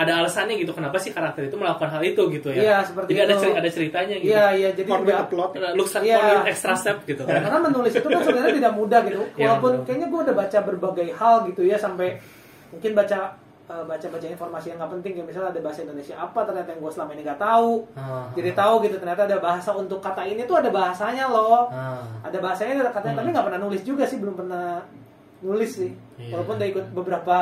ada 0.00 0.12
alasannya 0.16 0.56
gitu 0.56 0.72
kenapa 0.72 0.96
sih 0.96 1.12
karakter 1.12 1.44
itu 1.44 1.60
melakukan 1.60 1.92
hal 1.92 2.00
itu 2.00 2.22
gitu 2.32 2.48
ya. 2.50 2.60
Iya, 2.60 2.76
seperti 2.82 3.12
Jadi 3.12 3.20
ada 3.20 3.28
itu. 3.30 3.42
ceri- 3.44 3.56
ada 3.60 3.68
ceritanya 3.68 4.16
gitu. 4.16 4.32
Iya 4.32 4.44
iya 4.56 4.68
jadi 4.72 4.88
nggak- 4.88 5.20
a 5.20 5.26
plot. 5.28 5.50
Look 5.76 5.86
step 5.86 6.02
Iya. 6.02 6.16
for 6.16 6.48
extra 6.48 6.74
step 6.74 6.96
gitu 7.04 7.22
kan. 7.22 7.44
Karena 7.44 7.60
menulis 7.60 7.92
itu 7.92 8.08
kan 8.08 8.20
sebenarnya 8.20 8.54
tidak 8.56 8.72
mudah 8.72 9.00
gitu. 9.04 9.20
Iya, 9.36 9.44
Walaupun 9.44 9.70
betul. 9.70 9.84
kayaknya 9.84 10.06
gue 10.08 10.20
udah 10.24 10.34
baca 10.34 10.58
berbagai 10.62 11.08
hal 11.12 11.34
gitu 11.46 11.62
ya 11.62 11.76
sampai 11.76 12.08
mungkin 12.70 12.92
baca 12.94 13.20
eh, 13.70 13.84
baca-baca 13.86 14.26
informasi 14.26 14.66
yang 14.66 14.78
nggak 14.78 14.92
penting 14.96 15.12
kayak 15.14 15.26
misalnya 15.28 15.50
ada 15.52 15.60
bahasa 15.60 15.80
Indonesia 15.84 16.14
apa 16.16 16.40
ternyata 16.42 16.68
yang 16.70 16.80
gue 16.80 16.90
selama 16.90 17.10
ini 17.12 17.22
nggak 17.22 17.38
tahu. 17.38 17.72
Ah. 17.92 18.26
Jadi 18.32 18.50
tahu 18.50 18.74
gitu 18.82 18.96
ternyata 18.96 19.22
ada 19.26 19.38
bahasa 19.38 19.70
untuk 19.72 20.00
kata 20.00 20.22
ini 20.24 20.42
tuh 20.42 20.58
ada 20.58 20.70
bahasanya 20.70 21.28
loh. 21.28 21.68
Ah. 21.68 22.02
Ada 22.24 22.38
bahasanya 22.40 22.72
ada 22.80 22.90
katanya 22.90 23.14
tapi 23.16 23.28
nggak 23.30 23.46
pernah 23.46 23.60
nulis 23.60 23.82
juga 23.82 24.02
sih 24.02 24.16
belum 24.16 24.34
pernah 24.34 24.82
nulis 25.40 25.70
sih. 25.72 25.90
Iya. 26.20 26.36
Walaupun 26.36 26.54
udah 26.60 26.68
ikut 26.68 26.86
beberapa 26.92 27.36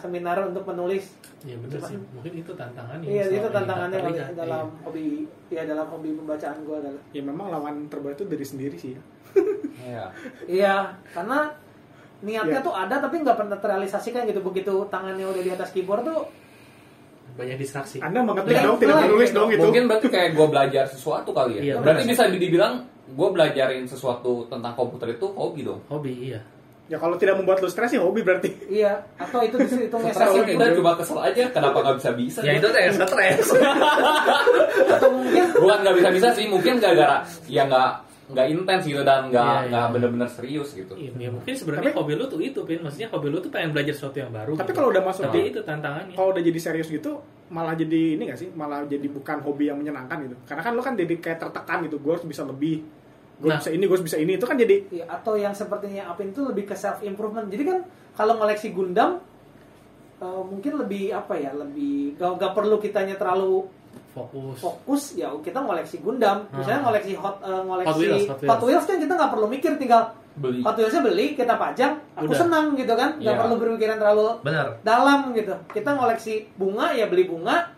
seminar 0.00 0.40
untuk 0.44 0.64
menulis. 0.64 1.04
Iya 1.44 1.56
benar 1.60 1.80
sih. 1.84 1.96
Mungkin 2.00 2.32
itu 2.40 2.52
tantangannya. 2.52 3.06
Iya 3.06 3.22
itu 3.28 3.48
tantangannya 3.48 3.98
kali 4.00 4.18
dalam 4.32 4.66
Iya. 4.72 4.80
hobi 4.84 5.04
ya 5.48 5.62
dalam 5.68 5.86
hobi 5.88 6.08
pembacaan 6.16 6.58
gue 6.64 6.76
adalah. 6.80 7.02
Ya 7.12 7.22
memang 7.22 7.46
lawan 7.52 7.86
terberat 7.92 8.16
itu 8.16 8.24
dari 8.24 8.44
sendiri 8.46 8.76
sih. 8.80 8.96
ya. 8.96 9.02
Iya. 9.82 10.04
Iya, 10.48 10.74
karena 11.12 11.52
niatnya 12.22 12.60
Iya. 12.60 12.66
tuh 12.66 12.74
ada 12.76 12.94
tapi 13.00 13.16
nggak 13.20 13.36
pernah 13.36 13.58
terrealisasikan 13.58 14.24
gitu. 14.28 14.40
Begitu 14.40 14.72
tangannya 14.88 15.24
udah 15.26 15.42
di 15.42 15.50
atas 15.50 15.72
keyboard 15.72 16.04
tuh, 16.04 16.22
banyak 17.32 17.56
distraksi. 17.56 17.96
Anda 17.98 18.20
mengetik 18.20 18.52
Blank 18.52 18.66
dong, 18.68 18.78
tidak 18.78 18.92
blank 18.92 19.06
menulis 19.08 19.28
gitu. 19.32 19.38
dong 19.40 19.48
itu. 19.50 19.64
Mungkin 19.64 19.84
berarti 19.88 20.06
kayak 20.12 20.30
gue 20.36 20.46
belajar 20.52 20.84
sesuatu 20.84 21.30
kali 21.32 21.52
ya. 21.58 21.62
Iya, 21.64 21.74
berarti 21.80 22.02
bisa 22.04 22.22
dibilang 22.28 22.74
gue 23.08 23.28
belajarin 23.32 23.84
sesuatu 23.88 24.46
tentang 24.46 24.72
komputer 24.76 25.16
itu 25.16 25.26
hobi 25.32 25.60
dong. 25.64 25.80
Hobi 25.88 26.32
iya. 26.32 26.40
Ya 26.86 26.98
kalau 26.98 27.14
tidak 27.16 27.38
membuat 27.38 27.58
lu 27.58 27.66
stres 27.66 27.88
ya 27.90 28.02
hobi 28.02 28.20
berarti. 28.20 28.52
iya. 28.68 29.00
Atau 29.16 29.40
itu 29.40 29.56
dihitungnya 29.56 30.12
Stres 30.12 30.34
kita 30.44 30.66
cuma 30.74 30.92
kesel 30.92 31.18
aja 31.18 31.44
kenapa 31.48 31.78
nggak 31.80 31.96
bisa 31.98 32.10
bisa. 32.12 32.38
Ya 32.42 32.52
itu 32.54 32.68
teh 32.68 32.84
stres. 32.90 33.46
atau 34.90 35.08
mungkin 35.10 35.44
Bukan 35.54 35.78
nggak 35.80 35.96
bisa 35.96 36.08
bisa 36.10 36.28
sih, 36.32 36.46
mungkin 36.46 36.78
gara-gara 36.78 37.22
ya 37.46 37.64
nggak 37.64 37.90
nggak 38.32 38.46
intens 38.48 38.82
gitu 38.82 39.02
dan 39.02 39.28
nggak 39.28 39.44
Iya, 39.44 39.68
nggak 39.68 39.86
bener-bener 39.92 40.24
serius 40.26 40.72
gitu. 40.72 40.94
Iya, 40.96 41.12
ya 41.18 41.28
mungkin 41.28 41.52
sebenarnya 41.52 41.92
Tapi- 41.92 41.98
hobi 42.00 42.12
lu 42.16 42.24
tuh 42.26 42.40
itu, 42.40 42.60
Pin. 42.62 42.80
Maksudnya 42.80 43.08
hobi 43.10 43.28
lu 43.28 43.38
tuh 43.38 43.50
pengen 43.50 43.70
belajar 43.70 43.92
sesuatu 43.92 44.16
yang 44.16 44.30
baru. 44.30 44.52
Tapi 44.54 44.62
gitu. 44.64 44.76
kalau 44.76 44.88
udah 44.88 45.02
masuk 45.04 45.22
Tapi 45.28 45.38
di- 45.38 45.48
itu 45.50 45.60
tantangannya. 45.60 46.14
Kalau 46.14 46.28
udah 46.32 46.42
jadi 46.42 46.58
serius 46.58 46.88
gitu, 46.88 47.20
malah 47.48 47.74
jadi 47.74 48.16
ini 48.16 48.22
gak 48.26 48.38
sih? 48.38 48.48
Malah 48.48 48.84
jadi 48.86 49.04
bukan 49.04 49.38
hobi 49.42 49.68
yang 49.68 49.76
menyenangkan 49.76 50.16
gitu. 50.24 50.36
Karena 50.44 50.62
kan 50.62 50.72
lu 50.72 50.80
kan 50.80 50.94
jadi 50.94 51.14
kayak 51.14 51.38
tertekan 51.40 51.78
gitu. 51.84 51.96
Gue 51.98 52.12
harus 52.16 52.24
bisa 52.24 52.42
lebih. 52.42 52.80
Gue 53.42 53.50
Nah. 53.50 53.58
bisa 53.58 53.70
ini, 53.70 53.84
gue 53.84 53.98
bisa 53.98 54.16
ini. 54.16 54.32
Itu 54.32 54.46
kan 54.46 54.54
jadi 54.54 54.86
ya, 54.88 55.04
atau 55.10 55.34
yang 55.34 55.50
sepertinya 55.50 56.06
Apin 56.06 56.30
itu 56.30 56.40
lebih 56.40 56.62
ke 56.64 56.74
self 56.74 57.02
improvement. 57.02 57.50
Jadi 57.50 57.62
kan 57.64 57.78
kalau 58.14 58.38
ngoleksi 58.38 58.70
Gundam 58.70 59.18
eh, 60.18 60.42
mungkin 60.44 60.78
lebih 60.78 61.10
apa 61.10 61.34
ya? 61.34 61.50
Lebih 61.50 62.14
gak, 62.14 62.38
gak 62.38 62.52
perlu 62.52 62.78
kitanya 62.78 63.18
terlalu 63.18 63.66
fokus. 64.08 64.56
fokus 64.56 65.02
ya 65.16 65.32
kita 65.36 65.58
ngoleksi 65.58 65.98
Gundam. 65.98 66.46
Misalnya 66.50 66.80
Ah. 66.80 66.84
ngoleksi 66.86 67.12
hot 67.14 67.36
eh, 67.40 67.62
ngoleksi 67.62 67.88
Hot 67.88 67.98
Wheels, 67.98 68.22
Hot 68.22 68.38
Wheels. 68.38 68.48
Hot 68.48 68.62
Wheels 68.62 68.84
kan 68.86 68.96
kita 68.98 69.12
nggak 69.12 69.30
perlu 69.30 69.46
mikir 69.48 69.72
tinggal 69.76 70.02
Beli. 70.32 70.64
Hot 70.64 70.72
Wheelsnya 70.72 71.02
beli, 71.02 71.36
kita 71.36 71.60
pajang, 71.60 71.92
aku 72.14 72.32
Udah. 72.32 72.40
senang 72.40 72.72
gitu 72.72 72.88
kan, 72.96 73.20
nggak 73.20 73.36
Iya. 73.36 73.40
perlu 73.44 73.54
berpikiran 73.60 74.00
terlalu 74.00 74.40
Bener. 74.40 74.80
dalam 74.80 75.28
gitu. 75.28 75.52
Kita 75.68 75.92
ngoleksi 75.92 76.48
bunga 76.56 76.88
ya 76.88 77.04
beli 77.04 77.28
bunga, 77.28 77.68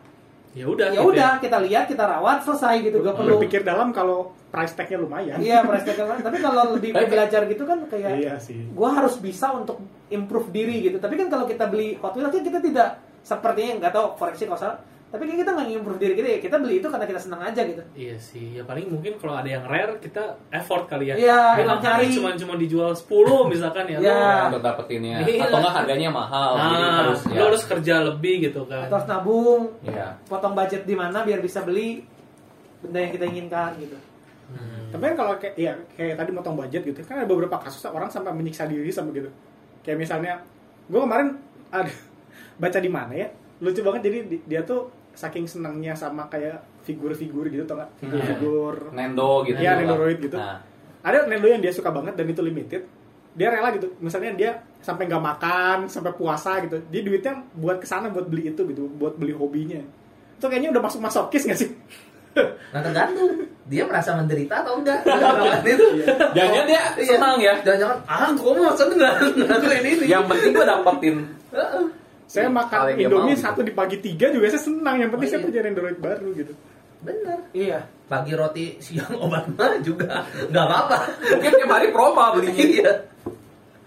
Ya 0.54 0.70
udah. 0.70 0.86
ya 0.94 1.02
gitu 1.02 1.10
udah 1.10 1.30
kita 1.42 1.58
lihat, 1.66 1.84
kita 1.90 2.04
rawat, 2.06 2.46
selesai 2.46 2.78
gitu, 2.86 3.02
gak 3.02 3.18
perlu. 3.18 3.42
berpikir 3.42 3.66
dalam 3.66 3.90
kalau 3.90 4.30
price 4.54 4.78
tag-nya 4.78 5.02
lumayan. 5.02 5.42
Iya, 5.42 5.66
price 5.66 5.82
tag 5.82 5.98
kan. 5.98 6.22
Tapi 6.22 6.38
kalau 6.38 6.78
lebih 6.78 6.94
belajar 6.94 7.42
gitu 7.50 7.66
kan 7.66 7.82
kayak 7.90 8.22
Iya 8.22 8.34
sih. 8.38 8.70
gua 8.70 8.94
harus 8.94 9.18
bisa 9.18 9.50
untuk 9.50 9.82
improve 10.14 10.54
diri 10.54 10.86
gitu. 10.86 11.02
Tapi 11.02 11.18
kan 11.18 11.26
kalau 11.26 11.50
kita 11.50 11.66
beli 11.66 11.98
Hot 11.98 12.14
Wheels 12.14 12.30
kan 12.30 12.42
kita 12.46 12.62
tidak 12.62 13.02
sepertinya 13.26 13.82
nggak 13.82 13.92
tahu 13.92 14.06
koreksi 14.14 14.46
kalau 14.46 14.60
salah. 14.62 14.78
Tapi 15.14 15.22
kan 15.24 15.36
kita 15.36 15.50
nggak 15.52 15.68
improve 15.72 15.96
diri 15.96 16.14
kita 16.14 16.28
ya 16.28 16.38
kita 16.40 16.56
beli 16.58 16.74
itu 16.76 16.88
karena 16.88 17.06
kita 17.06 17.20
senang 17.20 17.38
aja 17.40 17.62
gitu 17.62 17.78
Iya 17.94 18.16
sih, 18.16 18.46
ya 18.52 18.62
paling 18.62 18.90
mungkin 18.90 19.14
kalau 19.14 19.34
ada 19.36 19.46
yang 19.46 19.62
rare 19.62 19.94
kita 19.96 20.18
effort 20.50 20.84
kali 20.84 21.06
ya. 21.06 21.14
Iya, 21.14 21.40
Bilang 21.56 21.78
cari. 21.78 22.10
cuma 22.10 22.34
cuma 22.34 22.54
dijual 22.56 22.90
10 22.90 23.06
misalkan 23.46 23.86
ya. 23.86 23.98
Lo- 23.98 24.50
untuk 24.50 24.60
dapetinnya 24.60 25.22
Iya. 25.22 25.46
atau 25.46 25.56
enggak 25.56 25.74
harganya 25.76 26.10
mahal 26.10 26.50
jadi 26.58 26.74
Nah, 26.76 26.92
harus 27.00 27.20
lo 27.22 27.30
ya 27.30 27.42
harus 27.46 27.62
kerja 27.64 27.94
lebih 28.04 28.34
gitu 28.44 28.66
kan. 28.66 28.84
atau 28.84 28.96
harus 28.96 29.08
nabung 29.08 29.62
Iya. 29.80 30.18
potong 30.24 30.52
budget 30.52 30.82
di 30.82 30.92
mana 30.92 31.22
biar 31.22 31.38
bisa 31.38 31.62
beli 31.62 32.02
benda 32.80 32.98
yang 32.98 33.12
kita 33.12 33.24
inginkan 33.24 33.70
gitu 33.78 33.94
Hmm. 34.44 34.92
Tapi 34.92 35.02
kan 35.02 35.14
kalau 35.16 35.32
kayak 35.34 35.56
ya 35.56 35.72
kayak 35.90 36.14
tadi 36.14 36.30
motong 36.30 36.52
budget 36.54 36.84
gitu, 36.84 37.00
kan 37.00 37.16
ada 37.16 37.24
beberapa 37.24 37.56
kasus 37.56 37.80
orang 37.86 38.06
sampai 38.06 38.28
menyiksa 38.30 38.66
diri 38.66 38.86
sama 38.88 39.08
gitu. 39.10 39.32
Kayak 39.80 39.98
misalnya, 39.98 40.36
gue 40.84 41.00
kemarin 41.00 41.32
ada 41.70 41.88
baca 42.60 42.76
di 42.76 42.86
mana 42.86 43.16
ya, 43.16 43.28
lucu 43.58 43.80
banget 43.80 44.04
jadi 44.04 44.18
di- 44.28 44.44
dia 44.44 44.60
tuh 44.60 44.92
saking 45.14 45.46
senangnya 45.46 45.94
sama 45.94 46.26
kayak 46.26 46.58
figur-figur 46.82 47.46
gitu 47.46 47.64
tau 47.64 47.78
nggak? 47.78 47.90
Figur-figur. 47.96 48.74
Nendo 48.90 49.42
gitu 49.42 49.56
Iya, 49.56 49.72
lah. 49.72 49.80
Nendoroid 49.80 50.18
gitu. 50.20 50.36
nah, 50.36 50.60
Ada 51.00 51.24
Nendo 51.24 51.46
yang 51.46 51.58
dia 51.58 51.70
suka 51.70 51.88
banget 51.88 52.14
dan 52.14 52.26
itu 52.26 52.40
limited. 52.40 52.82
Dia 53.32 53.48
rela 53.48 53.70
gitu. 53.70 53.90
Misalnya 53.98 54.30
dia 54.32 54.50
sampai 54.78 55.04
nggak 55.04 55.24
makan, 55.24 55.78
sampai 55.86 56.12
puasa 56.12 56.58
gitu. 56.60 56.78
Dia 56.86 57.00
duitnya 57.00 57.34
buat 57.52 57.78
ke 57.78 57.86
sana 57.86 58.06
buat 58.06 58.24
beli 58.24 58.48
itu 58.48 58.62
gitu, 58.64 58.86
buat 58.90 59.14
beli 59.14 59.32
hobinya. 59.32 59.80
Itu 60.34 60.46
kayaknya 60.46 60.70
udah 60.70 60.82
masuk 60.82 61.00
masokis 61.00 61.42
nggak 61.44 61.58
sih? 61.58 61.70
Nah 62.74 62.82
tergantung 62.82 63.30
dia 63.64 63.86
merasa 63.86 64.10
menderita 64.10 64.66
atau 64.66 64.82
enggak 64.82 65.06
itu. 65.64 65.86
jangan 66.34 66.66
dia 66.66 66.82
Iya. 66.98 67.06
senang 67.06 67.38
ya 67.38 67.54
Jangan-jangan 67.62 67.98
ah 68.04 68.26
gue 68.28 68.50
mau 68.52 68.74
seneng 68.74 68.98
ini. 69.78 70.02
yang 70.02 70.26
penting 70.26 70.50
gue 70.50 70.66
dapetin 70.66 71.16
Heeh. 71.54 71.84
Saya 72.34 72.50
Hmm, 72.50 72.58
makan 72.58 72.78
Indomie 72.98 73.14
mau 73.24 73.30
gitu. 73.30 73.40
satu 73.40 73.60
di 73.62 73.70
pagi 73.70 73.96
tiga 73.96 74.26
juga 74.28 74.50
saya 74.50 74.58
senang. 74.60 74.98
Yang 74.98 75.10
penting 75.12 75.22
Oh, 75.24 75.30
saya 75.30 75.38
iya. 75.38 75.46
punya 75.46 75.60
Android 75.64 75.98
baru 76.00 76.28
gitu. 76.34 76.52
Bener. 77.00 77.38
iya 77.52 77.78
Pagi 78.04 78.32
roti 78.32 78.80
siang 78.80 79.14
obat 79.18 79.44
mah 79.50 79.76
juga 79.78 80.24
nggak 80.48 80.64
apa-apa. 80.64 80.96
mungkin 81.30 81.50
tiap 81.54 81.70
hari 81.70 81.88
promo 81.88 82.24
belinya 82.32 82.64
Iya. 82.74 82.92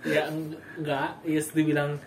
Ya 0.06 0.22
eng- 0.30 0.54
enggak, 0.78 1.10
ya 1.22 1.42
dibilang 1.44 1.98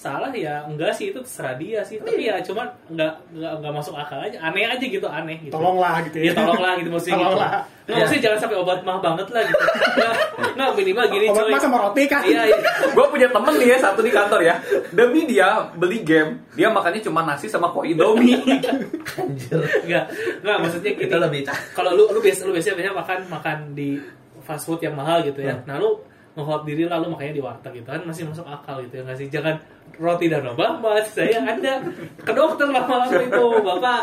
salah 0.00 0.32
ya 0.32 0.64
enggak 0.64 0.96
sih 0.96 1.12
itu 1.12 1.20
terserah 1.20 1.60
dia 1.60 1.84
sih. 1.84 2.00
Tapi 2.00 2.24
ya 2.24 2.40
cuman 2.40 2.64
enggak 2.88 3.12
enggak 3.36 3.52
enggak 3.60 3.72
masuk 3.76 3.92
akal 3.92 4.16
aja. 4.16 4.40
Aneh 4.40 4.64
aja 4.64 4.80
gitu, 4.80 5.04
aneh 5.04 5.36
gitu. 5.44 5.52
Tolonglah 5.52 6.00
gitu 6.08 6.16
Ya 6.24 6.32
ya. 6.32 6.40
tolonglah 6.40 6.72
gitu 6.80 6.88
maksudnya 6.88 7.16
gitu. 7.20 7.26
Tolonglah. 7.28 7.52
Nggak, 7.84 7.96
maksudnya 8.00 8.22
jangan 8.22 8.38
sampai 8.38 8.56
obat 8.56 8.78
mah 8.80 8.98
banget 9.02 9.26
lah 9.28 9.42
gitu. 9.44 9.64
Nggak, 9.90 10.14
nggak 10.56 10.70
minimal 10.72 11.04
gini 11.10 11.26
Obat 11.28 11.44
coy. 11.44 11.52
mah 11.52 11.60
sama 11.60 11.76
roti 11.84 12.02
kan. 12.08 12.22
Iya, 12.24 12.42
iya. 12.48 12.56
gue 12.96 13.06
punya 13.10 13.28
temen 13.28 13.54
nih 13.60 13.68
ya 13.68 13.76
satu 13.82 14.00
di 14.00 14.12
kantor 14.14 14.40
ya 14.40 14.54
demi 14.90 15.20
dia 15.28 15.48
beli 15.76 15.98
game 16.00 16.30
dia 16.56 16.68
makannya 16.72 17.00
cuma 17.04 17.20
nasi 17.20 17.46
sama 17.50 17.68
kue 17.68 17.92
indomie 17.92 18.40
Anjir. 19.20 19.60
Enggak, 19.84 20.04
enggak 20.40 20.56
maksudnya. 20.64 20.90
Itu 20.96 21.16
lebih. 21.20 21.40
Kalau 21.76 21.90
lu 21.92 22.08
lu 22.08 22.18
biasa 22.18 22.48
lu 22.48 22.56
biasanya 22.56 22.76
biasanya 22.80 22.96
makan 22.96 23.18
makan 23.28 23.58
di 23.76 24.00
fast 24.40 24.64
food 24.64 24.80
yang 24.80 24.96
mahal 24.96 25.20
gitu 25.20 25.44
ya. 25.44 25.60
Hmm. 25.60 25.66
Nah, 25.68 25.76
lu 25.76 26.00
ngehold 26.40 26.64
diri 26.64 26.88
lalu 26.88 27.12
makanya 27.12 27.36
di 27.36 27.42
warteg 27.44 27.72
gitu 27.76 27.88
kan 27.92 28.00
masih 28.08 28.24
masuk 28.24 28.48
akal 28.48 28.80
gitu 28.80 28.96
ya 28.98 29.02
nggak 29.04 29.18
sih? 29.20 29.28
Jangan 29.28 29.60
roti 30.00 30.26
dan 30.32 30.48
obat 30.48 30.80
mas. 30.80 31.12
Saya 31.12 31.44
anda 31.44 31.84
ke 32.24 32.32
dokter 32.32 32.64
lama-lama 32.64 33.20
itu 33.20 33.44
bapak. 33.60 34.02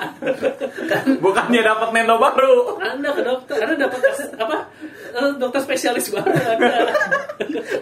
Bukannya 1.17 1.61
dapat 1.65 1.89
nendo 1.97 2.15
baru. 2.21 2.77
Anda 2.77 3.09
ke 3.17 3.21
dokter. 3.25 3.57
Anda 3.65 3.75
dapat 3.89 4.01
apa 4.38 4.57
eh, 5.17 5.31
dokter 5.41 5.61
spesialis 5.65 6.13
baru 6.13 6.29
anda. 6.29 6.77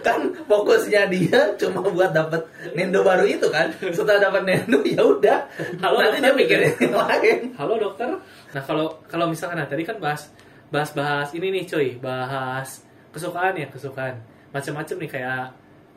Kan 0.00 0.32
fokusnya 0.48 1.12
dia 1.12 1.52
cuma 1.60 1.84
buat 1.84 2.16
dapat 2.16 2.40
Nendo 2.72 3.04
baru 3.04 3.28
itu 3.28 3.46
kan. 3.52 3.68
Setelah 3.92 4.32
dapat 4.32 4.42
Nendo 4.48 4.80
ya 4.86 5.04
udah. 5.04 5.38
Halo, 5.84 6.00
nanti 6.00 6.18
dokter, 6.18 6.24
dia 6.24 6.32
mikirin 6.32 6.72
yang 6.80 6.94
lain. 6.96 7.38
Halo 7.60 7.74
dokter. 7.76 8.08
Nah 8.56 8.62
kalau 8.64 8.96
kalau 9.10 9.28
misalkan 9.28 9.60
nah 9.60 9.68
tadi 9.68 9.84
kan 9.84 10.00
bahas 10.00 10.32
bahas 10.72 10.90
bahas 10.96 11.28
ini 11.36 11.52
nih 11.52 11.64
cuy. 11.68 12.00
Bahas 12.00 12.80
kesukaan 13.12 13.56
ya 13.56 13.68
kesukaan 13.68 14.35
macam-macam 14.56 14.96
nih 14.96 15.10
kayak 15.10 15.40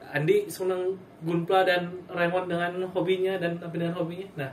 Andi 0.10 0.38
seneng 0.48 0.94
Gunpla 1.22 1.62
dan 1.64 1.82
Raymond 2.08 2.48
dengan 2.48 2.72
hobinya 2.88 3.38
dan 3.38 3.56
apa 3.56 3.72
dengan 3.72 3.94
hobinya 3.94 4.26
nah 4.36 4.50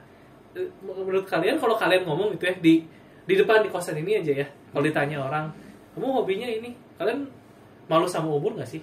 eh, 0.52 0.68
menurut 0.80 1.24
kalian 1.24 1.56
kalau 1.56 1.74
kalian 1.74 2.04
ngomong 2.04 2.30
gitu 2.32 2.46
ya 2.46 2.54
di 2.56 2.74
di 3.22 3.34
depan 3.34 3.60
di 3.60 3.68
kosan 3.68 3.96
ini 3.96 4.16
aja 4.16 4.32
ya 4.36 4.46
kalau 4.70 4.82
ditanya 4.82 5.18
orang 5.18 5.48
kamu 5.92 6.06
hobinya 6.14 6.46
ini 6.46 6.70
kalian 6.94 7.24
malu 7.84 8.04
sama 8.06 8.30
umur 8.30 8.54
nggak 8.54 8.68
sih 8.68 8.82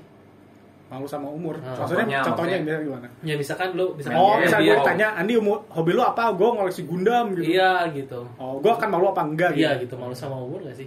Malu 0.83 1.09
sama 1.09 1.25
umur. 1.25 1.57
Ah, 1.57 1.73
Maksudnya 1.73 2.21
contohnya, 2.21 2.59
contohnya 2.61 2.77
gimana? 2.85 3.07
ya 3.25 3.33
misalkan 3.33 3.73
lu 3.73 3.97
misalkan 3.97 4.13
Oh, 4.15 4.37
dia- 4.37 4.45
misalnya 4.45 4.61
dia- 4.61 4.69
gue 4.69 4.83
ditanya, 4.83 5.07
Andi 5.17 5.33
umur, 5.35 5.57
hobi 5.67 5.91
lu 5.91 6.03
apa? 6.03 6.29
Gue 6.31 6.45
ngoleksi 6.45 6.85
Gundam 6.85 7.33
gitu. 7.33 7.49
iya 7.49 7.89
gitu 7.89 8.21
Oh, 8.37 8.61
gue 8.61 8.69
akan 8.69 8.89
malu 8.91 9.09
apa 9.09 9.25
enggak 9.25 9.51
gitu? 9.51 9.65
iya 9.65 9.73
gitu 9.75 9.97
malu 9.97 10.13
sama 10.13 10.37
umur 10.37 10.61
nggak 10.61 10.75
sih 10.75 10.85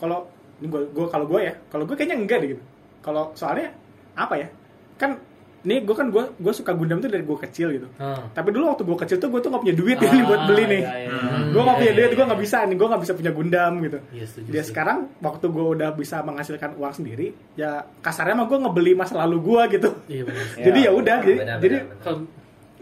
Kalau 0.00 0.24
ini 0.56 0.66
gue, 0.66 0.80
gue 0.88 1.04
kalau 1.06 1.28
gue 1.28 1.40
ya, 1.42 1.52
kalau 1.68 1.84
gue 1.84 1.92
kayaknya 1.92 2.16
enggak 2.18 2.38
deh 2.40 2.56
gitu. 2.56 2.64
Kalau 3.02 3.34
soalnya 3.34 3.74
apa 4.14 4.34
ya? 4.36 4.48
Kan 4.94 5.18
nih 5.62 5.78
gue 5.78 5.94
kan 5.94 6.10
gue 6.10 6.34
gue 6.34 6.52
suka 6.52 6.74
Gundam 6.74 6.98
tuh 6.98 7.06
dari 7.06 7.22
gue 7.22 7.38
kecil 7.40 7.70
gitu. 7.72 7.86
Ah. 7.96 8.26
Tapi 8.28 8.50
dulu 8.50 8.66
waktu 8.68 8.82
gue 8.82 8.96
kecil 8.96 9.18
tuh 9.18 9.28
gue 9.28 9.38
tuh 9.38 9.46
gak 9.48 9.62
punya 9.62 9.76
duit 9.76 9.94
ya 9.96 10.06
Ah, 10.08 10.22
buat 10.24 10.42
beli 10.44 10.64
nih. 10.64 10.82
iya, 10.82 10.94
iya, 10.96 11.06
iya. 11.06 11.38
gue 11.48 11.62
gak 11.62 11.76
punya 11.76 11.86
Iya, 11.86 11.94
duit, 11.94 12.08
iya, 12.08 12.16
gue 12.16 12.26
gak 12.26 12.40
bisa 12.40 12.58
nih, 12.62 12.76
gue 12.76 12.88
gak 12.88 13.02
bisa 13.02 13.12
punya 13.12 13.30
Gundam 13.30 13.72
gitu. 13.80 13.98
Setuju 14.12 14.48
Dia 14.48 14.58
sih. 14.58 14.68
sekarang 14.68 14.98
waktu 15.18 15.46
gue 15.46 15.64
udah 15.68 15.90
bisa 15.92 16.16
menghasilkan 16.20 16.74
uang 16.74 16.94
sendiri, 16.96 17.26
ya 17.54 17.70
kasarnya 18.00 18.34
mah 18.34 18.46
gue 18.46 18.58
ngebeli 18.58 18.92
masa 18.92 19.14
lalu 19.18 19.38
gue 19.40 19.62
gitu. 19.72 19.88
Iya 20.08 20.22
benar. 20.24 20.44
Ya, 20.50 20.62
jadi 20.66 20.78
ya 20.80 20.90
udah, 20.92 21.16
jadi, 21.20 21.36
benar, 21.36 21.58
jadi 21.58 21.76
benar, 21.76 21.86
benar. 21.88 22.02
Kalau 22.02 22.18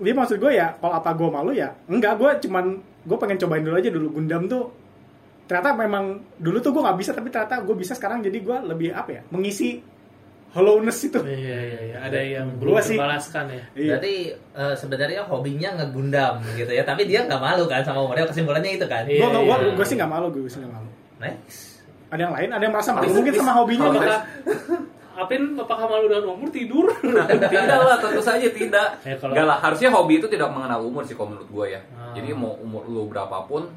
dia 0.00 0.14
maksud 0.14 0.36
gue 0.36 0.52
ya 0.54 0.68
kalau 0.74 0.94
apa 0.96 1.10
gue 1.12 1.28
malu 1.28 1.52
ya 1.52 1.68
enggak 1.84 2.16
gue 2.16 2.30
cuman 2.40 2.64
gue 2.80 3.16
pengen 3.18 3.36
cobain 3.36 3.60
dulu 3.60 3.76
aja 3.76 3.90
dulu 3.90 4.08
Gundam 4.10 4.48
tuh 4.48 4.72
ternyata 5.44 5.74
memang 5.74 6.04
dulu 6.36 6.56
tuh 6.56 6.70
gue 6.70 6.80
nggak 6.80 6.96
bisa 6.96 7.10
tapi 7.10 7.28
ternyata 7.28 7.60
gue 7.60 7.74
bisa 7.74 7.92
sekarang 7.92 8.22
jadi 8.22 8.38
gue 8.38 8.56
lebih 8.64 8.94
apa 8.94 9.10
ya 9.10 9.22
mengisi 9.28 9.82
hollowness 10.51 10.98
itu. 11.03 11.20
Iya 11.20 11.36
iya 11.61 11.80
iya 11.84 11.96
ada 12.01 12.18
yang 12.18 12.46
belum 12.57 12.74
sih- 12.78 12.94
terbalaskan 12.94 13.44
ya. 13.48 13.62
iya. 13.72 13.90
Berarti 13.94 14.14
eh, 14.34 14.74
sebenarnya 14.74 15.22
hobinya 15.24 15.70
ngegundam 15.76 16.34
gitu 16.55 16.70
ya, 16.70 16.82
tapi 16.82 17.05
dia 17.05 17.22
nggak 17.22 17.38
malu 17.38 17.64
kan 17.64 17.82
sama 17.82 18.03
umurnya. 18.03 18.26
Kesimpulannya 18.26 18.70
itu 18.74 18.86
kan. 18.86 19.05
Iya. 19.05 19.22
gue 19.22 19.40
gue 19.40 19.72
gue 19.74 19.86
sih 19.86 19.94
nggak 19.94 20.11
malu 20.11 20.26
gue 20.28 20.46
sih 20.46 20.59
nggak 20.59 20.72
malu. 20.72 20.90
Next. 21.18 21.82
ada 22.11 22.20
yang 22.20 22.34
lain? 22.34 22.51
Ada 22.51 22.62
yang 22.64 22.74
merasa 22.74 22.90
malu 22.90 23.07
mungkin 23.12 23.32
sama 23.32 23.53
hobinya 23.55 23.86
gitu? 23.88 24.03
Apakah 24.03 24.20
Apin 25.20 25.42
apakah 25.53 25.84
malu 25.84 26.09
dengan 26.09 26.32
umur? 26.32 26.48
Tidur? 26.48 26.86
tidak 27.53 27.78
lah 27.78 28.01
tentu 28.01 28.18
saja 28.18 28.48
tidak. 28.48 28.88
Ya, 29.05 29.14
kalau- 29.14 29.34
Nggak 29.36 29.46
lah 29.46 29.59
harusnya 29.61 29.88
hobi 29.90 30.16
itu 30.16 30.26
tidak 30.26 30.48
mengenal 30.48 30.80
umur 30.80 31.05
sih 31.05 31.12
kalau 31.12 31.30
menurut 31.30 31.46
gue 31.46 31.66
ya. 31.70 31.80
Ah. 31.92 32.11
jadi 32.11 32.32
mau 32.32 32.57
umur 32.57 32.82
lu 32.84 33.07
berapapun 33.07 33.68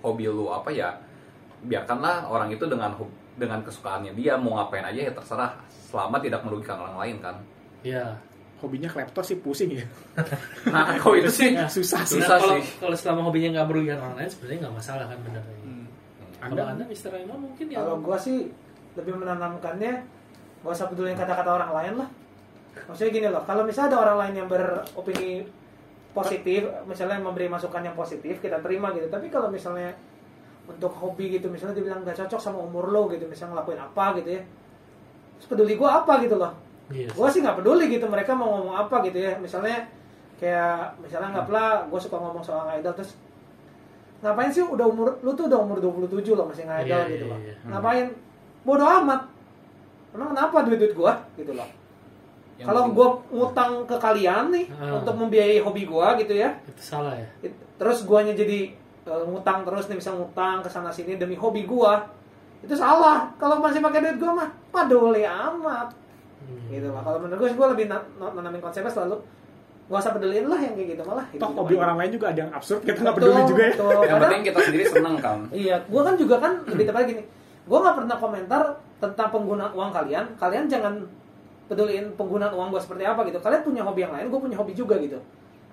hobi 0.00 0.26
lu 0.26 0.48
apa 0.48 0.70
ya 0.70 0.96
biarkanlah 1.62 2.26
orang 2.26 2.50
itu 2.50 2.64
dengan 2.66 2.94
dengan 3.34 3.62
kesukaannya 3.62 4.14
dia 4.14 4.34
mau 4.34 4.58
ngapain 4.58 4.82
aja 4.84 5.10
ya 5.10 5.12
terserah 5.14 5.54
selama 5.70 6.18
tidak 6.18 6.42
merugikan 6.42 6.78
orang 6.78 6.96
lain 6.98 7.16
kan 7.18 7.36
Iya. 7.82 8.18
hobinya 8.58 8.90
klepto 8.90 9.22
sih 9.22 9.38
pusing 9.38 9.70
ya 9.78 9.86
nah 10.74 10.98
kalau 10.98 11.14
itu 11.14 11.30
sih 11.30 11.54
susah 11.70 12.02
sih 12.02 12.18
Susah 12.18 12.36
kalau 12.42 12.58
sih. 12.58 12.66
kalau 12.82 12.96
selama 12.98 13.20
hobinya 13.30 13.48
nggak 13.54 13.66
merugikan 13.70 13.98
orang 14.02 14.16
lain 14.18 14.30
sebenarnya 14.30 14.58
nggak 14.66 14.76
masalah 14.82 15.04
kan 15.06 15.18
benar. 15.22 15.42
Hmm. 15.62 15.84
Kalau 16.38 16.54
anda 16.54 16.62
anda 16.74 16.84
Mr. 16.86 17.10
Raymond 17.10 17.40
mungkin 17.50 17.66
ya. 17.66 17.76
Kalau 17.78 17.94
gua 17.98 18.18
sih 18.18 18.50
lebih 18.94 19.14
menanamkannya 19.14 19.92
gak 20.58 20.70
usah 20.74 20.86
peduli 20.90 21.14
kata-kata 21.14 21.50
orang 21.50 21.70
lain 21.70 21.94
lah. 22.02 22.08
Maksudnya 22.86 23.10
gini 23.10 23.26
loh, 23.30 23.42
kalau 23.42 23.62
misalnya 23.62 23.94
ada 23.94 23.98
orang 24.06 24.16
lain 24.22 24.34
yang 24.42 24.48
beropini 24.50 25.46
positif, 26.10 26.66
misalnya 26.86 27.18
memberi 27.18 27.46
masukan 27.46 27.82
yang 27.82 27.94
positif, 27.94 28.38
kita 28.38 28.58
terima 28.58 28.90
gitu. 28.94 29.06
Tapi 29.06 29.26
kalau 29.30 29.50
misalnya 29.50 29.94
untuk 30.68 30.92
hobi 30.94 31.32
gitu, 31.32 31.48
misalnya 31.48 31.74
dibilang 31.74 32.04
gak 32.04 32.14
cocok 32.14 32.36
sama 32.38 32.60
umur 32.60 32.92
lo 32.92 33.08
gitu, 33.08 33.24
misalnya 33.24 33.56
ngelakuin 33.56 33.80
apa 33.80 34.04
gitu 34.20 34.30
ya. 34.36 34.42
Terus 35.36 35.46
peduli 35.48 35.74
gua 35.74 36.04
apa 36.04 36.20
gitu 36.20 36.36
loh. 36.36 36.52
Iya. 36.88 37.08
Gue 37.12 37.28
sih 37.28 37.40
nggak 37.40 37.56
peduli 37.58 37.84
gitu 37.88 38.04
mereka 38.04 38.32
mau 38.32 38.48
ngomong 38.54 38.76
apa 38.78 39.00
gitu 39.02 39.18
ya. 39.18 39.36
Misalnya 39.36 39.84
kayak 40.36 40.96
misalnya 40.98 41.28
nggak 41.34 41.46
pula 41.46 41.64
gue 41.84 42.00
suka 42.00 42.16
ngomong 42.16 42.40
soal 42.40 42.64
idol 42.72 42.94
terus 42.94 43.12
ngapain 44.18 44.50
sih 44.50 44.62
udah 44.62 44.82
umur 44.82 45.14
lu 45.20 45.30
tuh 45.32 45.46
udah 45.46 45.58
umur 45.58 45.78
27 45.78 46.10
loh 46.32 46.46
masih 46.46 46.66
ngidol 46.66 46.90
Iya, 46.90 47.06
gitu 47.06 47.24
iya, 47.24 47.30
loh. 47.30 47.38
iya. 47.38 47.54
Ngapain? 47.68 48.06
Bodoh 48.64 48.88
amat. 49.02 49.20
Emang 50.10 50.28
kenapa 50.32 50.64
duit-duit 50.64 50.94
gua 50.94 51.12
gitu 51.34 51.52
loh. 51.52 51.68
Kalau 52.58 52.90
gua 52.90 53.08
ngutang 53.30 53.86
ke 53.86 53.94
kalian 53.94 54.50
nih 54.50 54.66
Ah. 54.74 54.98
untuk 54.98 55.14
membiayai 55.14 55.62
hobi 55.62 55.86
gua 55.86 56.18
gitu 56.18 56.34
ya. 56.34 56.50
Itu 56.66 56.82
salah 56.82 57.14
ya. 57.14 57.28
Terus 57.78 58.02
guanya 58.02 58.34
jadi 58.34 58.74
ngutang 59.08 59.64
terus 59.64 59.88
nih 59.88 59.96
bisa 59.96 60.10
ngutang 60.12 60.60
ke 60.60 60.68
sana 60.68 60.90
sini 60.90 61.16
demi 61.16 61.34
hobi 61.34 61.64
gua. 61.64 62.04
Itu 62.60 62.74
salah. 62.74 63.30
Kalau 63.38 63.62
masih 63.62 63.80
pakai 63.80 64.02
duit 64.02 64.16
gua 64.18 64.32
mah 64.34 64.48
peduli 64.68 65.22
amat. 65.24 65.88
Hmm. 66.38 66.70
gitu 66.70 66.88
lah. 66.90 67.02
Kalau 67.02 67.18
menurut 67.20 67.40
gue 67.40 67.50
gue 67.52 67.68
lebih 67.76 67.86
na- 67.90 68.08
na- 68.16 68.32
nanamin 68.32 68.62
konsepnya 68.62 68.88
selalu 68.88 69.20
gak 69.88 70.00
usah 70.04 70.12
peduliin 70.12 70.46
lah 70.48 70.60
yang 70.60 70.74
kayak 70.76 70.88
gitu 70.96 71.02
malah. 71.04 71.24
Toh 71.24 71.34
hidup-hidup 71.34 71.58
hobi 71.60 71.74
orang 71.76 71.96
lain 71.96 72.10
juga 72.12 72.26
ada 72.30 72.40
yang 72.44 72.52
absurd 72.52 72.80
kita 72.84 72.98
nggak 73.00 73.16
peduli 73.16 73.42
juga 73.48 73.62
ya. 73.64 73.72
betul. 73.72 73.90
yang 74.04 74.20
penting 74.20 74.42
kita 74.44 74.58
sendiri 74.64 74.84
seneng 74.84 75.16
kan 75.16 75.38
iya 75.64 75.76
gue 75.80 76.00
kan 76.04 76.14
juga 76.16 76.36
kan 76.40 76.52
lebih 76.68 76.84
tepat 76.88 77.02
gini. 77.08 77.22
Gue 77.68 77.78
nggak 77.80 77.96
pernah 78.00 78.16
komentar 78.16 78.62
tentang 79.00 79.28
penggunaan 79.32 79.72
uang 79.72 79.90
kalian. 79.92 80.24
Kalian 80.36 80.64
jangan 80.68 80.94
peduliin 81.68 82.06
penggunaan 82.16 82.52
uang 82.52 82.68
gue 82.72 82.80
seperti 82.80 83.04
apa 83.04 83.20
gitu. 83.28 83.38
Kalian 83.40 83.62
punya 83.64 83.82
hobi 83.84 84.00
yang 84.04 84.12
lain 84.12 84.26
gue 84.28 84.40
punya 84.40 84.56
hobi 84.56 84.72
juga 84.72 84.96
gitu 85.00 85.18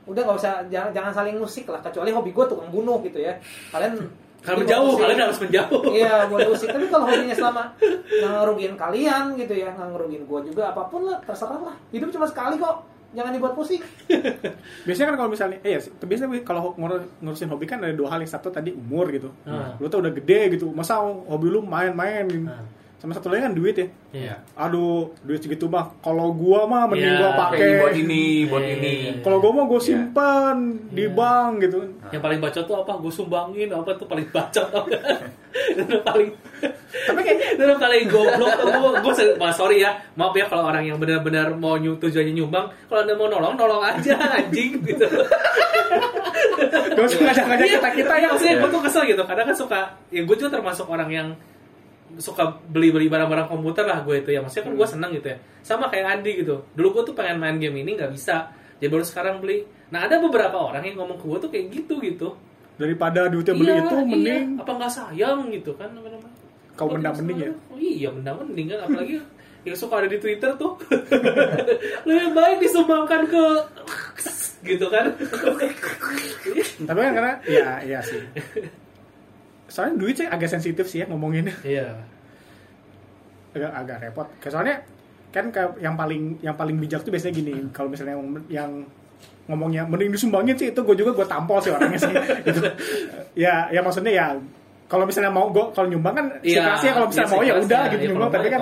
udah 0.06 0.22
nggak 0.22 0.38
usah 0.38 0.53
jangan 0.68 0.89
jangan 0.91 1.12
saling 1.12 1.36
musik 1.36 1.66
lah 1.66 1.80
kecuali 1.80 2.10
hobi 2.10 2.30
gue 2.30 2.45
tukang 2.45 2.70
bunuh 2.70 3.01
gitu 3.01 3.18
ya 3.18 3.34
kalian 3.70 3.97
Kalau 4.39 4.62
menjauh, 4.62 4.86
musik. 4.88 5.01
kalian 5.01 5.20
harus 5.20 5.39
menjauh. 5.41 5.82
iya 5.89 6.16
boleh 6.26 6.47
musik 6.47 6.70
tapi 6.70 6.86
kalau 6.86 7.06
hobinya 7.06 7.34
selama 7.34 7.64
nggak 8.06 8.32
ngerugiin 8.36 8.76
kalian 8.76 9.24
gitu 9.34 9.53
ya 9.56 9.70
nggak 9.72 9.89
ngerugiin 9.91 10.24
gue 10.24 10.39
juga 10.45 10.70
apa 10.70 10.86
pun 10.86 11.01
lah 11.03 11.18
terserah 11.20 11.62
lah 11.64 11.76
hidup 11.89 12.14
cuma 12.14 12.26
sekali 12.26 12.56
kok 12.56 12.86
jangan 13.12 13.32
dibuat 13.32 13.53
pusing 13.53 13.82
Biasanya 14.86 15.08
kan 15.10 15.18
kalau 15.18 15.32
misalnya, 15.32 15.58
eh 15.62 15.72
ya, 15.72 15.80
sih, 15.80 15.89
biasanya 15.97 16.43
kalau 16.43 16.76
ngur- 16.76 17.10
ngurusin 17.20 17.47
hobi 17.47 17.66
kan 17.66 17.80
ada 17.80 17.91
dua 17.91 18.12
hal 18.12 18.20
yang 18.20 18.30
satu 18.30 18.51
tadi 18.51 18.70
umur 18.70 19.10
gitu. 19.10 19.32
Ah. 19.43 19.74
Lu 19.78 19.88
tuh 19.88 19.97
udah 19.97 20.12
gede 20.12 20.53
gitu, 20.53 20.70
masa 20.70 20.99
hobi 21.01 21.47
lu 21.47 21.64
main-main 21.64 22.28
gitu. 22.28 22.45
Ah. 22.45 22.62
Sama 23.06 23.22
satu 23.22 23.30
lagi 23.30 23.45
kan 23.45 23.53
duit 23.53 23.78
ya. 23.78 23.88
Iya. 24.18 24.36
Aduh, 24.58 25.14
duit 25.22 25.38
segitu 25.38 25.70
mah. 25.70 25.93
Kalau 26.01 26.34
gua 26.34 26.66
mah 26.66 26.89
mending 26.89 27.14
Iya, 27.14 27.22
gua 27.22 27.32
Pakai 27.38 27.70
buat 27.78 27.93
ini, 27.93 28.49
buat 28.49 28.66
Iya, 28.66 28.74
ini. 28.82 28.82
iya, 28.82 29.12
iya. 29.14 29.22
Kalau 29.22 29.38
gua 29.38 29.51
mah 29.62 29.66
gua 29.70 29.78
Iya. 29.78 29.86
simpan 29.93 30.58
di 30.89 31.06
bank 31.14 31.51
gitu. 31.62 31.86
Yang 32.10 32.22
paling 32.26 32.39
bacot 32.41 32.64
tuh 32.66 32.78
apa? 32.82 32.97
Gue 32.97 33.14
sumbangin 33.14 33.70
apa 33.70 33.93
tuh 33.93 34.10
paling 34.10 34.26
bacot 34.34 34.66
itu 35.56 35.95
paling 36.03 36.30
Tapi 37.06 37.20
kayak 37.22 37.39
itu 37.56 37.64
paling 37.80 38.03
goblok 38.12 38.51
tuh 38.60 38.68
gue 38.72 38.91
gue 39.03 39.51
sorry 39.56 39.84
ya 39.84 39.91
maaf 40.20 40.36
ya 40.36 40.47
kalau 40.47 40.68
orang 40.68 40.84
yang 40.84 40.97
benar-benar 40.99 41.51
mau 41.56 41.80
nyu 41.80 41.95
tujuannya 41.99 42.36
nyumbang 42.36 42.68
kalau 42.91 43.03
anda 43.03 43.16
mau 43.16 43.28
nolong 43.32 43.56
nolong 43.56 43.84
aja 43.84 44.16
anjing 44.36 44.80
gitu 44.84 45.08
gak 46.95 47.03
usah 47.08 47.20
ngajak-ngajak 47.24 47.68
kita-kita 47.80 48.14
ya. 48.20 48.28
maksudnya 48.32 48.56
gue 48.64 48.70
tuh 48.72 48.82
kesel 48.84 49.03
gitu 49.08 49.24
kadang 49.24 49.45
kan 49.47 49.56
suka 49.56 49.80
ya 50.12 50.22
gue 50.24 50.36
juga 50.36 50.51
termasuk 50.60 50.88
orang 50.88 51.10
yang 51.12 51.28
suka 52.18 52.59
beli-beli 52.72 53.07
barang-barang 53.11 53.47
komputer 53.47 53.84
lah 53.86 54.01
gue 54.03 54.22
itu 54.24 54.30
ya. 54.32 54.39
Maksudnya 54.43 54.66
kan 54.70 54.74
gue 54.76 54.88
seneng 54.88 55.11
gitu 55.16 55.28
ya. 55.34 55.38
Sama 55.61 55.88
kayak 55.91 56.20
Andi 56.20 56.32
gitu. 56.43 56.63
Dulu 56.76 56.88
gue 57.01 57.03
tuh 57.11 57.16
pengen 57.18 57.38
main 57.39 57.57
game 57.57 57.76
ini 57.82 57.95
nggak 57.95 58.11
bisa. 58.11 58.49
Jadi 58.80 58.89
baru 58.91 59.03
sekarang 59.03 59.39
beli. 59.39 59.63
Nah 59.91 60.05
ada 60.07 60.20
beberapa 60.20 60.57
orang 60.57 60.84
yang 60.84 60.99
ngomong 60.99 61.18
ke 61.20 61.26
gue 61.28 61.39
tuh 61.39 61.49
kayak 61.51 61.66
gitu 61.72 61.93
gitu. 62.03 62.30
Daripada 62.76 63.32
duitnya 63.32 63.55
beli 63.55 63.72
Iya, 63.72 63.80
itu 63.88 63.95
iya. 63.95 64.03
mending. 64.03 64.45
Apa 64.59 64.72
nggak 64.76 64.91
sayang 64.91 65.39
gitu 65.51 65.72
kan 65.80 65.89
namanya? 65.95 66.20
Kau 66.76 66.91
mendang 66.91 67.16
mending 67.16 67.39
ya. 67.39 67.51
oh 67.72 67.80
iya 67.80 68.09
mendang 68.11 68.36
mending 68.43 68.68
kan. 68.76 68.80
Apalagi 68.84 69.16
yang 69.68 69.78
suka 69.80 70.03
ada 70.03 70.07
di 70.11 70.20
Twitter 70.20 70.51
tuh. 70.59 70.76
Lebih 72.07 72.30
baik 72.36 72.57
disumbangkan 72.61 73.22
ke 73.32 73.43
gitu 74.76 74.86
kan. 74.91 75.07
Tapi 76.84 76.99
kan 76.99 77.11
karena 77.16 77.34
ya 77.47 77.80
iya 77.82 77.99
sih. 78.03 78.20
Soalnya 79.68 79.95
duit 79.97 80.16
sih 80.18 80.28
agak 80.28 80.49
sensitif 80.49 80.86
sih 80.89 81.03
ya 81.03 81.05
ngomongin. 81.09 81.49
iya 81.68 81.95
agak 83.55 83.72
agak 83.72 83.97
repot. 84.09 84.28
Soalnya 84.51 84.84
kan 85.32 85.51
yang 85.80 85.95
paling 85.99 86.39
yang 86.43 86.55
paling 86.55 86.80
bijak 86.80 87.03
tuh 87.03 87.11
biasanya 87.11 87.36
gini, 87.36 87.53
kalau 87.76 87.91
misalnya 87.91 88.16
yang, 88.16 88.24
yang 88.47 88.72
ngomongnya 89.45 89.84
mending 89.86 90.11
disumbangin 90.16 90.55
sih 90.57 90.72
itu 90.72 90.80
gue 90.82 90.95
juga 90.95 91.11
gue 91.16 91.28
tampol 91.28 91.59
sih 91.63 91.72
orangnya 91.72 91.99
sih. 91.99 92.13
Gitu. 92.47 92.59
Ya 93.36 93.68
ya 93.72 93.80
maksudnya 93.84 94.11
ya 94.11 94.28
kalau 94.86 95.05
misalnya 95.05 95.32
mau 95.34 95.49
gue 95.49 95.66
kalau 95.74 95.88
nyumbang 95.89 96.13
kan 96.13 96.26
Iya, 96.45 96.78
sih 96.78 96.93
kalau 96.93 97.09
misalnya 97.09 97.30
iya, 97.30 97.36
mau 97.36 97.43
ya 97.43 97.53
udah 97.57 97.66
kelasnya. 97.66 97.91
gitu 97.91 98.01
Iya, 98.01 98.09
nyumbang 98.13 98.32
tapi 98.32 98.47
kan 98.53 98.61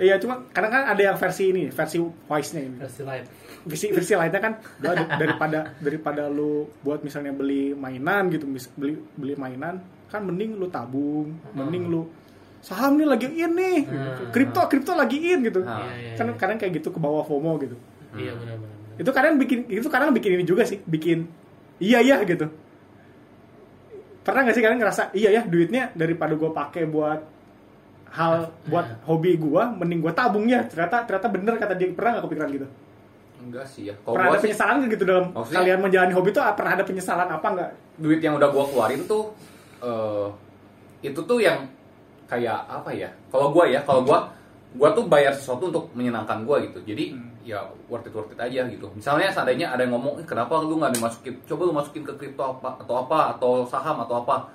iya 0.00 0.14
cuma 0.16 0.34
kadang 0.50 0.72
kan 0.72 0.82
ada 0.88 1.02
yang 1.04 1.16
versi 1.20 1.44
ini 1.52 1.64
versi 1.68 2.00
voice-nya 2.00 2.60
ini 2.64 2.76
versi 2.80 3.02
lain 3.04 3.24
versi 3.68 3.86
versi 3.92 4.12
lainnya 4.16 4.40
kan 4.40 4.52
daripada 5.20 5.76
daripada 5.78 6.26
lu 6.32 6.66
buat 6.80 7.04
misalnya 7.04 7.36
beli 7.36 7.76
mainan 7.76 8.32
gitu 8.32 8.48
beli 8.74 8.96
beli 9.14 9.34
mainan 9.36 9.78
kan 10.12 10.20
mending 10.20 10.54
lu 10.54 10.68
tabung 10.68 11.32
mending 11.50 11.88
lu 11.88 12.04
saham 12.60 12.94
nih 12.94 13.08
lagi 13.08 13.26
in 13.26 13.52
nih 13.52 13.78
Hmm. 13.82 14.28
kripto 14.28 14.60
kripto 14.66 14.92
lagi 14.92 15.18
in 15.18 15.42
gitu. 15.42 15.64
Ah. 15.64 15.82
Iya, 15.82 15.90
iya, 15.90 16.14
kan 16.14 16.26
iya. 16.26 16.36
kadang 16.36 16.56
kayak 16.56 16.72
gitu 16.76 16.92
ke 16.92 17.00
bawah 17.00 17.24
FOMO 17.24 17.56
gitu. 17.58 17.74
Iya 18.12 18.36
benar-benar 18.36 18.70
itu 18.92 19.08
kadang 19.10 19.34
bikin 19.34 19.64
itu 19.66 19.88
kadang 19.88 20.12
bikin 20.12 20.36
ini 20.36 20.44
juga 20.44 20.62
sih 20.62 20.76
bikin 20.78 21.24
iya 21.80 21.98
iya 21.98 22.20
gitu. 22.22 22.46
Pernah 24.22 24.46
nggak 24.46 24.54
sih 24.54 24.62
kalian 24.62 24.78
ngerasa 24.78 25.02
iya 25.12 25.32
ya 25.32 25.42
duitnya 25.42 25.90
daripada 25.92 26.36
gue 26.36 26.50
pakai 26.52 26.86
buat 26.86 27.20
hal 28.12 28.52
buat 28.70 29.02
hobi 29.02 29.34
gue 29.34 29.62
mending 29.74 29.98
gue 29.98 30.12
tabung 30.12 30.46
ya. 30.46 30.62
Ternyata 30.62 31.02
ternyata 31.02 31.26
bener 31.26 31.54
kata 31.56 31.74
dia 31.74 31.90
pernah 31.90 32.10
nggak 32.14 32.24
kepikiran 32.28 32.48
gitu? 32.52 32.66
Enggak 33.42 33.66
sih 33.66 33.90
ya. 33.90 33.94
Kalau 33.98 34.14
pernah 34.14 34.28
ada 34.28 34.38
sih 34.38 34.44
penyesalan 34.46 34.74
nggak 34.78 34.90
gitu 34.92 35.04
dalam 35.04 35.24
Maksudnya- 35.34 35.56
kalian 35.58 35.78
menjalani 35.82 36.12
hobi 36.14 36.28
itu 36.30 36.38
ah, 36.38 36.54
pernah 36.54 36.72
ada 36.76 36.84
penyesalan 36.86 37.26
apa 37.26 37.46
nggak? 37.48 37.70
Duit 37.98 38.20
yang 38.22 38.38
udah 38.38 38.48
gua 38.54 38.64
keluarin 38.70 39.02
tuh 39.02 39.34
eh 39.82 40.28
itu 41.02 41.20
tuh 41.26 41.38
yang 41.42 41.66
kayak 42.30 42.64
apa 42.70 42.90
ya? 42.94 43.10
Kalau 43.28 43.52
gua 43.52 43.68
ya, 43.68 43.82
kalau 43.82 44.06
gua 44.06 44.24
gua 44.78 44.88
tuh 44.96 45.04
bayar 45.04 45.34
sesuatu 45.34 45.68
untuk 45.68 45.84
menyenangkan 45.92 46.46
gua 46.48 46.62
gitu. 46.64 46.80
Jadi 46.86 47.12
ya 47.42 47.58
worth 47.90 48.06
it 48.06 48.14
worth 48.14 48.32
it 48.32 48.38
aja 48.38 48.64
gitu. 48.70 48.86
Misalnya 48.94 49.28
seandainya 49.28 49.74
ada 49.74 49.82
yang 49.82 49.98
ngomong, 49.98 50.22
"Eh, 50.22 50.26
kenapa 50.26 50.62
lu 50.62 50.78
nggak 50.78 50.94
dimasukin? 50.96 51.34
Coba 51.44 51.62
lu 51.68 51.74
masukin 51.74 52.06
ke 52.06 52.14
kripto 52.14 52.40
apa 52.40 52.78
atau 52.80 52.94
apa 53.02 53.18
atau 53.36 53.66
saham 53.66 54.00
atau 54.06 54.22
apa." 54.22 54.46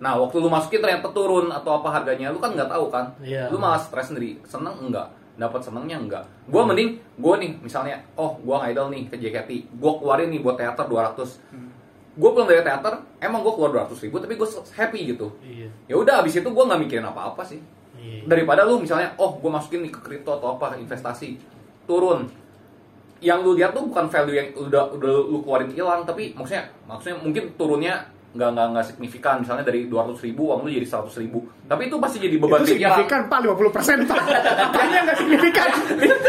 Nah, 0.00 0.16
waktu 0.16 0.40
lu 0.40 0.48
masukin 0.48 0.80
ternyata 0.80 1.12
turun 1.12 1.52
atau 1.52 1.80
apa 1.80 1.92
harganya, 1.92 2.32
lu 2.32 2.40
kan 2.40 2.56
nggak 2.56 2.72
tahu 2.72 2.88
kan? 2.88 3.04
Iya. 3.20 3.52
Lu 3.52 3.60
malah 3.60 3.76
stres 3.76 4.08
sendiri. 4.08 4.40
Seneng 4.48 4.76
enggak? 4.80 5.12
Dapat 5.36 5.60
senengnya 5.60 5.98
enggak? 6.00 6.24
Gua 6.48 6.64
mending 6.64 6.96
gua 7.20 7.36
nih 7.36 7.52
misalnya, 7.60 8.00
oh 8.16 8.38
gua 8.44 8.64
ngidol 8.64 8.88
nih 8.88 9.10
ke 9.12 9.16
JKT, 9.20 9.76
gua 9.76 9.98
keluarin 10.00 10.30
nih 10.32 10.40
buat 10.40 10.56
teater 10.56 10.86
200 10.88 11.40
gue 12.14 12.30
pulang 12.30 12.46
dari 12.46 12.62
teater 12.62 12.94
emang 13.18 13.42
gue 13.42 13.52
keluar 13.58 13.90
200 13.90 14.04
ribu 14.06 14.22
tapi 14.22 14.34
gue 14.38 14.48
happy 14.48 15.00
gitu. 15.14 15.26
Iya. 15.42 15.68
Ya 15.90 15.94
udah 15.98 16.22
abis 16.22 16.38
itu 16.38 16.46
gue 16.46 16.64
nggak 16.64 16.80
mikirin 16.86 17.06
apa 17.06 17.34
apa 17.34 17.42
sih. 17.42 17.58
Iya. 17.98 18.30
Daripada 18.30 18.62
lu 18.62 18.78
misalnya 18.78 19.10
oh 19.18 19.34
gue 19.34 19.50
masukin 19.50 19.82
nih 19.82 19.92
ke 19.92 20.00
kripto 20.02 20.38
atau 20.38 20.54
apa 20.54 20.78
investasi 20.78 21.38
turun. 21.90 22.30
Yang 23.18 23.38
lu 23.42 23.50
lihat 23.58 23.74
tuh 23.74 23.90
bukan 23.90 24.06
value 24.06 24.36
yang 24.38 24.48
udah 24.54 24.94
udah 24.94 25.10
lu 25.26 25.42
keluarin 25.42 25.70
hilang 25.74 26.06
tapi 26.06 26.30
maksudnya 26.38 26.70
maksudnya 26.86 27.18
mungkin 27.18 27.44
turunnya 27.58 27.94
nggak 28.34 28.48
nggak 28.50 28.66
nggak 28.70 28.84
signifikan. 28.84 29.34
Misalnya 29.40 29.64
dari 29.64 29.86
200 29.86 30.18
ribu 30.20 30.50
uang 30.50 30.66
lu 30.66 30.70
jadi 30.70 30.84
100 30.84 31.22
ribu. 31.22 31.38
Tapi 31.64 31.82
itu 31.86 31.96
pasti 31.96 32.18
jadi 32.18 32.36
beban 32.36 32.60
itu 32.60 32.74
pikiran 32.74 32.90
signifikan 32.92 33.20
pak 33.26 33.38
50 33.40 33.70
persen 33.70 33.96
pak. 34.04 34.18
Kayaknya 34.74 34.98
nggak 35.00 35.18
signifikan. 35.18 35.68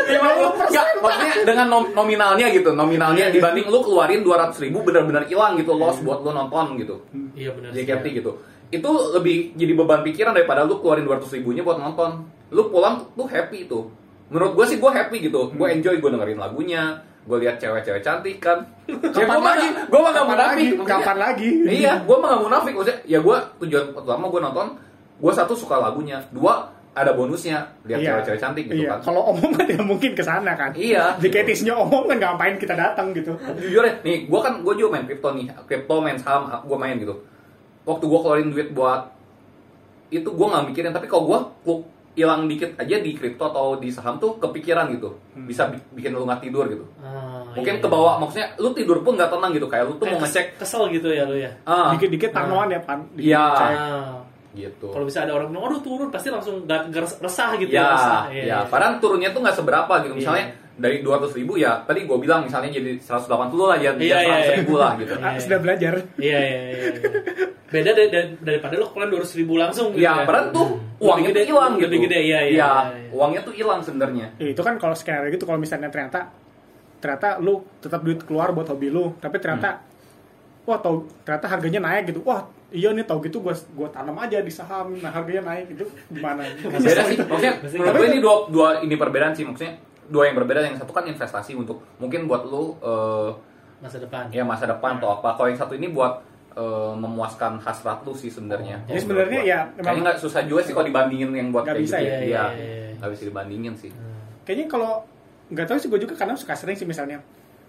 Ya, 0.05 0.19
Nggak, 0.55 0.85
maksudnya 1.01 1.33
dengan 1.43 1.67
nom- 1.67 1.91
nominalnya 1.91 2.47
gitu, 2.49 2.69
nominalnya 2.71 3.29
dibanding 3.29 3.65
lu 3.65 3.81
keluarin 3.81 4.21
200 4.21 4.53
ribu 4.59 4.81
benar-benar 4.81 5.25
hilang 5.25 5.57
gitu, 5.57 5.73
loss 5.73 5.97
buat 5.99 6.21
lu 6.21 6.31
nonton 6.31 6.77
gitu, 6.77 6.95
iya 7.33 7.51
benar 7.51 7.73
JKT 7.73 8.05
gitu. 8.13 8.31
Itu 8.67 8.89
lebih 9.13 9.53
jadi 9.53 9.73
beban 9.73 10.01
pikiran 10.01 10.33
daripada 10.33 10.63
lu 10.63 10.79
keluarin 10.79 11.05
200 11.05 11.29
ribunya 11.33 11.61
buat 11.61 11.77
nonton. 11.77 12.25
Lu 12.49 12.69
pulang 12.69 13.09
tuh 13.11 13.25
happy 13.25 13.65
tuh. 13.65 13.89
Menurut 14.25 14.53
gue 14.53 14.65
sih 14.67 14.77
gue 14.77 14.89
happy 14.89 15.17
gitu, 15.23 15.51
gue 15.51 15.67
enjoy, 15.69 15.97
gue 15.97 16.09
dengerin 16.09 16.39
lagunya, 16.39 16.97
gue 17.25 17.37
lihat 17.41 17.57
cewek-cewek 17.57 18.05
cantik 18.05 18.37
kan. 18.37 18.61
Ya, 18.85 19.25
mah 19.25 19.41
lagi 19.41 19.67
gua 19.89 19.99
mah 20.05 20.11
gak 20.13 20.27
munafik. 20.29 20.69
kapan 20.85 21.17
lagi 21.17 21.49
Iya, 21.65 21.93
gue 22.05 22.15
mah 22.21 22.27
gak 22.37 22.43
munafik 22.45 22.73
maksudnya. 22.77 22.99
Ya 23.09 23.19
gue 23.21 23.37
tujuan 23.65 23.85
utama 23.97 24.29
gue 24.29 24.41
nonton, 24.45 24.67
gue 25.17 25.31
satu 25.33 25.57
suka 25.57 25.81
lagunya, 25.81 26.21
dua 26.29 26.69
ada 26.95 27.11
bonusnya 27.11 27.59
lihat 27.83 27.99
Iya. 27.99 28.07
cewek-cewek 28.07 28.39
cantik 28.39 28.63
gitu 28.71 28.87
iya. 28.87 28.95
kan. 28.95 29.11
kalau 29.11 29.35
omong 29.35 29.51
kan 29.51 29.67
ya 29.67 29.81
mungkin 29.83 30.15
ke 30.15 30.23
sana 30.23 30.55
kan 30.55 30.71
Iya. 30.71 31.19
JKT-nya 31.19 31.75
omong 31.75 32.07
kan 32.07 32.17
ngapain 32.23 32.55
kita 32.55 32.71
datang 32.71 33.11
gitu 33.11 33.35
jujur 33.59 33.83
ya 33.83 33.99
nih 33.99 34.31
gue 34.31 34.39
kan 34.39 34.63
gue 34.63 34.73
juga 34.79 34.95
main 34.95 35.03
kripto 35.03 35.35
nih 35.35 35.51
kripto 35.67 35.99
main 35.99 36.15
saham 36.15 36.47
gue 36.47 36.77
main 36.79 36.95
gitu 36.95 37.11
waktu 37.83 38.03
gue 38.07 38.19
keluarin 38.23 38.47
duit 38.47 38.71
buat 38.71 39.11
itu 40.07 40.23
gue 40.23 40.47
nggak 40.47 40.63
mikirin 40.71 40.95
tapi 40.95 41.11
kalau 41.11 41.27
gue 41.27 41.77
hilang 42.15 42.47
dikit 42.47 42.73
aja 42.75 42.95
di 42.97 43.11
kripto 43.11 43.43
atau 43.45 43.75
di 43.75 43.91
saham 43.91 44.15
tuh 44.15 44.39
kepikiran 44.39 44.87
gitu. 44.89 45.19
Bisa 45.35 45.67
bi- 45.67 45.83
bikin 45.93 46.11
lu 46.11 46.23
nggak 46.23 46.41
tidur 46.41 46.63
gitu. 46.65 46.87
Ah, 46.97 47.43
mungkin 47.51 47.75
iya, 47.75 47.83
ke 47.83 47.87
bawah 47.87 48.15
maksudnya 48.17 48.55
lu 48.55 48.71
tidur 48.71 49.03
pun 49.03 49.13
nggak 49.13 49.27
tenang 49.29 49.51
gitu 49.51 49.67
kayak 49.67 49.83
lu 49.85 49.93
tuh 49.93 50.07
Kayak 50.07 50.15
mau 50.15 50.23
ngecek 50.23 50.45
kesel 50.55 50.83
gitu 50.89 51.07
ya 51.09 51.23
lu 51.23 51.35
ya? 51.35 51.51
Ah. 51.63 51.91
Dikit-dikit 51.91 52.31
tanoan 52.31 52.71
ya 52.71 52.79
pan? 52.79 53.03
Dikit 53.11 53.29
Iya. 53.29 53.45
cek. 53.53 53.75
Ah. 53.75 54.15
gitu. 54.55 54.87
Kalau 54.87 55.03
bisa 55.03 55.19
ada 55.21 55.35
orang 55.35 55.51
bilang 55.51 55.67
aduh 55.67 55.83
turun 55.83 56.07
pasti 56.07 56.31
langsung 56.31 56.63
gak, 56.63 56.87
gak 56.87 57.03
resah 57.19 57.59
gitu 57.59 57.75
ya 57.75 57.91
resah. 57.91 58.23
ya 58.31 58.39
iya. 58.39 58.57
padahal 58.63 59.03
turunnya 59.03 59.27
tuh 59.29 59.43
nggak 59.43 59.51
seberapa 59.53 59.93
gitu. 59.99 60.15
Misalnya 60.15 60.47
dari 60.75 60.99
200 60.99 61.31
ribu 61.33 61.55
ya 61.55 61.81
tadi 61.81 62.03
gue 62.03 62.17
bilang 62.17 62.43
misalnya 62.43 62.67
jadi 62.69 62.95
180 62.97 63.31
lah 63.57 63.77
ya 63.77 63.91
Iya, 63.93 64.17
iya, 64.19 64.35
100 64.35 64.43
iya. 64.43 64.55
ribu 64.59 64.73
lah 64.75 64.91
gitu 64.95 65.13
Ah, 65.17 65.33
sudah 65.35 65.59
belajar 65.59 65.93
Iya, 66.15 66.39
iya, 66.41 66.59
iya, 66.61 66.77
iya. 66.81 66.91
Beda 67.65 67.91
dari, 67.91 68.09
dari- 68.09 68.35
daripada 68.39 68.73
lo 68.75 68.87
keluarin 68.89 69.11
200 69.13 69.35
ribu 69.35 69.53
langsung 69.55 69.87
gitu 69.91 70.01
Ya, 70.01 70.21
padahal 70.21 70.51
tuh 70.51 70.67
uangnya 70.97 71.29
Lebih 71.29 71.35
tuh 71.37 71.49
hilang 71.49 71.71
gitu. 71.73 71.83
lebih 71.85 71.99
gede, 72.05 72.19
iya, 72.21 72.39
iya, 72.41 72.51
Ya, 72.51 72.51
iya, 72.51 72.69
iya. 72.97 73.09
uangnya 73.09 73.41
tuh 73.41 73.53
hilang 73.53 73.79
sebenarnya. 73.79 74.27
Ya, 74.35 74.47
itu 74.49 74.61
kan 74.61 74.75
kalau 74.75 74.93
skenario 74.93 75.29
gitu 75.29 75.43
kalau 75.43 75.57
misalnya 75.57 75.87
ternyata 75.87 76.31
ternyata 76.95 77.37
lu 77.37 77.53
tetap 77.77 78.01
duit 78.01 78.19
keluar 78.19 78.49
buat 78.49 78.65
hobi 78.65 78.89
lu 78.89 79.13
tapi 79.15 79.37
ternyata 79.37 79.77
wah 80.63 80.75
tau 80.75 81.05
ternyata 81.21 81.45
harganya 81.47 81.77
naik 81.79 82.09
gitu 82.09 82.25
wah 82.25 82.41
iya 82.67 82.89
nih 82.89 83.05
tau 83.05 83.21
gitu 83.21 83.37
gua 83.39 83.53
gua 83.71 83.85
tanam 83.87 84.17
aja 84.17 84.41
di 84.41 84.49
saham 84.49 84.97
nah 84.97 85.13
harganya 85.13 85.45
naik 85.45 85.69
itu 85.69 85.85
gimana 86.09 86.41
Beda 86.57 87.05
sih, 87.05 87.21
maksudnya 87.21 87.53
menurut 87.61 87.93
gue 87.93 88.07
ini 88.07 88.19
dua 88.19 88.35
dua 88.49 88.67
ini 88.81 88.95
perbedaan 88.95 89.31
sih 89.31 89.45
maksudnya 89.45 89.77
dua 90.07 90.23
yang 90.25 90.35
berbeda 90.35 90.61
yang 90.61 90.75
satu 90.75 90.91
kan 90.91 91.03
investasi 91.03 91.53
untuk 91.53 91.81
mungkin 91.97 92.25
buat 92.25 92.43
lu 92.43 92.77
eh, 92.77 93.29
masa 93.77 93.97
depan. 93.97 94.29
ya 94.29 94.41
masa 94.41 94.65
depan 94.65 94.97
atau 94.97 95.09
apa. 95.13 95.33
Kalau 95.33 95.47
yang 95.47 95.57
satu 95.57 95.73
ini 95.73 95.89
buat 95.89 96.21
eh, 96.51 96.93
memuaskan 96.95 97.57
hasrat 97.59 98.01
lu 98.01 98.11
sih 98.11 98.27
sebenarnya. 98.27 98.79
Oh, 98.79 98.87
jadi 98.87 98.99
sebenarnya 99.01 99.41
ya 99.41 99.59
Kayaknya 99.67 99.81
memang 99.83 100.01
nggak 100.03 100.17
susah 100.19 100.41
juga 100.43 100.61
sih 100.61 100.71
kalau 100.71 100.85
dibandingin 100.85 101.29
yang 101.31 101.49
buat 101.49 101.63
Nggak 101.63 101.75
kayak 101.75 101.85
bisa 101.85 101.97
gitu. 101.97 102.05
ya? 102.05 102.15
Iya, 102.15 102.21
Iya, 102.21 102.43
iya, 102.55 102.75
iya. 102.81 102.93
nggak 102.95 103.11
bisa 103.11 103.23
dibandingin 103.25 103.73
sih. 103.75 103.91
kayaknya 104.41 104.67
kalau 104.67 104.91
nggak 105.47 105.65
tahu 105.65 105.77
sih 105.77 105.87
gue 105.87 105.99
juga 105.99 106.13
kadang 106.15 106.33
suka 106.33 106.53
sering 106.53 106.73
sih 106.73 106.85
misalnya 106.85 107.17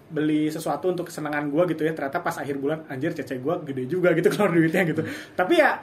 beli 0.07 0.47
sesuatu 0.47 0.87
untuk 0.87 1.05
kesenangan 1.05 1.45
gue 1.47 1.63
gitu 1.67 1.83
ya 1.83 1.91
ternyata 1.91 2.21
pas 2.21 2.33
akhir 2.33 2.55
bulan 2.55 2.85
anjir 2.87 3.11
cece 3.11 3.37
gue 3.37 3.53
gede 3.65 3.83
juga 3.87 4.13
gitu 4.13 4.29
keluar 4.33 4.49
duitnya 4.49 4.85
gitu 4.85 5.01
tapi 5.33 5.57
ya 5.57 5.81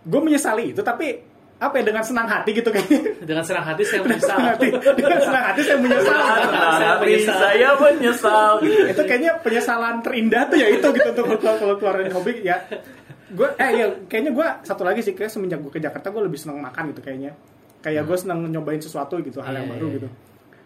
gue 0.00 0.20
menyesali 0.20 0.72
itu 0.72 0.80
tapi 0.80 1.20
apa 1.62 1.78
ya 1.78 1.84
dengan 1.86 2.02
senang 2.02 2.26
hati 2.26 2.50
gitu 2.58 2.74
kayaknya. 2.74 3.00
Dengan 3.22 3.44
senang 3.46 3.62
hati 3.62 3.82
saya 3.86 4.02
dengan 4.02 4.18
senang 4.18 4.38
menyesal. 4.42 4.50
hati. 4.58 4.66
Dengan 4.98 5.20
senang 5.22 5.44
hati 5.46 5.60
saya 5.62 5.78
menyesal. 5.78 6.18
Saya 6.18 6.88
Hati 6.90 7.04
menyesal. 7.06 7.36
saya 7.38 7.68
menyesal. 7.78 8.52
itu 8.90 9.02
kayaknya 9.06 9.32
penyesalan 9.40 9.94
terindah 10.02 10.42
tuh 10.50 10.56
ya 10.58 10.66
itu 10.68 10.86
gitu 10.90 11.08
untuk 11.14 11.38
kalau 11.38 11.56
kalau 11.62 11.74
keluarin 11.78 12.10
hobi 12.10 12.42
ya. 12.42 12.56
Gue 13.30 13.48
eh 13.56 13.70
ya 13.78 13.86
kayaknya 14.10 14.32
gue 14.34 14.46
satu 14.66 14.82
lagi 14.82 15.00
sih 15.00 15.14
kayak 15.14 15.30
semenjak 15.30 15.62
gue 15.62 15.70
ke 15.70 15.78
Jakarta 15.78 16.10
gue 16.10 16.22
lebih 16.26 16.36
seneng 16.36 16.58
makan 16.58 16.90
gitu 16.90 17.00
kayaknya. 17.00 17.30
Kayak 17.78 18.02
gue 18.04 18.16
seneng 18.18 18.42
nyobain 18.50 18.82
sesuatu 18.82 19.22
gitu 19.22 19.38
hal 19.38 19.54
yang 19.54 19.66
Iya, 19.66 19.72
baru 19.78 19.86
iya, 19.86 19.94
gitu. 20.02 20.08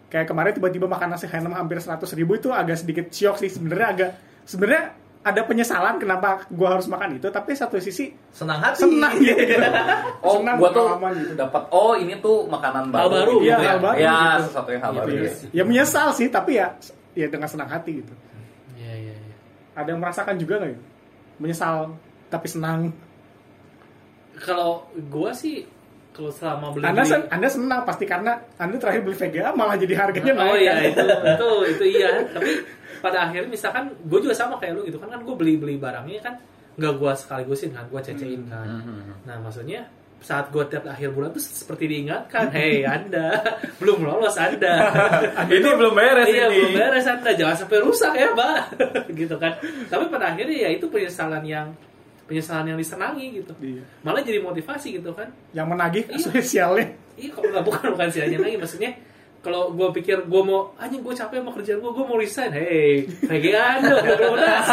kayak 0.07 0.27
kemarin 0.27 0.51
tiba-tiba 0.53 0.85
makan 0.87 1.07
nasi 1.13 1.27
Hanam 1.29 1.53
hampir 1.53 1.77
100 1.77 1.99
ribu 2.15 2.35
itu 2.35 2.49
agak 2.49 2.79
sedikit 2.79 3.05
syok 3.07 3.37
sih 3.37 3.49
sebenarnya 3.53 3.87
agak 3.93 4.09
sebenarnya 4.47 4.83
ada 5.19 5.41
penyesalan 5.43 5.97
kenapa 5.97 6.45
gue 6.47 6.63
harus 6.63 6.85
makan 6.85 7.17
itu 7.17 7.27
tapi 7.27 7.51
satu 7.51 7.75
sisi 7.77 8.09
senang 8.29 8.59
hati 8.59 8.79
senang 8.81 9.13
gitu 9.17 9.37
Oh, 10.23 10.33
senang 10.39 10.55
gua 10.55 10.69
tuh 10.69 10.85
pengalaman 10.87 11.11
gitu 11.19 11.33
dapat 11.35 11.63
oh 11.69 11.93
ini 11.93 12.13
tuh 12.17 12.45
makanan 12.45 12.89
Hal 12.89 13.07
baru. 13.07 13.09
baru, 13.11 13.33
gitu 13.35 13.45
iya, 13.45 13.55
ya. 13.57 13.69
hal 13.69 13.79
baru 13.79 13.97
Ya, 13.97 14.15
gitu. 14.15 14.43
sesuatu 14.47 14.69
yang 14.71 14.81
hal 14.81 14.91
Iya, 14.91 14.99
baru. 14.99 15.11
iya. 15.11 15.23
ya. 15.23 15.33
ya 15.51 15.63
menyesal 15.63 16.07
sih 16.11 16.27
tapi 16.27 16.51
ya 16.55 16.67
ya 17.13 17.27
dengan 17.27 17.47
senang 17.47 17.67
hati 17.67 17.91
gitu 17.99 18.13
Iya, 18.73 18.93
iya, 18.95 19.13
iya. 19.15 19.35
ada 19.73 19.89
yang 19.89 19.99
merasakan 19.99 20.35
juga 20.35 20.53
nggak 20.57 20.71
ya? 20.71 20.79
menyesal 21.37 21.75
tapi 22.27 22.47
senang 22.47 22.79
Kalau 24.37 24.85
gua 25.07 25.33
sih 25.33 25.65
kalau 26.17 26.33
selama 26.33 26.73
beli 26.73 26.83
Anda 26.83 27.03
sen- 27.05 27.29
Anda 27.29 27.47
senang 27.47 27.81
pasti 27.83 28.03
karena 28.03 28.33
Anda 28.57 28.75
terakhir 28.75 29.05
beli 29.05 29.13
VGA 29.15 29.53
malah 29.53 29.77
jadi 29.77 29.93
harganya 29.95 30.33
naik. 30.33 30.49
Oh 30.49 30.57
iya 30.57 30.73
kan? 30.73 30.83
itu 30.83 31.05
itu 31.29 31.47
itu 31.69 31.83
iya. 31.95 32.09
Tapi 32.27 32.51
pada 32.97 33.17
akhirnya 33.23 33.45
misalkan 33.47 33.93
gue 34.01 34.19
juga 34.19 34.33
sama 34.33 34.57
kayak 34.57 34.73
lu 34.73 34.81
gitu 34.83 34.97
kan 34.97 35.07
kan 35.07 35.21
gue 35.21 35.31
beli 35.31 35.53
beli 35.55 35.77
barangnya 35.77 36.17
kan 36.19 36.33
nggak 36.73 36.93
gue 36.93 37.11
sekaligusin 37.15 37.69
kan 37.71 37.85
gue 37.85 38.01
cecein 38.01 38.41
kan. 38.43 38.65
Mhm. 38.81 39.23
Nah 39.23 39.37
maksudnya 39.39 39.85
saat 40.17 40.49
gue 40.49 40.65
tiap 40.65 40.81
akhir 40.83 41.13
bulan 41.13 41.29
tuh 41.29 41.37
seperti 41.37 41.85
diingatkan, 41.85 42.49
hei 42.49 42.81
anda 42.81 43.37
belum 43.79 44.01
lolos 44.01 44.33
anda. 44.35 44.89
Ini 45.47 45.69
belum 45.69 45.93
beres 45.93 46.25
iya 46.27 46.49
ini. 46.49 46.57
belum 46.57 46.71
beres 46.73 47.05
anda 47.05 47.29
jangan 47.31 47.53
sampai 47.55 47.77
rusak 47.85 48.13
ya 48.13 48.33
mbak, 48.33 48.57
gitu 49.19 49.37
kan. 49.37 49.53
Tapi 49.85 50.09
pada 50.09 50.33
akhirnya 50.33 50.57
ya 50.57 50.69
itu 50.73 50.89
penyesalan 50.89 51.45
yang 51.45 51.69
penyesalan 52.27 52.67
yang 52.67 52.77
disenangi 52.77 53.39
gitu. 53.39 53.53
Iya. 53.57 53.83
Malah 54.03 54.21
jadi 54.21 54.39
motivasi 54.39 54.87
gitu 54.93 55.11
kan. 55.11 55.31
Yang 55.51 55.67
menagih 55.67 56.03
Iya. 56.05 56.19
spesialnya. 56.21 56.87
Iya 57.15 57.29
kalau 57.31 57.47
nggak 57.49 57.65
bukan 57.65 57.85
bukan 57.95 58.07
sih 58.07 58.21
lagi 58.21 58.35
maksudnya 58.55 58.91
kalau 59.37 59.71
gue 59.71 59.89
pikir 59.95 60.27
gue 60.27 60.41
mau 60.43 60.75
anjing 60.75 60.99
gue 60.99 61.13
capek 61.13 61.39
sama 61.39 61.51
kerjaan 61.51 61.79
gue 61.79 61.87
gue 61.87 62.03
mau 62.03 62.17
resign 62.19 62.51
hei 62.51 63.05
PG 63.05 63.45
anda 63.53 63.95
belum 64.03 64.33
lunas 64.33 64.65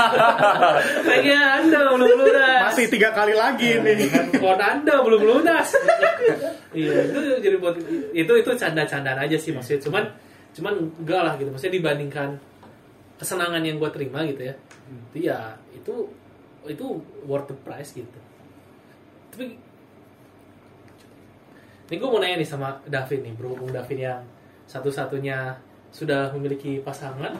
PG 1.05 1.27
anda 1.31 1.81
belum 1.87 2.11
lunas 2.19 2.63
Masih 2.69 2.87
tiga 2.89 3.13
kali 3.13 3.33
lagi 3.33 3.79
nih. 3.79 4.09
handphone 4.09 4.59
anda 4.59 4.95
belum 5.01 5.23
lunas 5.23 5.69
iya 6.73 7.07
itu 7.07 7.19
jadi 7.39 7.57
buat 7.57 7.77
itu 8.11 8.33
itu 8.35 8.51
canda-candaan 8.51 9.21
aja 9.21 9.37
sih 9.39 9.55
maksudnya 9.55 9.81
cuman 9.81 10.05
cuman 10.53 10.75
enggak 10.99 11.21
lah 11.23 11.33
gitu 11.37 11.49
maksudnya 11.49 11.75
dibandingkan 11.79 12.29
kesenangan 13.15 13.63
yang 13.63 13.77
gue 13.79 13.89
terima 13.89 14.27
gitu 14.27 14.43
ya 14.43 14.55
itu 15.13 15.19
ya 15.23 15.39
itu 15.71 15.95
itu 16.69 17.01
worth 17.29 17.49
the 17.51 17.57
price 17.65 17.93
gitu. 17.93 18.19
Tapi 19.35 19.59
ini 21.85 21.95
gue 22.01 22.09
mau 22.09 22.21
nanya 22.23 22.41
nih 22.41 22.49
sama 22.49 22.81
Davin 22.89 23.21
nih 23.21 23.35
berhubung 23.37 23.69
Davin 23.69 24.01
yang 24.01 24.21
satu-satunya 24.65 25.53
sudah 25.95 26.33
memiliki 26.35 26.81
pasangan. 26.81 27.37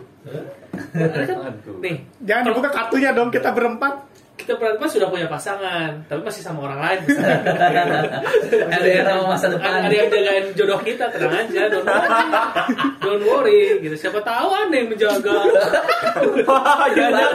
Ada 0.95 1.23
kan? 1.27 1.55
Nih 1.81 2.07
Jangan 2.23 2.43
dibuka 2.53 2.71
kartunya 2.71 3.11
dong 3.17 3.33
kita 3.33 3.51
berempat. 3.51 4.05
Kita 4.35 4.59
berempat 4.59 4.91
sudah 4.91 5.07
punya 5.07 5.31
pasangan 5.31 5.95
tapi 6.11 6.21
masih 6.27 6.43
sama 6.43 6.67
orang 6.67 6.81
lain 6.83 7.01
ada 8.75 8.89
yang 8.91 9.07
sama 9.07 9.23
masa 9.31 9.47
depan. 9.47 9.71
ada, 9.71 9.87
ada 9.87 9.95
yang 9.95 10.09
jagain 10.11 10.47
jodoh 10.59 10.81
kita 10.83 11.07
tenang 11.15 11.47
aja 11.47 11.63
don't 11.71 11.87
worry. 11.87 12.19
Don't 13.05 13.25
worry 13.25 13.63
gitu. 13.85 13.95
Siapa 13.95 14.19
tahu 14.27 14.49
ada 14.51 14.75
yang 14.75 14.91
menjaga. 14.91 15.39
Jangan 16.99 17.33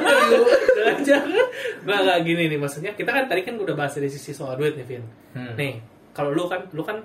jangan 0.76 0.98
jangan. 1.06 1.46
Nggak 1.88 2.00
nggak 2.04 2.20
gini 2.28 2.44
nih 2.52 2.60
maksudnya 2.60 2.92
kita 2.96 3.10
kan 3.16 3.24
tadi 3.32 3.42
kan 3.48 3.56
udah 3.56 3.76
bahas 3.78 3.96
dari 3.96 4.10
sisi 4.12 4.36
soal 4.36 4.60
duit 4.60 4.76
nih 4.76 4.86
Vin. 4.86 5.04
Hmm. 5.36 5.54
nih 5.56 5.80
kalau 6.12 6.34
lu 6.36 6.50
kan 6.52 6.68
lu 6.76 6.84
kan 6.84 7.00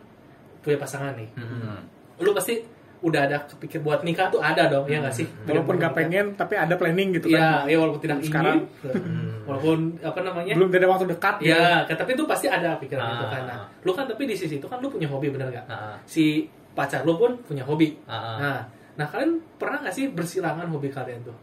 punya 0.65 0.81
pasangan 0.81 1.15
nih. 1.15 1.29
Hmm. 1.39 1.87
lu 2.19 2.31
pasti 2.35 2.63
udah 3.05 3.21
ada 3.23 3.37
kepikir 3.45 3.79
buat 3.79 4.01
nikah 4.01 4.27
tuh 4.27 4.41
ada 4.41 4.65
dong 4.67 4.85
ya 4.87 4.99
nggak 4.99 5.13
sih 5.13 5.29
Walaupun 5.45 5.77
nggak 5.77 5.93
pengen 5.93 6.33
tapi 6.33 6.57
ada 6.57 6.73
planning 6.73 7.13
gitu 7.13 7.29
Iya, 7.29 7.63
kan. 7.63 7.69
ya 7.69 7.77
walaupun 7.77 8.01
tidak 8.01 8.19
Sekarang. 8.21 8.65
ingin, 8.65 9.45
walaupun 9.45 9.79
apa 10.01 10.21
namanya, 10.21 10.53
Belum 10.55 10.69
ada 10.71 10.89
waktu 10.89 11.05
dekat. 11.07 11.35
gitu. 11.39 11.51
ya, 11.51 11.85
kan, 11.85 11.97
tapi 11.97 12.11
itu 12.13 12.25
pasti 12.25 12.47
ada 12.47 12.71
pikiran 12.77 13.03
Ah. 13.03 13.13
itu 13.15 13.27
kan. 13.29 13.43
Nah, 13.45 13.59
lu 13.79 13.93
kan 13.93 14.05
tapi 14.05 14.23
di 14.25 14.35
sisi 14.35 14.57
itu 14.57 14.65
kan 14.65 14.79
lu 14.79 14.89
punya 14.89 15.05
hobi 15.05 15.29
bener 15.29 15.49
gak? 15.51 15.65
Ah, 15.67 15.95
Si 16.05 16.49
pacar 16.73 17.05
lu 17.05 17.15
pun 17.15 17.37
punya 17.39 17.61
hobi. 17.63 17.93
ah, 18.05 18.15
ah. 18.15 18.37
Nah, 18.41 18.59
nah 18.95 19.07
kalian 19.07 19.37
pernah 19.55 19.79
nggak 19.79 19.93
sih 19.93 20.09
bersilangan 20.09 20.65
hobi 20.67 20.89
kalian 20.89 21.21
tuh? 21.23 21.37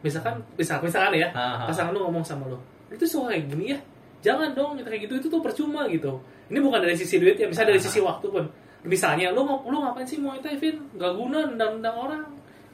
Misalkan, 0.00 0.36
misal, 0.52 0.82
misalkan 0.82 1.14
ya, 1.14 1.30
Ah, 1.30 1.62
ah. 1.62 1.66
pasangan 1.66 1.90
lu 1.90 2.02
ngomong 2.02 2.20
sama 2.20 2.44
lu, 2.44 2.58
itu 2.88 3.04
suka 3.04 3.30
kayak 3.30 3.48
gini 3.48 3.64
ya, 3.70 3.78
jangan 4.22 4.50
dong 4.52 4.76
kita 4.76 4.88
kayak 4.88 5.02
gitu 5.04 5.14
itu 5.16 5.28
tuh 5.28 5.40
percuma 5.40 5.86
gitu. 5.86 6.10
Ini 6.44 6.58
bukan 6.58 6.82
dari 6.82 6.92
sisi 6.92 7.16
duit 7.16 7.34
ya, 7.34 7.46
misalnya 7.46 7.72
dari 7.72 7.80
Ah. 7.80 7.86
sisi 7.86 7.98
waktu 7.98 8.26
pun. 8.28 8.44
Misalnya 8.84 9.32
lu 9.32 9.48
mau 9.48 9.64
lu 9.64 9.80
ngapain 9.80 10.04
sih 10.04 10.20
Muay 10.20 10.44
Thai, 10.44 10.60
Vin? 10.60 10.76
Gak 11.00 11.16
guna 11.16 11.48
nendang-nendang 11.48 11.96
orang 11.96 12.24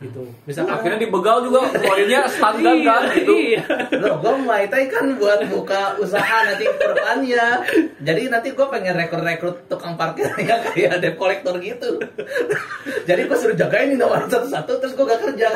gitu. 0.00 0.24
Misalkan 0.44 0.74
Akhirnya 0.74 0.98
dibegal 0.98 1.44
juga 1.44 1.60
poinnya 1.74 2.24
standar 2.24 2.72
Iya, 2.72 2.84
kan 2.86 3.02
gitu. 3.12 3.32
Iya. 3.32 3.62
Loh, 3.96 4.16
gue 4.16 4.32
Muay 4.40 4.64
Thai 4.66 4.88
kan 4.88 5.12
buat 5.14 5.44
buka 5.46 5.94
usaha 5.96 6.36
nanti 6.42 6.64
ke 6.64 6.86
depannya. 6.86 7.60
Jadi 8.00 8.22
nanti 8.26 8.48
gue 8.50 8.66
pengen 8.66 8.96
rekrut-rekrut 8.96 9.68
tukang 9.68 9.94
parkir 9.94 10.24
yang 10.40 10.60
kayak 10.66 10.98
debt 10.98 11.14
collector 11.14 11.54
gitu. 11.58 12.00
Jadi 13.04 13.20
gue 13.22 13.36
suruh 13.36 13.54
jagain 13.54 13.88
nih 13.88 13.98
nomor 13.98 14.24
satu-satu, 14.24 14.72
terus 14.78 14.92
gue 14.92 15.04
gak 15.04 15.20
kerja. 15.22 15.48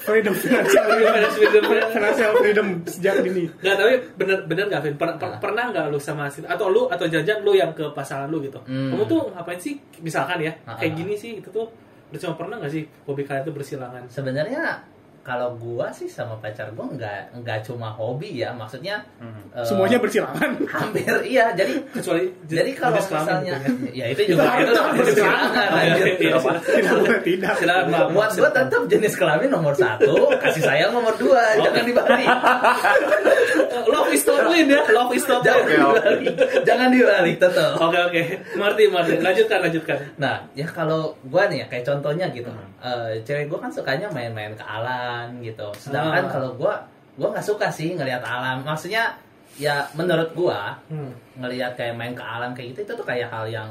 Freedom 0.00 0.32
financial 0.32 0.84
freedom. 1.30 1.62
financial 1.92 2.32
freedom 2.34 2.66
sejak 2.88 3.20
dini. 3.20 3.44
Nggak, 3.60 3.74
tapi 3.76 3.94
bener 4.16 4.38
bener 4.48 4.64
nggak, 4.66 4.80
Vin? 4.82 4.94
Per- 4.96 5.16
per- 5.16 5.36
pernah 5.38 5.68
nggak 5.68 5.92
lu 5.92 6.00
sama 6.00 6.32
si 6.32 6.40
atau 6.40 6.72
lu 6.72 6.88
atau 6.88 7.04
jajan 7.04 7.44
lu 7.44 7.52
yang 7.52 7.70
ke 7.70 7.92
pasangan 7.92 8.24
lu 8.24 8.40
gitu? 8.40 8.56
Hmm. 8.64 8.88
Kamu 8.88 9.04
tuh 9.04 9.28
ngapain 9.30 9.60
sih? 9.60 9.76
Misalkan 10.00 10.40
ya, 10.40 10.56
Ah, 10.64 10.80
kayak 10.80 10.96
gini 10.96 11.12
sih 11.12 11.36
itu 11.36 11.52
tuh 11.52 11.68
lu 12.08 12.16
cuma 12.16 12.34
pernah 12.40 12.56
nggak 12.60 12.72
sih 12.72 12.84
hobi 13.04 13.22
kalian 13.24 13.44
tuh 13.44 13.54
bersilangan? 13.54 14.02
Sebenarnya 14.08 14.80
kalau 15.28 15.52
gua 15.60 15.92
sih 15.92 16.08
sama 16.08 16.40
pacar 16.40 16.72
gua 16.72 16.88
nggak 16.88 17.36
nggak 17.44 17.60
cuma 17.60 17.92
hobi 17.92 18.40
ya, 18.40 18.48
maksudnya 18.56 19.04
eh, 19.52 19.60
Semuanya 19.60 20.00
bersilangan. 20.00 20.56
hampir 20.72 21.04
iya. 21.28 21.52
Jadi 21.52 21.84
Kecuali 21.92 22.32
jadi 22.48 22.70
kalau 22.72 22.96
misalnya 22.96 23.60
tentunya. 23.60 23.92
ya 23.92 24.06
itu 24.08 24.32
juga 24.32 24.56
itu 24.56 24.72
Itu 24.72 24.80
hampir 24.80 25.04
silangan, 25.12 25.68
anjir. 25.68 26.06
Iya, 26.16 26.36
silakan. 26.40 27.20
Tidak 27.20 27.52
tidak. 27.60 27.76
Buat 28.16 28.30
gua 28.40 28.48
tetap 28.48 28.82
jenis 28.88 29.12
kelamin 29.20 29.52
nomor 29.52 29.76
satu, 29.76 30.32
kasih 30.40 30.64
sayang 30.64 30.96
nomor 30.96 31.12
dua, 31.20 31.44
jangan 31.60 31.84
dibalik. 31.84 32.24
love 33.92 34.08
is 34.08 34.24
not 34.24 34.42
win 34.48 34.66
ya, 34.72 34.80
love 34.88 35.12
is 35.12 35.24
not 35.28 35.44
Jangan 35.44 35.64
win. 35.68 35.76
dibalik, 35.76 36.24
jangan 36.64 36.88
dibalik 36.88 37.36
tetap. 37.36 37.70
Oke 37.76 37.98
oke, 38.00 38.22
Marti 38.56 38.82
Marti, 38.88 39.14
lanjutkan 39.20 39.58
lanjutkan. 39.60 39.96
Nah, 40.16 40.40
ya 40.56 40.64
kalau 40.64 41.12
gua 41.28 41.44
nih 41.52 41.64
ya 41.64 41.66
kayak 41.68 41.84
contohnya 41.84 42.26
gitu, 42.32 42.48
eh, 42.80 43.20
cewek 43.28 43.52
gua 43.52 43.68
kan 43.68 43.70
sukanya 43.72 44.08
main-main 44.08 44.56
ke 44.56 44.64
alam 44.64 45.17
gitu. 45.38 45.68
Sedangkan 45.74 46.24
Ah. 46.24 46.30
kalau 46.30 46.50
gua, 46.54 46.74
gua 47.14 47.28
nggak 47.30 47.44
suka 47.44 47.66
sih 47.68 47.92
ngelihat 47.92 48.20
alam. 48.20 48.62
Maksudnya 48.62 49.14
ya 49.54 49.74
menurut 49.92 50.30
gua 50.32 50.76
Hmm. 50.86 51.10
ngelihat 51.36 51.74
kayak 51.74 51.94
main 51.94 52.12
ke 52.12 52.22
alam 52.22 52.52
kayak 52.52 52.72
gitu 52.72 52.80
itu 52.84 52.92
tuh 52.94 53.02
kayak 53.04 53.26
hal 53.26 53.44
yang 53.44 53.66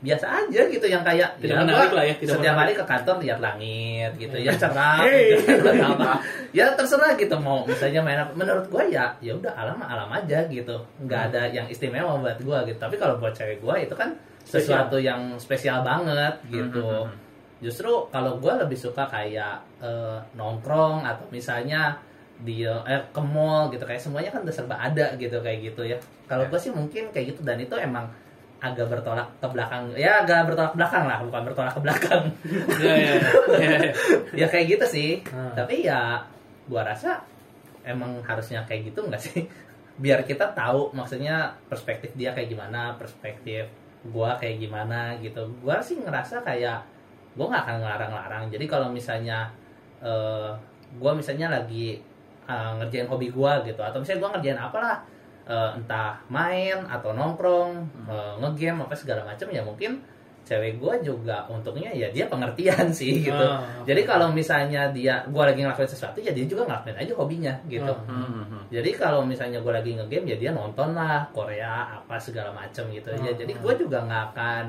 biasa 0.00 0.26
aja 0.28 0.68
gitu 0.68 0.84
yang 0.84 1.00
kayak 1.00 1.32
Tidak 1.38 1.48
ya 1.50 1.64
menarik 1.64 1.88
lah 1.90 2.04
ya, 2.04 2.12
tidak 2.14 2.36
setiap 2.36 2.52
menarik. 2.52 2.60
hari 2.60 2.72
ke 2.76 2.84
kantor 2.84 3.16
lihat 3.18 3.38
langit 3.40 4.10
gitu 4.18 4.36
ya 4.36 4.52
cerah 4.54 5.00
Hey. 5.00 5.32
gitu, 5.40 5.64
apa 5.64 6.12
ya 6.52 6.66
terserah 6.70 7.16
gitu 7.16 7.32
mau 7.38 7.64
misalnya 7.64 7.98
main 7.98 8.20
apa 8.20 8.32
menurut 8.32 8.68
gua 8.68 8.84
ya 8.84 9.16
ya 9.18 9.32
udah 9.32 9.48
alam 9.50 9.80
alam 9.80 10.12
aja 10.12 10.44
gitu 10.46 10.76
nggak 11.00 11.18
Hmm. 11.18 11.28
ada 11.32 11.42
yang 11.48 11.66
istimewa 11.66 12.20
buat 12.20 12.36
gua 12.38 12.62
gitu 12.62 12.76
tapi 12.76 12.94
kalau 12.94 13.16
buat 13.16 13.32
cewek 13.32 13.58
gua 13.58 13.74
itu 13.76 13.96
kan 13.96 14.12
Spesial. 14.44 14.84
sesuatu 14.84 15.00
yang 15.00 15.20
spesial 15.36 15.80
banget 15.80 16.36
gitu 16.46 16.84
Mhm. 16.84 17.23
Justru 17.62 17.90
kalau 18.10 18.38
gua 18.42 18.58
lebih 18.58 18.78
suka 18.78 19.06
kayak 19.06 19.62
eh, 19.82 20.18
nongkrong 20.34 21.06
atau 21.06 21.26
misalnya 21.30 21.94
di 22.42 22.66
eh, 22.66 23.02
ke 23.14 23.22
mall 23.22 23.70
gitu 23.70 23.86
kayak 23.86 24.02
semuanya 24.02 24.34
kan 24.34 24.42
udah 24.42 24.54
serba 24.54 24.76
ada 24.78 25.14
gitu 25.14 25.38
kayak 25.38 25.70
gitu 25.72 25.86
ya. 25.86 25.98
Kalau 26.26 26.46
gua 26.50 26.58
sih 26.58 26.74
mungkin 26.74 27.14
kayak 27.14 27.36
gitu 27.36 27.40
dan 27.46 27.60
itu 27.62 27.74
emang 27.78 28.10
agak 28.64 28.88
bertolak 28.88 29.28
ke 29.38 29.46
belakang. 29.52 29.92
Ya 29.94 30.24
agak 30.24 30.48
bertolak 30.48 30.72
belakang 30.72 31.04
lah 31.04 31.20
bukan 31.20 31.42
bertolak 31.52 31.72
ke 31.76 31.82
belakang. 31.84 32.24
Ya 32.84 32.94
ya 32.96 33.12
ya. 33.12 33.90
ya 34.44 34.46
kayak 34.48 34.66
gitu 34.78 34.86
sih. 34.88 35.10
Hmm. 35.28 35.52
tapi 35.52 35.84
ya 35.84 36.24
gua 36.64 36.82
rasa 36.88 37.20
emang 37.84 38.24
harusnya 38.24 38.64
kayak 38.64 38.90
gitu 38.92 39.04
nggak 39.04 39.20
sih? 39.20 39.44
Biar 40.02 40.24
kita 40.26 40.50
tahu 40.56 40.90
maksudnya 40.96 41.54
perspektif 41.68 42.10
dia 42.18 42.34
kayak 42.34 42.50
gimana 42.50 42.96
perspektif 42.96 43.68
gua 44.08 44.40
kayak 44.40 44.64
gimana 44.64 45.14
gitu. 45.20 45.44
Gua 45.60 45.84
sih 45.84 46.00
ngerasa 46.00 46.40
kayak 46.40 46.93
gua 47.34 47.46
nggak 47.48 47.62
akan 47.62 47.76
ngelarang-larang 47.78 48.44
jadi 48.48 48.64
kalau 48.64 48.88
misalnya 48.88 49.50
eh 50.00 50.50
gue 50.94 51.10
misalnya 51.12 51.50
lagi 51.50 51.98
eh, 52.44 52.70
ngerjain 52.76 53.06
hobi 53.06 53.28
gue 53.28 53.52
gitu 53.64 53.80
atau 53.80 53.98
misalnya 53.98 54.20
gue 54.20 54.30
ngerjain 54.36 54.60
apalah 54.60 54.96
eh, 55.44 55.70
entah 55.74 56.14
main 56.28 56.78
atau 56.84 57.10
nongkrong 57.10 57.72
eh, 58.06 58.32
ngegame 58.38 58.80
apa 58.80 58.94
segala 58.94 59.24
macam 59.24 59.48
ya 59.48 59.58
mungkin 59.60 59.98
cewek 60.44 60.76
gue 60.76 60.94
juga 61.02 61.48
untungnya 61.48 61.88
ya 61.88 62.12
dia 62.12 62.28
pengertian 62.28 62.92
sih 63.00 63.24
gitu 63.24 63.32
Ah, 63.32 63.64
jadi 63.82 64.04
kalau 64.04 64.28
misalnya 64.28 64.92
dia 64.92 65.24
gue 65.24 65.40
lagi 65.40 65.64
ngelakuin 65.64 65.88
sesuatu 65.88 66.20
ya 66.20 66.30
dia 66.30 66.44
juga 66.44 66.68
ngelakuin 66.68 66.94
aja 66.94 67.12
hobinya 67.16 67.54
gitu 67.64 67.88
Ah. 67.88 68.04
Hmm. 68.06 68.60
jadi 68.68 68.92
kalau 68.92 69.24
misalnya 69.24 69.58
gue 69.58 69.72
lagi 69.72 69.96
ngegame 69.96 70.28
ya 70.28 70.36
dia 70.38 70.50
nonton 70.52 70.92
lah 70.92 71.24
Korea 71.32 71.96
apa 71.96 72.20
segala 72.20 72.52
macam 72.52 72.84
gitu 72.86 73.08
ya 73.10 73.32
Hmm. 73.32 73.40
jadi 73.40 73.52
gue 73.56 73.72
juga 73.74 74.04
nggak 74.04 74.24
akan 74.30 74.64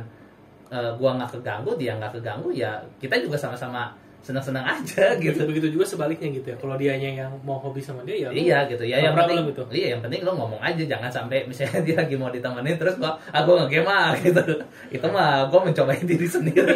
eh, 0.71 0.91
gua 0.97 1.17
nggak 1.17 1.29
keganggu 1.39 1.71
dia 1.77 1.93
nggak 1.97 2.19
keganggu 2.19 2.49
ya 2.53 2.79
kita 3.01 3.17
juga 3.21 3.37
sama-sama 3.37 3.93
senang-senang 4.25 4.65
aja 4.65 5.13
gitu. 5.21 5.37
gitu 5.37 5.41
Begitu 5.45 5.67
juga 5.77 5.85
sebaliknya 5.85 6.33
gitu 6.33 6.49
ya. 6.49 6.57
Kalau 6.57 6.73
dianya 6.81 7.09
yang 7.25 7.31
mau 7.45 7.61
hobi 7.61 7.77
sama 7.77 8.01
dia 8.01 8.25
ya. 8.25 8.29
iya 8.33 8.65
gitu 8.65 8.81
ya 8.81 8.97
yang 8.97 9.13
penting 9.13 9.45
problem 9.53 9.69
itu. 9.69 9.85
iya 9.85 9.87
yang 9.93 10.01
penting 10.01 10.25
lo 10.25 10.33
ngomong 10.33 10.57
aja 10.65 10.81
jangan 10.81 11.09
sampai 11.13 11.45
misalnya 11.45 11.79
dia 11.85 11.95
lagi 12.01 12.15
mau 12.17 12.33
ditemenin 12.33 12.73
terus 12.81 12.97
gua 12.97 13.13
ah 13.29 13.45
gua 13.45 13.61
ngegame 13.69 13.85
ah 13.85 14.17
gitu 14.25 14.41
itu 14.89 15.05
mah 15.13 15.45
gua 15.53 15.61
mencobain 15.69 16.01
diri 16.01 16.25
sendiri 16.25 16.73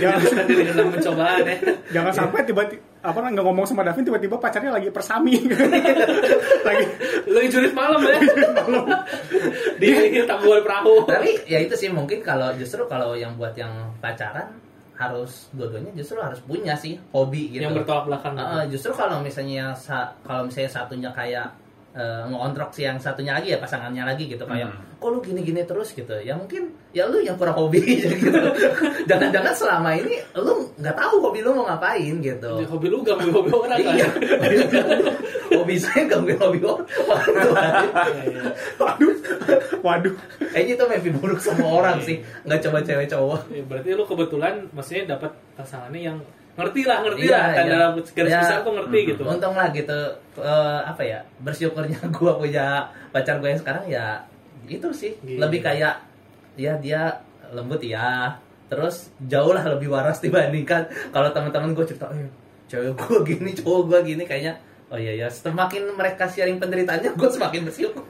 jangan, 0.00 0.16
Bukan 0.24 0.44
diri 0.48 0.62
dalam 0.72 0.88
pencobaan 0.88 1.44
ya. 1.44 1.56
jangan 1.92 2.12
sampai 2.16 2.40
tiba-tiba 2.48 2.89
apa 3.00 3.16
nggak 3.16 3.40
ngomong 3.40 3.64
sama 3.64 3.80
Davin 3.80 4.04
tiba-tiba 4.04 4.36
pacarnya 4.36 4.70
lagi 4.70 4.88
persami 4.88 5.40
lagi 6.68 6.84
Lu 7.26 7.40
jurit 7.46 7.72
malam 7.72 8.02
ya. 8.02 8.18
Di 9.78 9.88
tabur 10.24 10.60
perahu. 10.60 11.06
tapi 11.06 11.40
ya 11.46 11.58
itu 11.58 11.74
sih 11.74 11.88
mungkin 11.88 12.20
kalau 12.20 12.52
justru 12.54 12.84
kalau 12.84 13.14
yang 13.14 13.36
buat 13.36 13.54
yang 13.54 13.70
pacaran 13.98 14.52
harus 14.92 15.48
dua-duanya 15.50 15.96
justru 15.96 16.20
harus 16.20 16.44
punya 16.44 16.76
sih 16.76 17.00
hobi 17.10 17.48
gitu 17.50 17.64
Yang 17.64 17.80
bertolak 17.80 18.04
belakang. 18.04 18.34
Uh, 18.36 18.64
justru 18.68 18.92
kalau 18.92 19.24
misalnya 19.24 19.72
sa- 19.72 20.12
kalau 20.20 20.44
misalnya 20.44 20.68
satunya 20.68 21.10
kayak 21.10 21.48
uh, 21.92 22.24
ngontrok 22.26 22.70
si 22.70 22.82
yang 22.82 22.96
satunya 22.96 23.34
lagi 23.34 23.52
ya 23.52 23.58
pasangannya 23.58 24.04
lagi 24.04 24.26
gitu 24.26 24.42
kayak 24.44 24.70
Hmm. 24.70 24.98
kok 25.00 25.08
lu 25.08 25.18
gini-gini 25.20 25.64
terus? 25.64 25.90
gitu. 25.90 26.12
Ya 26.20 26.36
mungkin 26.36 26.70
ya 26.92 27.08
lu 27.08 27.18
yang 27.18 27.34
kurang 27.34 27.56
hobi 27.56 27.80
gitu. 28.04 28.12
Jangan-jangan 29.04 29.54
selama 29.54 29.96
ini 29.96 30.20
lu 30.36 30.68
nggak 30.76 30.92
tahu 30.92 31.14
hobi 31.24 31.40
lu 31.40 31.50
mau 31.52 31.64
ngapain 31.66 32.14
gitu. 32.20 32.50
Jadi 32.60 32.68
Hobi 32.68 32.86
lu 32.88 33.00
ganggu 33.00 33.28
hobi 33.32 33.50
orang 33.50 33.80
kan. 33.80 33.94
iya 33.96 34.06
hobi 35.56 35.74
saya 35.76 36.04
gangguin 36.06 36.36
hobi 36.36 36.58
orang. 36.62 36.86
Waduh, 37.08 37.52
waduh. 38.80 39.14
Waduh. 39.80 40.14
Kayaknya 40.52 40.72
itu 40.76 40.84
mimpi 40.86 41.10
buruk 41.16 41.40
semua 41.40 41.70
orang 41.80 41.98
sih. 42.04 42.20
Nggak 42.44 42.60
coba 42.68 42.78
cewek 42.84 43.08
cowok. 43.08 43.40
Ya, 43.50 43.62
berarti 43.64 43.88
lu 43.94 44.04
kebetulan 44.04 44.54
maksudnya 44.70 45.16
dapat 45.16 45.32
pasangannya 45.56 46.00
yang 46.12 46.18
ngerti 46.52 46.80
lah, 46.82 46.98
ngerti 47.00 47.20
Iya, 47.22 47.32
lah. 47.32 47.46
Kan 47.50 47.64
iya. 47.64 47.72
dalam 47.72 47.90
garis 47.96 48.10
Ya, 48.28 48.38
besar 48.38 48.58
tuh 48.60 48.72
ngerti 48.74 48.98
mm, 48.98 49.08
gitu. 49.08 49.22
untung 49.24 49.54
lah 49.54 49.68
gitu 49.70 49.98
eh, 50.36 50.80
apa 50.82 51.02
ya 51.02 51.18
bersyukurnya 51.38 51.98
gue 52.16 52.32
punya 52.34 52.66
pacar 53.08 53.36
gue 53.36 53.48
yang 53.48 53.58
sekarang 53.58 53.84
ya 53.86 54.20
itu 54.64 54.88
sih 54.90 55.12
Iya. 55.20 55.38
lebih 55.40 55.60
kayak 55.60 55.94
ya 56.54 56.74
dia 56.76 57.02
lembut 57.50 57.80
ya 57.80 58.34
terus 58.66 59.10
jauh 59.20 59.50
lah 59.50 59.66
lebih 59.68 59.88
waras 59.88 60.18
dibandingkan 60.18 60.84
kalau 61.08 61.28
teman-teman 61.28 61.72
gue 61.72 61.82
cerita 61.84 62.06
eh 62.08 62.28
cewek 62.66 62.94
gue 62.94 63.16
gini 63.30 63.50
cowok 63.52 63.80
gue 63.84 63.98
gini 64.06 64.22
kayaknya 64.22 64.54
oh 64.86 64.94
iya 64.94 65.14
ya 65.16 65.26
semakin 65.26 65.90
mereka 65.92 66.26
sharing 66.26 66.56
penderitaannya 66.56 67.14
gue 67.14 67.28
semakin 67.28 67.60
bersyukur 67.64 68.02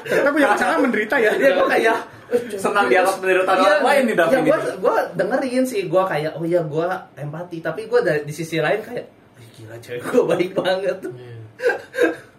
ternyata 0.00 0.30
punya 0.30 0.48
pasangan 0.48 0.78
menderita 0.80 1.16
ya 1.16 1.30
dia 1.34 1.50
gue 1.52 1.66
kayak 1.68 1.82
"Eh, 1.88 1.98
cewek 1.98 2.15
Senang 2.52 2.84
gue 2.84 2.90
di 2.90 2.96
atas 2.96 3.16
penderitaan 3.16 3.56
orang 3.56 3.84
lain 3.84 4.02
nih, 4.04 4.16
David. 4.16 4.32
ya 4.32 4.40
gue 4.42 4.56
ini. 4.56 4.74
gue 4.78 4.96
dengerin 5.14 5.64
sih 5.64 5.80
gue 5.84 6.02
kayak 6.04 6.32
oh 6.34 6.42
iya 6.42 6.60
gue 6.60 6.86
empati 7.16 7.58
tapi 7.58 7.84
gue 7.84 8.00
dari 8.00 8.20
di 8.22 8.32
sisi 8.32 8.56
lain 8.56 8.80
kayak 8.80 9.04
"Ih, 9.36 9.48
gila 9.54 9.76
cewek 9.78 10.02
gue 10.02 10.22
baik 10.24 10.50
banget 10.52 10.98
Iya. 11.06 11.34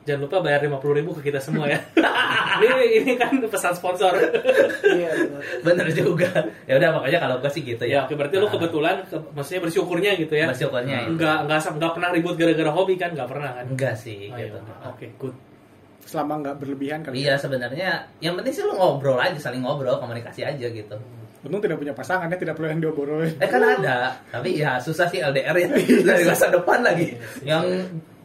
Jangan 0.06 0.24
lupa 0.24 0.40
bayar 0.40 0.64
50.000 0.64 0.72
ribu 0.94 1.12
ke 1.12 1.22
kita 1.22 1.36
semua 1.38 1.68
ya. 1.68 1.76
ini 2.64 2.96
ini 2.98 3.14
kan 3.14 3.28
pesan 3.44 3.74
sponsor. 3.74 4.16
Iya, 4.82 5.12
benar. 5.12 5.42
bener 5.62 5.88
juga 5.92 6.32
ya 6.64 6.74
udah 6.76 6.90
makanya 6.94 7.20
kalau 7.20 7.36
gue 7.38 7.52
sih 7.52 7.60
gitu 7.62 7.84
ya, 7.84 7.92
ya 7.94 8.00
oke 8.02 8.16
berarti 8.16 8.36
lu 8.38 8.48
kebetulan 8.48 9.04
ke- 9.04 9.20
maksudnya 9.30 9.62
bersyukurnya 9.62 10.12
gitu 10.16 10.32
ya. 10.34 10.48
bersyukurnya 10.48 10.98
itu 11.04 11.12
Enggak 11.12 11.38
enggak 11.44 11.60
enggak 11.70 11.92
pernah 11.92 12.10
ribut 12.10 12.36
gara-gara 12.36 12.72
hobi 12.72 12.96
kan? 12.96 13.12
Enggak 13.12 13.30
pernah 13.30 13.50
kan? 13.52 13.66
enggak 13.68 13.94
sih 13.96 14.18
Oh, 14.26 14.38
gitu 14.38 14.56
iya. 14.56 14.86
Oke, 14.86 15.06
good. 15.18 15.36
Selama 16.08 16.40
nggak 16.40 16.56
berlebihan 16.64 17.04
kali 17.04 17.28
iya 17.28 17.36
sebenarnya 17.36 18.08
yang 18.24 18.40
penting 18.40 18.56
sih 18.56 18.64
lu 18.64 18.80
ngobrol 18.80 19.20
aja 19.20 19.36
saling 19.38 19.60
ngobrol 19.60 20.00
komunikasi 20.00 20.48
aja 20.48 20.68
gitu 20.72 20.96
untung 21.44 21.62
tidak 21.62 21.78
punya 21.78 21.94
pasangan 21.94 22.32
ya 22.32 22.38
tidak 22.40 22.56
perlu 22.56 22.72
yang 22.72 22.82
diobrolin 22.82 23.36
eh 23.38 23.50
kan 23.52 23.62
ada 23.62 24.16
tapi 24.32 24.58
ya 24.58 24.80
susah 24.80 25.06
sih 25.12 25.20
LDR 25.20 25.54
ya 25.54 25.68
dari 26.16 26.24
masa 26.24 26.48
depan 26.48 26.80
lagi 26.82 27.14
yang 27.44 27.64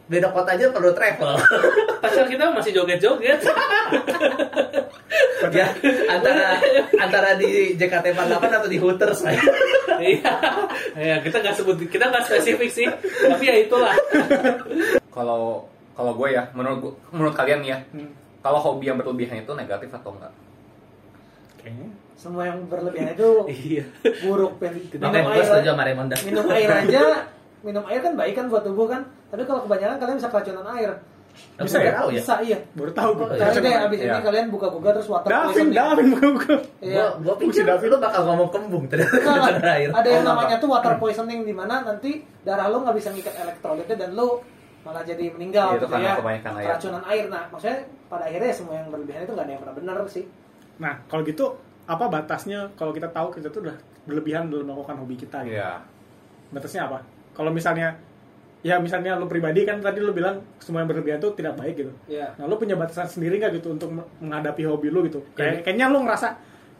beda 0.07 0.31
kota 0.31 0.55
aja 0.55 0.71
perlu 0.71 0.91
travel 0.95 1.35
Pacar 2.03 2.27
kita 2.27 2.51
masih 2.51 2.75
joget-joget. 2.75 3.39
ya 5.55 5.67
antara 6.11 6.59
antara 6.99 7.29
di 7.39 7.79
JKT48 7.79 8.43
atau 8.43 8.67
di 8.67 8.75
Hooters 8.75 9.23
lah 9.23 9.31
Iya. 10.03 10.35
Ya, 10.99 11.15
kita 11.23 11.39
nggak 11.39 11.55
sebut 11.55 11.79
kita 11.87 12.11
nggak 12.11 12.27
spesifik 12.27 12.67
sih. 12.67 12.87
Tapi 13.23 13.43
ya 13.47 13.55
itulah. 13.55 13.95
Kalau 15.15 15.63
kalau 15.93 16.13
gue 16.13 16.29
ya, 16.29 16.49
menurut 16.51 16.77
gua- 16.79 16.95
menurut 17.09 17.33
kalian 17.33 17.59
nih 17.59 17.69
ya, 17.69 17.79
Hmm. 17.91 18.09
kalau 18.39 18.59
hobi 18.59 18.85
yang 18.85 18.97
berlebihan 18.97 19.39
itu 19.39 19.51
negatif 19.51 19.89
atau 19.89 20.11
enggak? 20.11 20.33
kayaknya 21.55 21.89
Semua 22.13 22.43
yang 22.45 22.59
berlebihan 22.65 23.11
itu 23.15 23.29
Iya. 23.47 23.83
buruk. 24.21 24.55
Pen- 24.57 24.79
Minum 24.91 25.11
air, 25.29 25.43
Raymonda. 25.75 26.15
minum 26.21 26.45
air 26.47 26.69
aja, 26.71 27.03
minum 27.61 27.83
air 27.85 27.99
kan 27.99 28.13
baik 28.13 28.33
kan 28.33 28.45
buat 28.47 28.63
tubuh 28.63 28.85
kan. 28.85 29.01
Tapi 29.27 29.43
kalau 29.43 29.63
kebanyakan 29.63 29.97
kalian 29.97 30.17
bisa 30.17 30.29
keracunan 30.29 30.65
air. 30.71 30.91
Bisa 31.57 31.81
ya? 31.81 31.97
tahu 31.97 32.07
ya. 32.09 32.21
Bisa 32.21 32.35
iya. 32.41 32.57
baru 32.73 32.91
tahu 32.93 33.09
gue 33.15 33.25
Oh, 33.25 33.33
deh 33.33 33.73
abis 33.81 33.99
ini 33.99 34.05
Iya. 34.07 34.21
kalian 34.21 34.47
buka 34.47 34.69
Google 34.69 34.93
terus 34.93 35.09
water 35.09 35.27
Davin 35.27 35.49
poisoning. 35.49 35.73
Davin 35.73 36.05
bukan 36.13 36.59
Iya. 36.79 37.03
Gue 37.17 37.35
pikir 37.41 37.63
David. 37.65 37.87
lu 37.89 37.97
bakal 37.97 38.21
ngomong 38.23 38.49
kembung 38.49 38.83
ternyata 38.85 39.17
air. 39.67 39.89
ada 39.89 40.07
yang 40.07 40.21
Oh, 40.21 40.29
namanya 40.29 40.55
tuh 40.57 40.69
water 40.69 40.93
poisoning 40.95 41.41
di 41.41 41.51
mana 41.51 41.81
nanti 41.81 42.11
darah 42.41 42.67
lo 42.67 42.85
nggak 42.85 42.95
bisa 42.95 43.09
ngikat 43.09 43.33
elektrolitnya 43.35 43.95
dan 43.97 44.09
lo 44.13 44.45
malah 44.83 45.01
jadi 45.01 45.25
meninggal 45.29 45.65
Iya, 45.65 45.73
itu 45.73 45.79
gitu 45.79 45.87
karena 45.89 46.05
ya. 46.05 46.15
kebanyakan 46.17 46.51
air. 46.53 46.65
Keracunan 46.67 47.03
air. 47.05 47.25
Nah, 47.27 47.43
maksudnya 47.47 47.77
pada 48.05 48.23
akhirnya 48.23 48.47
ya 48.47 48.55
semua 48.55 48.73
yang 48.75 48.87
berlebihan 48.87 49.21
itu 49.21 49.31
nggak 49.31 49.45
ada 49.45 49.51
yang 49.51 49.61
pernah 49.61 49.75
benar 49.75 49.95
sih. 50.07 50.25
nah 50.73 50.93
kalau 51.05 51.21
gitu 51.21 51.45
apa 51.85 52.05
batasnya 52.07 52.65
kalau 52.73 52.89
kita 52.89 53.05
tahu 53.07 53.29
kita 53.31 53.47
tuh 53.47 53.61
udah 53.61 53.77
berlebihan 54.03 54.49
dalam 54.49 54.65
melakukan 54.65 54.97
hobi 54.97 55.15
kita 55.15 55.41
gitu? 55.43 55.53
Iya. 55.53 55.79
batasnya 56.49 56.85
apa 56.85 56.97
kalau 57.31 57.49
misalnya 57.49 57.93
ya 58.61 58.77
misalnya 58.77 59.13
lu 59.13 59.25
pribadi 59.25 59.61
kan 59.63 59.77
tadi 59.77 59.99
lu 59.99 60.09
bilang 60.11 60.39
semua 60.57 60.81
yang 60.81 60.89
berlebihan 60.89 61.19
tuh 61.19 61.33
tidak 61.33 61.53
baik 61.53 61.77
gitu 61.77 61.93
Iya. 62.07 62.33
nah 62.35 62.45
lu 62.45 62.55
punya 62.55 62.73
batasan 62.73 63.05
sendiri 63.05 63.37
nggak 63.37 63.53
gitu 63.55 63.69
untuk 63.71 63.91
menghadapi 64.17 64.63
hobi 64.63 64.87
lu 64.87 65.03
gitu 65.03 65.21
kayak 65.33 65.53
Iya. 65.53 65.63
kayaknya 65.63 65.85
lu 65.87 66.01
ngerasa 66.01 66.27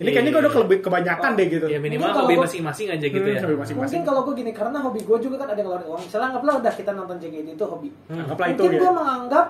ini 0.04 0.06
Iya, 0.06 0.12
kayaknya 0.12 0.30
gue 0.30 0.36
iya, 0.36 0.44
udah 0.44 0.54
kelebih 0.54 0.78
kebanyakan 0.82 1.32
deh 1.34 1.48
gitu 1.48 1.66
Ya 1.66 1.80
minimal 1.80 2.10
hobi 2.14 2.36
masing-masing 2.38 2.88
aja 2.90 3.06
gitu 3.06 3.24
Hmm, 3.24 3.34
ya. 3.34 3.42
hobi 3.42 3.56
masing-masing 3.56 3.80
Mungkin 3.96 4.02
kalau 4.04 4.22
gue 4.22 4.34
gini 4.36 4.52
karena 4.52 4.78
hobi 4.78 5.00
gue 5.00 5.18
juga 5.18 5.36
kan 5.38 5.48
ada 5.48 5.58
ngeluarin 5.58 5.88
uang. 5.88 6.02
Misalnya 6.04 6.28
anggaplah 6.30 6.54
udah 6.60 6.74
kita 6.74 6.92
nonton 6.92 7.16
JKT 7.18 7.48
itu 7.54 7.66
hobi. 7.66 7.90
Hmm. 8.06 8.22
anggaplah 8.22 8.48
itu 8.50 8.60
Mungkin 8.60 8.76
ya 8.76 8.82
gue 8.82 8.92
menganggap 8.94 9.48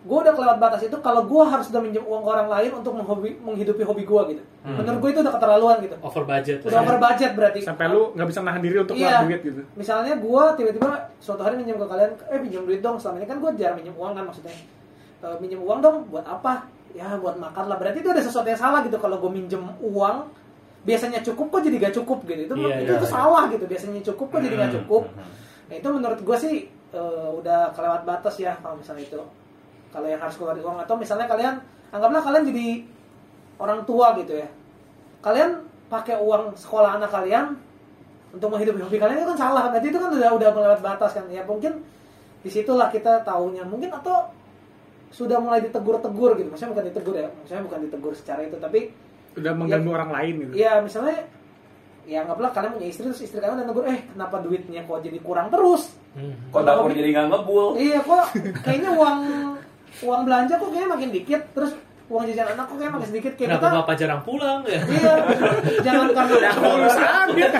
gue 0.00 0.16
udah 0.18 0.32
kelewat 0.32 0.58
batas 0.58 0.80
itu 0.82 0.96
kalau 0.98 1.22
gue 1.22 1.44
harus 1.44 1.68
udah 1.68 1.76
minjem 1.78 2.00
uang 2.00 2.22
ke 2.22 2.30
orang 2.30 2.48
lain 2.48 2.70
untuk 2.72 2.92
menghobi, 2.94 3.36
menghidupi 3.38 3.84
hobi 3.84 4.02
gue 4.02 4.22
gitu. 4.30 4.42
Hmm. 4.60 4.76
Menurut 4.76 4.98
gue 4.98 5.10
itu 5.12 5.20
udah 5.20 5.32
keterlaluan 5.34 5.76
gitu. 5.82 5.96
Over 6.00 6.24
budget. 6.24 6.58
Udah 6.64 6.80
over 6.80 6.96
budget 6.96 7.30
berarti. 7.34 7.60
sampai 7.60 7.84
lu 7.86 8.12
nggak 8.12 8.26
bisa 8.26 8.40
nahan 8.40 8.60
diri 8.60 8.76
untuk 8.78 8.96
Iya. 8.96 9.20
keluar 9.20 9.24
duit 9.26 9.40
gitu 9.44 9.60
Misalnya 9.76 10.16
gue 10.16 10.42
tiba-tiba 10.56 10.88
suatu 11.16 11.42
hari 11.42 11.54
minjem 11.54 11.76
ke 11.76 11.84
kalian, 11.84 12.16
eh 12.26 12.38
pinjam 12.38 12.64
duit 12.64 12.80
dong. 12.80 12.96
Selama 12.96 13.20
ini 13.20 13.28
kan 13.28 13.36
gue 13.38 13.50
jarang 13.54 13.76
minjem 13.76 13.92
uang 13.92 14.12
kan 14.14 14.24
maksudnya. 14.24 14.56
E, 15.20 15.26
minjem 15.36 15.60
uang 15.60 15.78
dong 15.78 15.96
buat 16.08 16.24
apa? 16.24 16.64
Ya 16.94 17.14
buat 17.16 17.38
makan 17.38 17.70
lah. 17.70 17.76
Berarti 17.78 18.02
itu 18.02 18.10
ada 18.10 18.22
sesuatu 18.22 18.48
yang 18.50 18.58
salah 18.58 18.82
gitu 18.82 18.98
kalau 18.98 19.22
gue 19.22 19.30
minjem 19.30 19.62
uang 19.78 20.16
biasanya 20.80 21.20
cukup 21.20 21.52
kok 21.54 21.62
jadi 21.68 21.76
gak 21.76 21.94
cukup 22.02 22.24
gitu. 22.26 22.40
Itu 22.50 22.54
Iya, 22.56 22.82
itu, 22.82 22.82
iya, 22.88 22.96
itu 22.98 23.06
iya. 23.06 23.12
salah 23.12 23.44
gitu. 23.52 23.64
Biasanya 23.68 24.02
cukup 24.12 24.26
kok 24.32 24.40
jadi 24.42 24.54
gak 24.58 24.70
Hmm. 24.72 24.76
cukup. 24.82 25.02
Nah 25.70 25.74
itu 25.78 25.88
menurut 25.88 26.20
gue 26.20 26.36
sih 26.40 26.54
eh, 26.90 27.30
udah 27.38 27.70
kelewat 27.76 28.02
batas 28.02 28.34
ya 28.42 28.58
kalau 28.58 28.74
misalnya 28.74 29.06
itu. 29.06 29.22
Kalau 29.94 30.06
yang 30.06 30.18
harus 30.22 30.34
keluar 30.34 30.54
uang 30.58 30.78
atau 30.82 30.94
misalnya 30.98 31.26
kalian 31.30 31.62
anggaplah 31.90 32.22
kalian 32.22 32.44
jadi 32.50 32.68
orang 33.58 33.86
tua 33.86 34.14
gitu 34.18 34.34
ya. 34.38 34.48
Kalian 35.22 35.62
pakai 35.86 36.18
uang 36.18 36.54
sekolah 36.58 36.98
anak 36.98 37.10
kalian 37.10 37.54
untuk 38.30 38.50
menghidupi 38.50 38.82
hobi 38.82 38.98
kalian 38.98 39.22
itu 39.22 39.28
kan 39.34 39.38
salah. 39.38 39.70
Berarti 39.70 39.86
itu 39.90 39.98
kan 39.98 40.10
udah 40.10 40.30
udah 40.34 40.48
melewat 40.54 40.80
batas 40.82 41.14
kan. 41.14 41.26
Ya 41.30 41.42
mungkin 41.46 41.82
di 42.40 42.48
situlah 42.50 42.88
kita 42.88 43.20
tahunya 43.22 43.62
mungkin 43.68 43.90
atau 43.92 44.30
sudah 45.10 45.38
mulai 45.42 45.60
ditegur-tegur 45.66 46.38
gitu. 46.38 46.48
Maksudnya 46.48 46.72
bukan 46.72 46.84
ditegur 46.90 47.14
ya. 47.18 47.28
Maksudnya 47.28 47.62
bukan 47.66 47.80
ditegur 47.86 48.12
secara 48.14 48.40
itu 48.46 48.56
tapi 48.56 48.90
udah 49.38 49.52
mengganggu 49.54 49.90
orang 49.94 50.10
lain 50.10 50.34
gitu 50.42 50.52
ya 50.58 50.82
misalnya 50.82 51.22
ya 52.08 52.26
anggaplah 52.26 52.50
kalian 52.50 52.72
punya 52.74 52.88
istri 52.90 53.06
terus 53.06 53.22
istri 53.22 53.38
kalian 53.38 53.62
udah 53.62 53.66
negur 53.70 53.84
eh 53.86 54.00
kenapa 54.10 54.42
duitnya 54.42 54.82
kok 54.82 55.02
jadi 55.04 55.18
kurang 55.22 55.48
terus 55.52 55.94
Hmm. 56.10 56.34
Kok 56.50 56.66
dapur 56.66 56.90
jadi 56.90 57.14
nggak 57.14 57.26
ngebul? 57.30 57.78
Iya 57.78 58.02
kok 58.02 58.34
kayaknya 58.66 58.90
uang 58.98 59.18
uang 60.02 60.22
belanja 60.26 60.58
kok 60.58 60.74
kayaknya 60.74 60.90
makin 60.90 61.10
dikit 61.14 61.42
terus 61.54 61.70
uang 62.10 62.26
jajan 62.26 62.50
anak 62.50 62.66
kok 62.66 62.74
kayaknya 62.74 62.94
makin 62.98 63.08
sedikit 63.14 63.32
kayak 63.38 63.48
Kenapa 63.54 63.62
kita 63.62 63.78
bapak 63.78 63.94
jarang 63.94 64.22
pulang 64.26 64.60
ya? 64.66 64.80
iya 64.90 65.14
jangan 65.86 66.08
karena 66.18 66.50
urusan 66.50 67.26
dia 67.38 67.50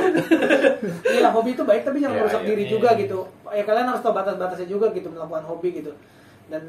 iya 1.15 1.29
hobi 1.31 1.31
hobi 1.31 1.51
itu 1.55 1.63
baik 1.63 1.83
tapi 1.87 1.97
jangan 2.03 2.17
merusak 2.19 2.43
iya, 2.43 2.49
diri 2.51 2.65
iya, 2.67 2.73
juga 2.75 2.89
iya. 2.91 3.01
gitu 3.07 3.19
ya 3.55 3.63
kalian 3.63 3.87
harus 3.87 4.03
tahu 4.03 4.15
batas-batasnya 4.19 4.67
juga 4.67 4.87
gitu 4.91 5.09
melakukan 5.15 5.45
hobi 5.47 5.69
gitu 5.79 5.93
dan 6.51 6.63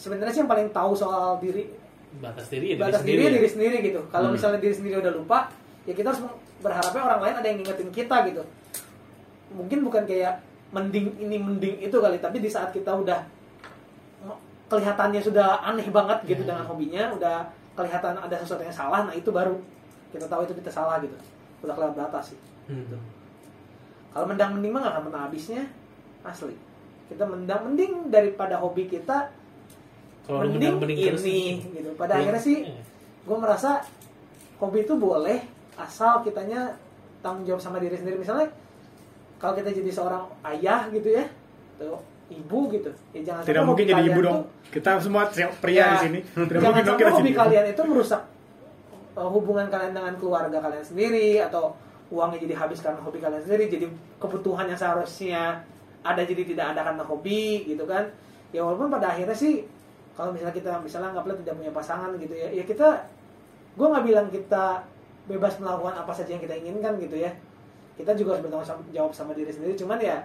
sebenarnya 0.00 0.32
sih 0.32 0.40
yang 0.40 0.48
paling 0.48 0.68
tahu 0.70 0.92
soal 0.94 1.36
diri 1.36 1.68
batas 2.16 2.48
diri 2.48 2.72
ya 2.72 2.74
diri 2.74 2.82
batas 2.82 3.00
sendiri 3.00 3.14
diri 3.14 3.26
ya. 3.26 3.36
diri 3.36 3.48
sendiri 3.48 3.76
gitu 3.84 4.00
kalau 4.08 4.26
Hmm. 4.26 4.34
misalnya 4.34 4.58
diri 4.58 4.72
sendiri 4.72 4.96
udah 4.98 5.12
lupa 5.12 5.38
ya 5.84 5.92
kita 5.92 6.08
harus 6.08 6.22
berharapnya 6.58 7.02
orang 7.04 7.20
lain 7.20 7.34
ada 7.36 7.46
yang 7.46 7.58
ngingetin 7.60 7.90
kita 7.90 8.16
gitu 8.26 8.42
mungkin 9.50 9.78
bukan 9.82 10.02
kayak 10.04 10.40
mending 10.70 11.06
ini 11.18 11.36
mending 11.36 11.74
itu 11.78 11.92
kali 11.92 12.16
tapi 12.16 12.38
di 12.38 12.48
saat 12.48 12.70
kita 12.70 12.90
udah 12.90 13.20
kelihatannya 14.66 15.18
sudah 15.18 15.58
aneh 15.60 15.90
banget 15.90 16.18
gitu 16.24 16.42
Ya. 16.42 16.54
dengan 16.54 16.64
hobinya 16.64 17.10
udah 17.10 17.36
kelihatan 17.74 18.14
ada 18.16 18.36
sesuatu 18.38 18.62
yang 18.62 18.70
salah 18.72 19.02
nah 19.02 19.12
itu 19.12 19.28
baru 19.28 19.58
kita 20.08 20.26
tahu 20.26 20.46
itu 20.46 20.54
kita 20.54 20.70
salah 20.70 20.98
gitu 21.00 21.14
udah 21.60 21.74
kelewat 21.74 21.94
batas 21.98 22.30
sih 22.30 22.38
Hmm. 22.66 22.86
kalau 24.10 24.30
mendang 24.30 24.54
mending 24.54 24.70
mah 24.70 24.80
gak 24.80 24.92
akan 24.94 25.02
pernah 25.10 25.22
habisnya 25.26 25.62
asli 26.22 26.54
kita 27.06 27.26
mendang 27.26 27.66
mending 27.66 27.92
daripada 28.06 28.54
hobi 28.56 28.86
kita 28.86 29.26
kalau 30.30 30.40
mending 30.46 30.74
mending 30.76 30.98
terus 31.04 31.24
ini 31.24 31.44
gitu 31.70 31.90
pada 31.94 32.06
belum- 32.08 32.20
akhirnya 32.22 32.42
sih 32.42 32.56
iya. 32.64 32.82
gue 33.20 33.36
merasa 33.36 33.70
hobi 34.56 34.78
itu 34.80 34.94
boleh 34.94 35.38
asal 35.76 36.20
kitanya 36.20 36.76
tanggung 37.18 37.44
jawab 37.44 37.58
sama 37.58 37.76
diri 37.76 37.94
sendiri 37.94 38.16
misalnya 38.16 38.48
kalau 39.36 39.54
kita 39.54 39.72
jadi 39.72 39.90
seorang 39.90 40.24
ayah 40.46 40.88
gitu 40.88 41.08
ya 41.10 41.24
atau 41.74 41.96
ibu 42.28 42.58
gitu 42.70 42.90
ya 43.10 43.20
jangan 43.24 43.42
Tidak 43.42 43.64
mungkin 43.64 43.84
jadi 43.86 44.02
ibu 44.06 44.20
dong. 44.20 44.38
tuh- 44.38 44.48
Kita 44.70 44.90
semua 44.98 45.26
pria 45.26 45.50
Ya, 45.74 45.86
di 45.90 46.06
sini. 46.06 46.18
Tidak 46.22 46.60
jangan 46.60 46.84
sampai 46.86 47.10
hobi 47.10 47.32
kalian 47.32 47.66
itu 47.68 47.82
merusak 47.82 48.22
uh, 49.12 49.26
hubungan 49.26 49.66
kalian 49.66 49.92
dengan 49.92 50.14
keluarga 50.14 50.60
kalian 50.60 50.84
sendiri 50.84 51.40
atau 51.40 51.74
uangnya 52.06 52.38
jadi 52.40 52.54
habis 52.56 52.78
karena 52.78 53.00
hobi 53.00 53.18
kalian 53.18 53.42
sendiri 53.42 53.66
jadi 53.68 53.86
kebutuhan 54.16 54.66
yang 54.66 54.76
seharusnya 54.76 55.64
ada 56.00 56.22
jadi 56.22 56.42
tidak 56.44 56.66
ada 56.70 56.80
karena 56.84 57.02
hobi 57.02 57.42
gitu 57.66 57.82
kan 57.84 58.06
ya 58.50 58.60
walaupun 58.60 58.86
pada 58.88 59.10
akhirnya 59.10 59.34
sih 59.34 59.62
kalau 60.20 60.36
misalnya 60.36 60.52
kita 60.52 60.72
misalnya 60.84 61.16
anggaplah 61.16 61.32
tidak 61.40 61.54
punya 61.56 61.72
pasangan 61.72 62.12
gitu 62.20 62.36
ya 62.36 62.52
ya 62.52 62.60
kita 62.68 63.08
gue 63.72 63.86
nggak 63.88 64.04
bilang 64.04 64.28
kita 64.28 64.84
bebas 65.24 65.56
melakukan 65.56 65.96
apa 65.96 66.12
saja 66.12 66.36
yang 66.36 66.42
kita 66.44 66.60
inginkan 66.60 67.00
gitu 67.00 67.16
ya. 67.16 67.32
Kita 67.96 68.12
juga 68.12 68.36
harus 68.36 68.44
bertanggung 68.44 68.92
jawab 68.92 69.16
sama 69.16 69.32
diri 69.32 69.48
sendiri 69.48 69.80
cuman 69.80 69.96
ya 69.96 70.20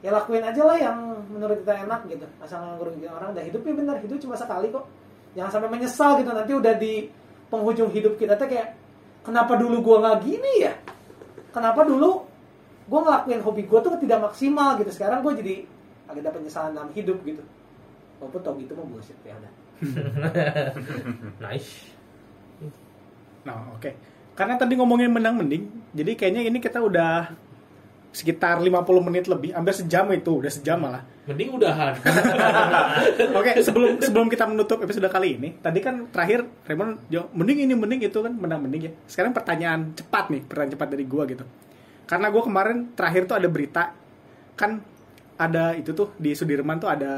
ya 0.00 0.14
lakuin 0.14 0.46
aja 0.46 0.62
lah 0.62 0.78
yang 0.78 1.26
menurut 1.26 1.66
kita 1.66 1.74
enak 1.90 2.06
gitu. 2.06 2.26
Asal 2.38 2.62
nggak 2.62 2.78
ngerugiin 2.78 3.10
orang 3.10 3.30
dan 3.34 3.42
hidup 3.50 3.66
ya 3.66 3.74
benar 3.74 3.96
hidup 3.98 4.18
cuma 4.22 4.38
sekali 4.38 4.70
kok. 4.70 4.86
Jangan 5.34 5.50
sampai 5.58 5.70
menyesal 5.74 6.10
gitu 6.22 6.30
nanti 6.30 6.52
udah 6.54 6.74
di 6.78 6.94
penghujung 7.50 7.90
hidup 7.90 8.14
kita 8.14 8.38
tuh 8.38 8.46
kayak 8.46 8.78
kenapa 9.26 9.58
dulu 9.58 9.82
gua 9.82 9.96
nggak 10.06 10.16
gini 10.22 10.52
ya? 10.70 10.78
Kenapa 11.50 11.82
dulu 11.82 12.30
gua 12.86 13.00
ngelakuin 13.02 13.42
hobi 13.42 13.66
gua 13.66 13.82
tuh 13.82 13.98
tidak 13.98 14.22
maksimal 14.22 14.78
gitu? 14.78 14.94
Sekarang 14.94 15.18
gua 15.18 15.34
jadi 15.34 15.66
agak 16.06 16.22
ada 16.22 16.30
penyesalan 16.30 16.78
dalam 16.78 16.94
hidup 16.94 17.18
gitu 17.26 17.42
walaupun 18.20 18.40
tau 18.44 18.54
gitu 18.60 18.72
mah 18.76 18.86
bullshit 18.86 19.18
ya 19.24 19.34
udah 19.34 19.52
nice 21.48 21.90
Nah, 23.44 23.72
oke. 23.76 23.90
Karena 24.36 24.56
tadi 24.56 24.76
ngomongin 24.76 25.12
menang 25.12 25.36
mending, 25.36 25.68
jadi 25.92 26.16
kayaknya 26.16 26.42
ini 26.48 26.58
kita 26.60 26.80
udah 26.80 27.28
sekitar 28.10 28.58
50 28.58 29.06
menit 29.06 29.24
lebih, 29.30 29.54
hampir 29.54 29.70
sejam 29.76 30.08
itu, 30.10 30.42
udah 30.42 30.50
sejam 30.50 30.80
malah. 30.80 31.06
mending 31.30 31.54
udahan 31.54 31.94
Oke, 33.38 33.54
sebelum 33.66 34.02
sebelum 34.02 34.26
kita 34.26 34.50
menutup 34.50 34.82
episode 34.82 35.06
kali 35.06 35.38
ini, 35.38 35.54
tadi 35.62 35.78
kan 35.78 36.10
terakhir 36.10 36.42
Raymond 36.66 37.06
jawab 37.06 37.30
mending 37.30 37.70
ini 37.70 37.74
mending 37.78 38.00
itu 38.10 38.18
kan 38.18 38.34
menang 38.34 38.66
mending 38.66 38.90
ya. 38.90 38.92
Sekarang 39.06 39.30
pertanyaan 39.30 39.94
cepat 39.94 40.26
nih, 40.34 40.42
pertanyaan 40.42 40.74
cepat 40.74 40.88
dari 40.90 41.04
gua 41.06 41.30
gitu. 41.30 41.46
Karena 42.10 42.34
gua 42.34 42.42
kemarin 42.42 42.90
terakhir 42.98 43.30
tuh 43.30 43.36
ada 43.38 43.46
berita 43.46 43.94
kan 44.58 44.82
ada 45.40 45.72
itu 45.72 45.96
tuh 45.96 46.12
di 46.20 46.36
Sudirman 46.36 46.76
tuh 46.76 46.92
ada 46.92 47.12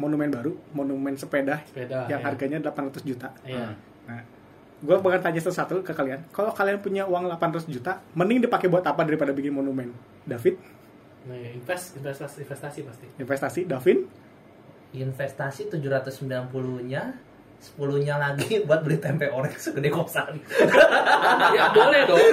monumen 0.00 0.32
baru, 0.32 0.56
monumen 0.72 1.12
sepeda, 1.20 1.60
Sepeda, 1.68 2.08
yang 2.08 2.24
ya. 2.24 2.26
harganya 2.26 2.58
800 2.64 3.04
juta. 3.04 3.28
Iya. 3.44 3.76
Nah, 4.08 4.24
gue 4.80 4.96
bakal 4.96 5.20
tanya 5.20 5.44
satu-satu 5.44 5.84
ke 5.84 5.92
kalian. 5.92 6.24
Kalau 6.32 6.56
kalian 6.56 6.80
punya 6.80 7.04
uang 7.04 7.28
800 7.28 7.68
juta, 7.68 8.00
mending 8.16 8.48
dipakai 8.48 8.72
buat 8.72 8.80
apa 8.80 9.04
daripada 9.04 9.36
bikin 9.36 9.52
monumen? 9.52 9.92
David, 10.24 10.56
Nah, 11.20 11.36
invest, 11.36 12.00
investasi, 12.00 12.48
investasi 12.48 12.80
pasti. 12.80 13.06
investasi. 13.20 13.60
Davin, 13.68 14.08
investasi 14.96 15.68
790-nya 15.68 17.02
10-nya 17.60 18.14
lagi 18.16 18.56
buat 18.66 18.80
beli 18.80 18.96
tempe 18.96 19.28
orek 19.28 19.60
segede 19.60 19.92
kosan. 19.92 20.40
ya 21.56 21.68
boleh 21.76 22.08
dong. 22.08 22.24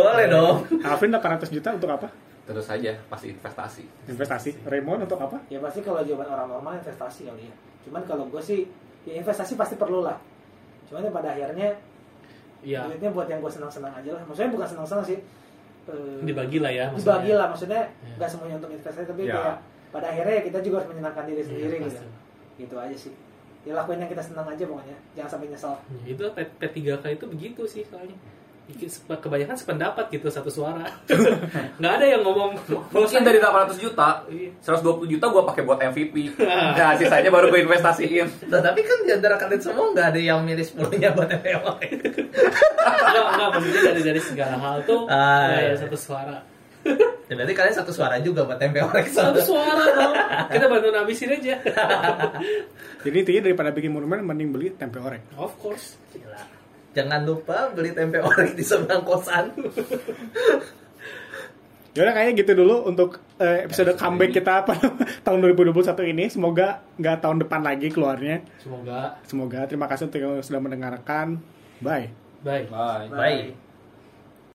Boleh 0.00 0.26
dong. 0.32 0.56
Alvin 0.80 1.12
800 1.12 1.52
juta 1.52 1.76
untuk 1.76 1.92
apa? 1.92 2.08
Terus 2.42 2.64
saja 2.64 2.90
pasti 3.06 3.30
investasi. 3.30 3.82
Investasi. 4.04 4.50
Raymond 4.64 5.06
untuk 5.06 5.20
apa? 5.20 5.38
ya 5.46 5.58
pasti 5.58 5.78
kalau 5.78 6.02
jawaban 6.02 6.26
orang 6.28 6.48
normal 6.48 6.72
investasi 6.76 7.24
kali 7.24 7.44
ya 7.44 7.54
cuman 7.82 8.02
kalau 8.02 8.24
gue 8.26 8.38
sih 8.38 8.66
ya 9.02 9.14
investasi 9.16 9.54
pasti 9.54 9.74
perlu 9.74 10.00
lah 10.00 10.14
cuman 10.86 11.02
ya 11.02 11.10
pada 11.10 11.28
akhirnya 11.30 11.70
Iya. 12.60 12.86
duitnya 12.86 13.10
buat 13.10 13.26
yang 13.26 13.38
gue 13.38 13.50
senang-senang 13.50 13.90
aja 13.92 14.10
lah 14.12 14.22
maksudnya 14.22 14.50
bukan 14.50 14.68
senang-senang 14.68 15.02
sih 15.04 15.18
eh, 15.84 16.18
Dibagi 16.22 16.58
lah 16.58 16.70
ya. 16.70 16.86
dibagi 16.88 17.02
maksudnya. 17.02 17.34
lah 17.36 17.46
maksudnya 17.48 17.82
Ya. 18.00 18.14
nggak 18.16 18.28
semuanya 18.28 18.54
untuk 18.56 18.70
investasi 18.70 19.02
tapi 19.04 19.22
Ya. 19.24 19.34
kayak 19.34 19.56
pada 19.90 20.06
akhirnya 20.08 20.32
ya 20.32 20.42
kita 20.44 20.58
juga 20.60 20.74
harus 20.78 20.88
menyenangkan 20.88 21.24
diri 21.26 21.36
Iya, 21.36 21.48
sendiri 21.48 21.74
gitu 21.76 21.86
pasti. 21.88 22.06
gitu 22.56 22.74
aja 22.76 22.96
sih 22.96 23.12
ya 23.62 23.72
lakuin 23.72 23.98
yang 23.98 24.10
kita 24.10 24.22
senang 24.24 24.46
aja 24.48 24.64
pokoknya 24.64 24.96
jangan 25.12 25.30
sampai 25.32 25.46
nyesal 25.48 25.74
Ya, 25.96 26.06
itu 26.08 26.22
P- 26.28 26.54
P3K 26.56 27.04
itu 27.12 27.24
begitu 27.28 27.62
sih 27.64 27.82
soalnya. 27.84 28.14
Kebanyakan 29.08 29.54
sependapat 29.54 30.04
gitu 30.08 30.26
satu 30.28 30.48
suara. 30.48 30.84
Nggak 31.80 31.92
ada 31.98 32.06
yang 32.06 32.22
ngomong. 32.22 32.56
Mungkin 32.90 33.22
dari 33.22 33.38
800 33.38 33.76
juta, 33.78 34.24
Iya. 34.26 34.50
120 34.60 35.06
juta 35.08 35.24
gue 35.28 35.42
pakai 35.46 35.62
buat 35.62 35.78
MVP. 35.78 36.14
Nah, 36.72 36.96
sisanya 36.96 37.28
baru 37.28 37.48
gue 37.48 37.62
investasiin. 37.62 38.48
Nah, 38.50 38.58
tapi 38.58 38.80
kan 38.82 38.98
di 39.04 39.12
antara 39.12 39.36
kalian 39.36 39.60
semua 39.60 39.92
nggak 39.92 40.06
ada 40.14 40.20
yang 40.20 40.40
milih 40.42 40.64
10-nya 40.64 41.12
buat 41.12 41.28
tempe 41.28 41.52
orek. 41.54 41.90
Enggak, 42.82 43.24
enggak, 43.36 43.48
maksudnya 43.52 43.82
dari 43.92 44.02
dari 44.02 44.20
segala 44.20 44.56
hal 44.58 44.76
tuh 44.82 45.04
Ah, 45.06 45.52
nggak 45.52 45.60
ada 45.60 45.68
iya. 45.68 45.78
satu 45.78 45.96
suara. 45.96 46.36
Ya, 47.30 47.38
berarti 47.38 47.54
kalian 47.54 47.76
satu 47.78 47.92
suara 47.94 48.18
juga 48.18 48.42
buat 48.42 48.58
tempe 48.58 48.82
orek. 48.82 49.06
Satu 49.08 49.38
suara 49.38 49.84
dong. 49.88 50.14
Kita 50.50 50.66
bantu 50.66 50.90
habisin 50.92 51.30
aja. 51.30 51.54
Jadi 53.02 53.16
intinya 53.16 53.42
daripada 53.46 53.70
bikin 53.70 53.92
monumen, 53.94 54.20
mending 54.26 54.50
beli 54.50 54.68
tempe 54.74 54.98
orek. 54.98 55.22
Of 55.38 55.54
course. 55.62 55.94
Gila. 56.12 56.61
Jangan 56.92 57.24
lupa 57.24 57.72
beli 57.72 57.96
tempe 57.96 58.20
orek 58.20 58.52
di 58.52 58.64
seberang 58.64 59.02
kosan. 59.04 59.52
Yaudah 61.92 62.12
kayaknya 62.16 62.32
gitu 62.40 62.52
dulu 62.56 62.88
untuk 62.88 63.20
eh, 63.36 63.68
episode 63.68 63.92
comeback 64.00 64.32
ini. 64.32 64.36
kita 64.40 64.52
apa 64.64 64.72
tahun 65.28 65.38
2021 65.44 66.12
ini. 66.12 66.24
Semoga 66.32 66.80
nggak 66.96 67.16
tahun 67.20 67.44
depan 67.44 67.60
lagi 67.60 67.92
keluarnya. 67.92 68.40
Semoga 68.56 69.20
Semoga 69.28 69.60
terima 69.68 69.84
kasih 69.92 70.08
untuk 70.08 70.20
yang 70.20 70.40
sudah 70.40 70.60
mendengarkan. 70.60 71.36
Bye. 71.84 72.08
baik. 72.40 72.72
Bye. 72.72 73.08
Bye. 73.12 73.61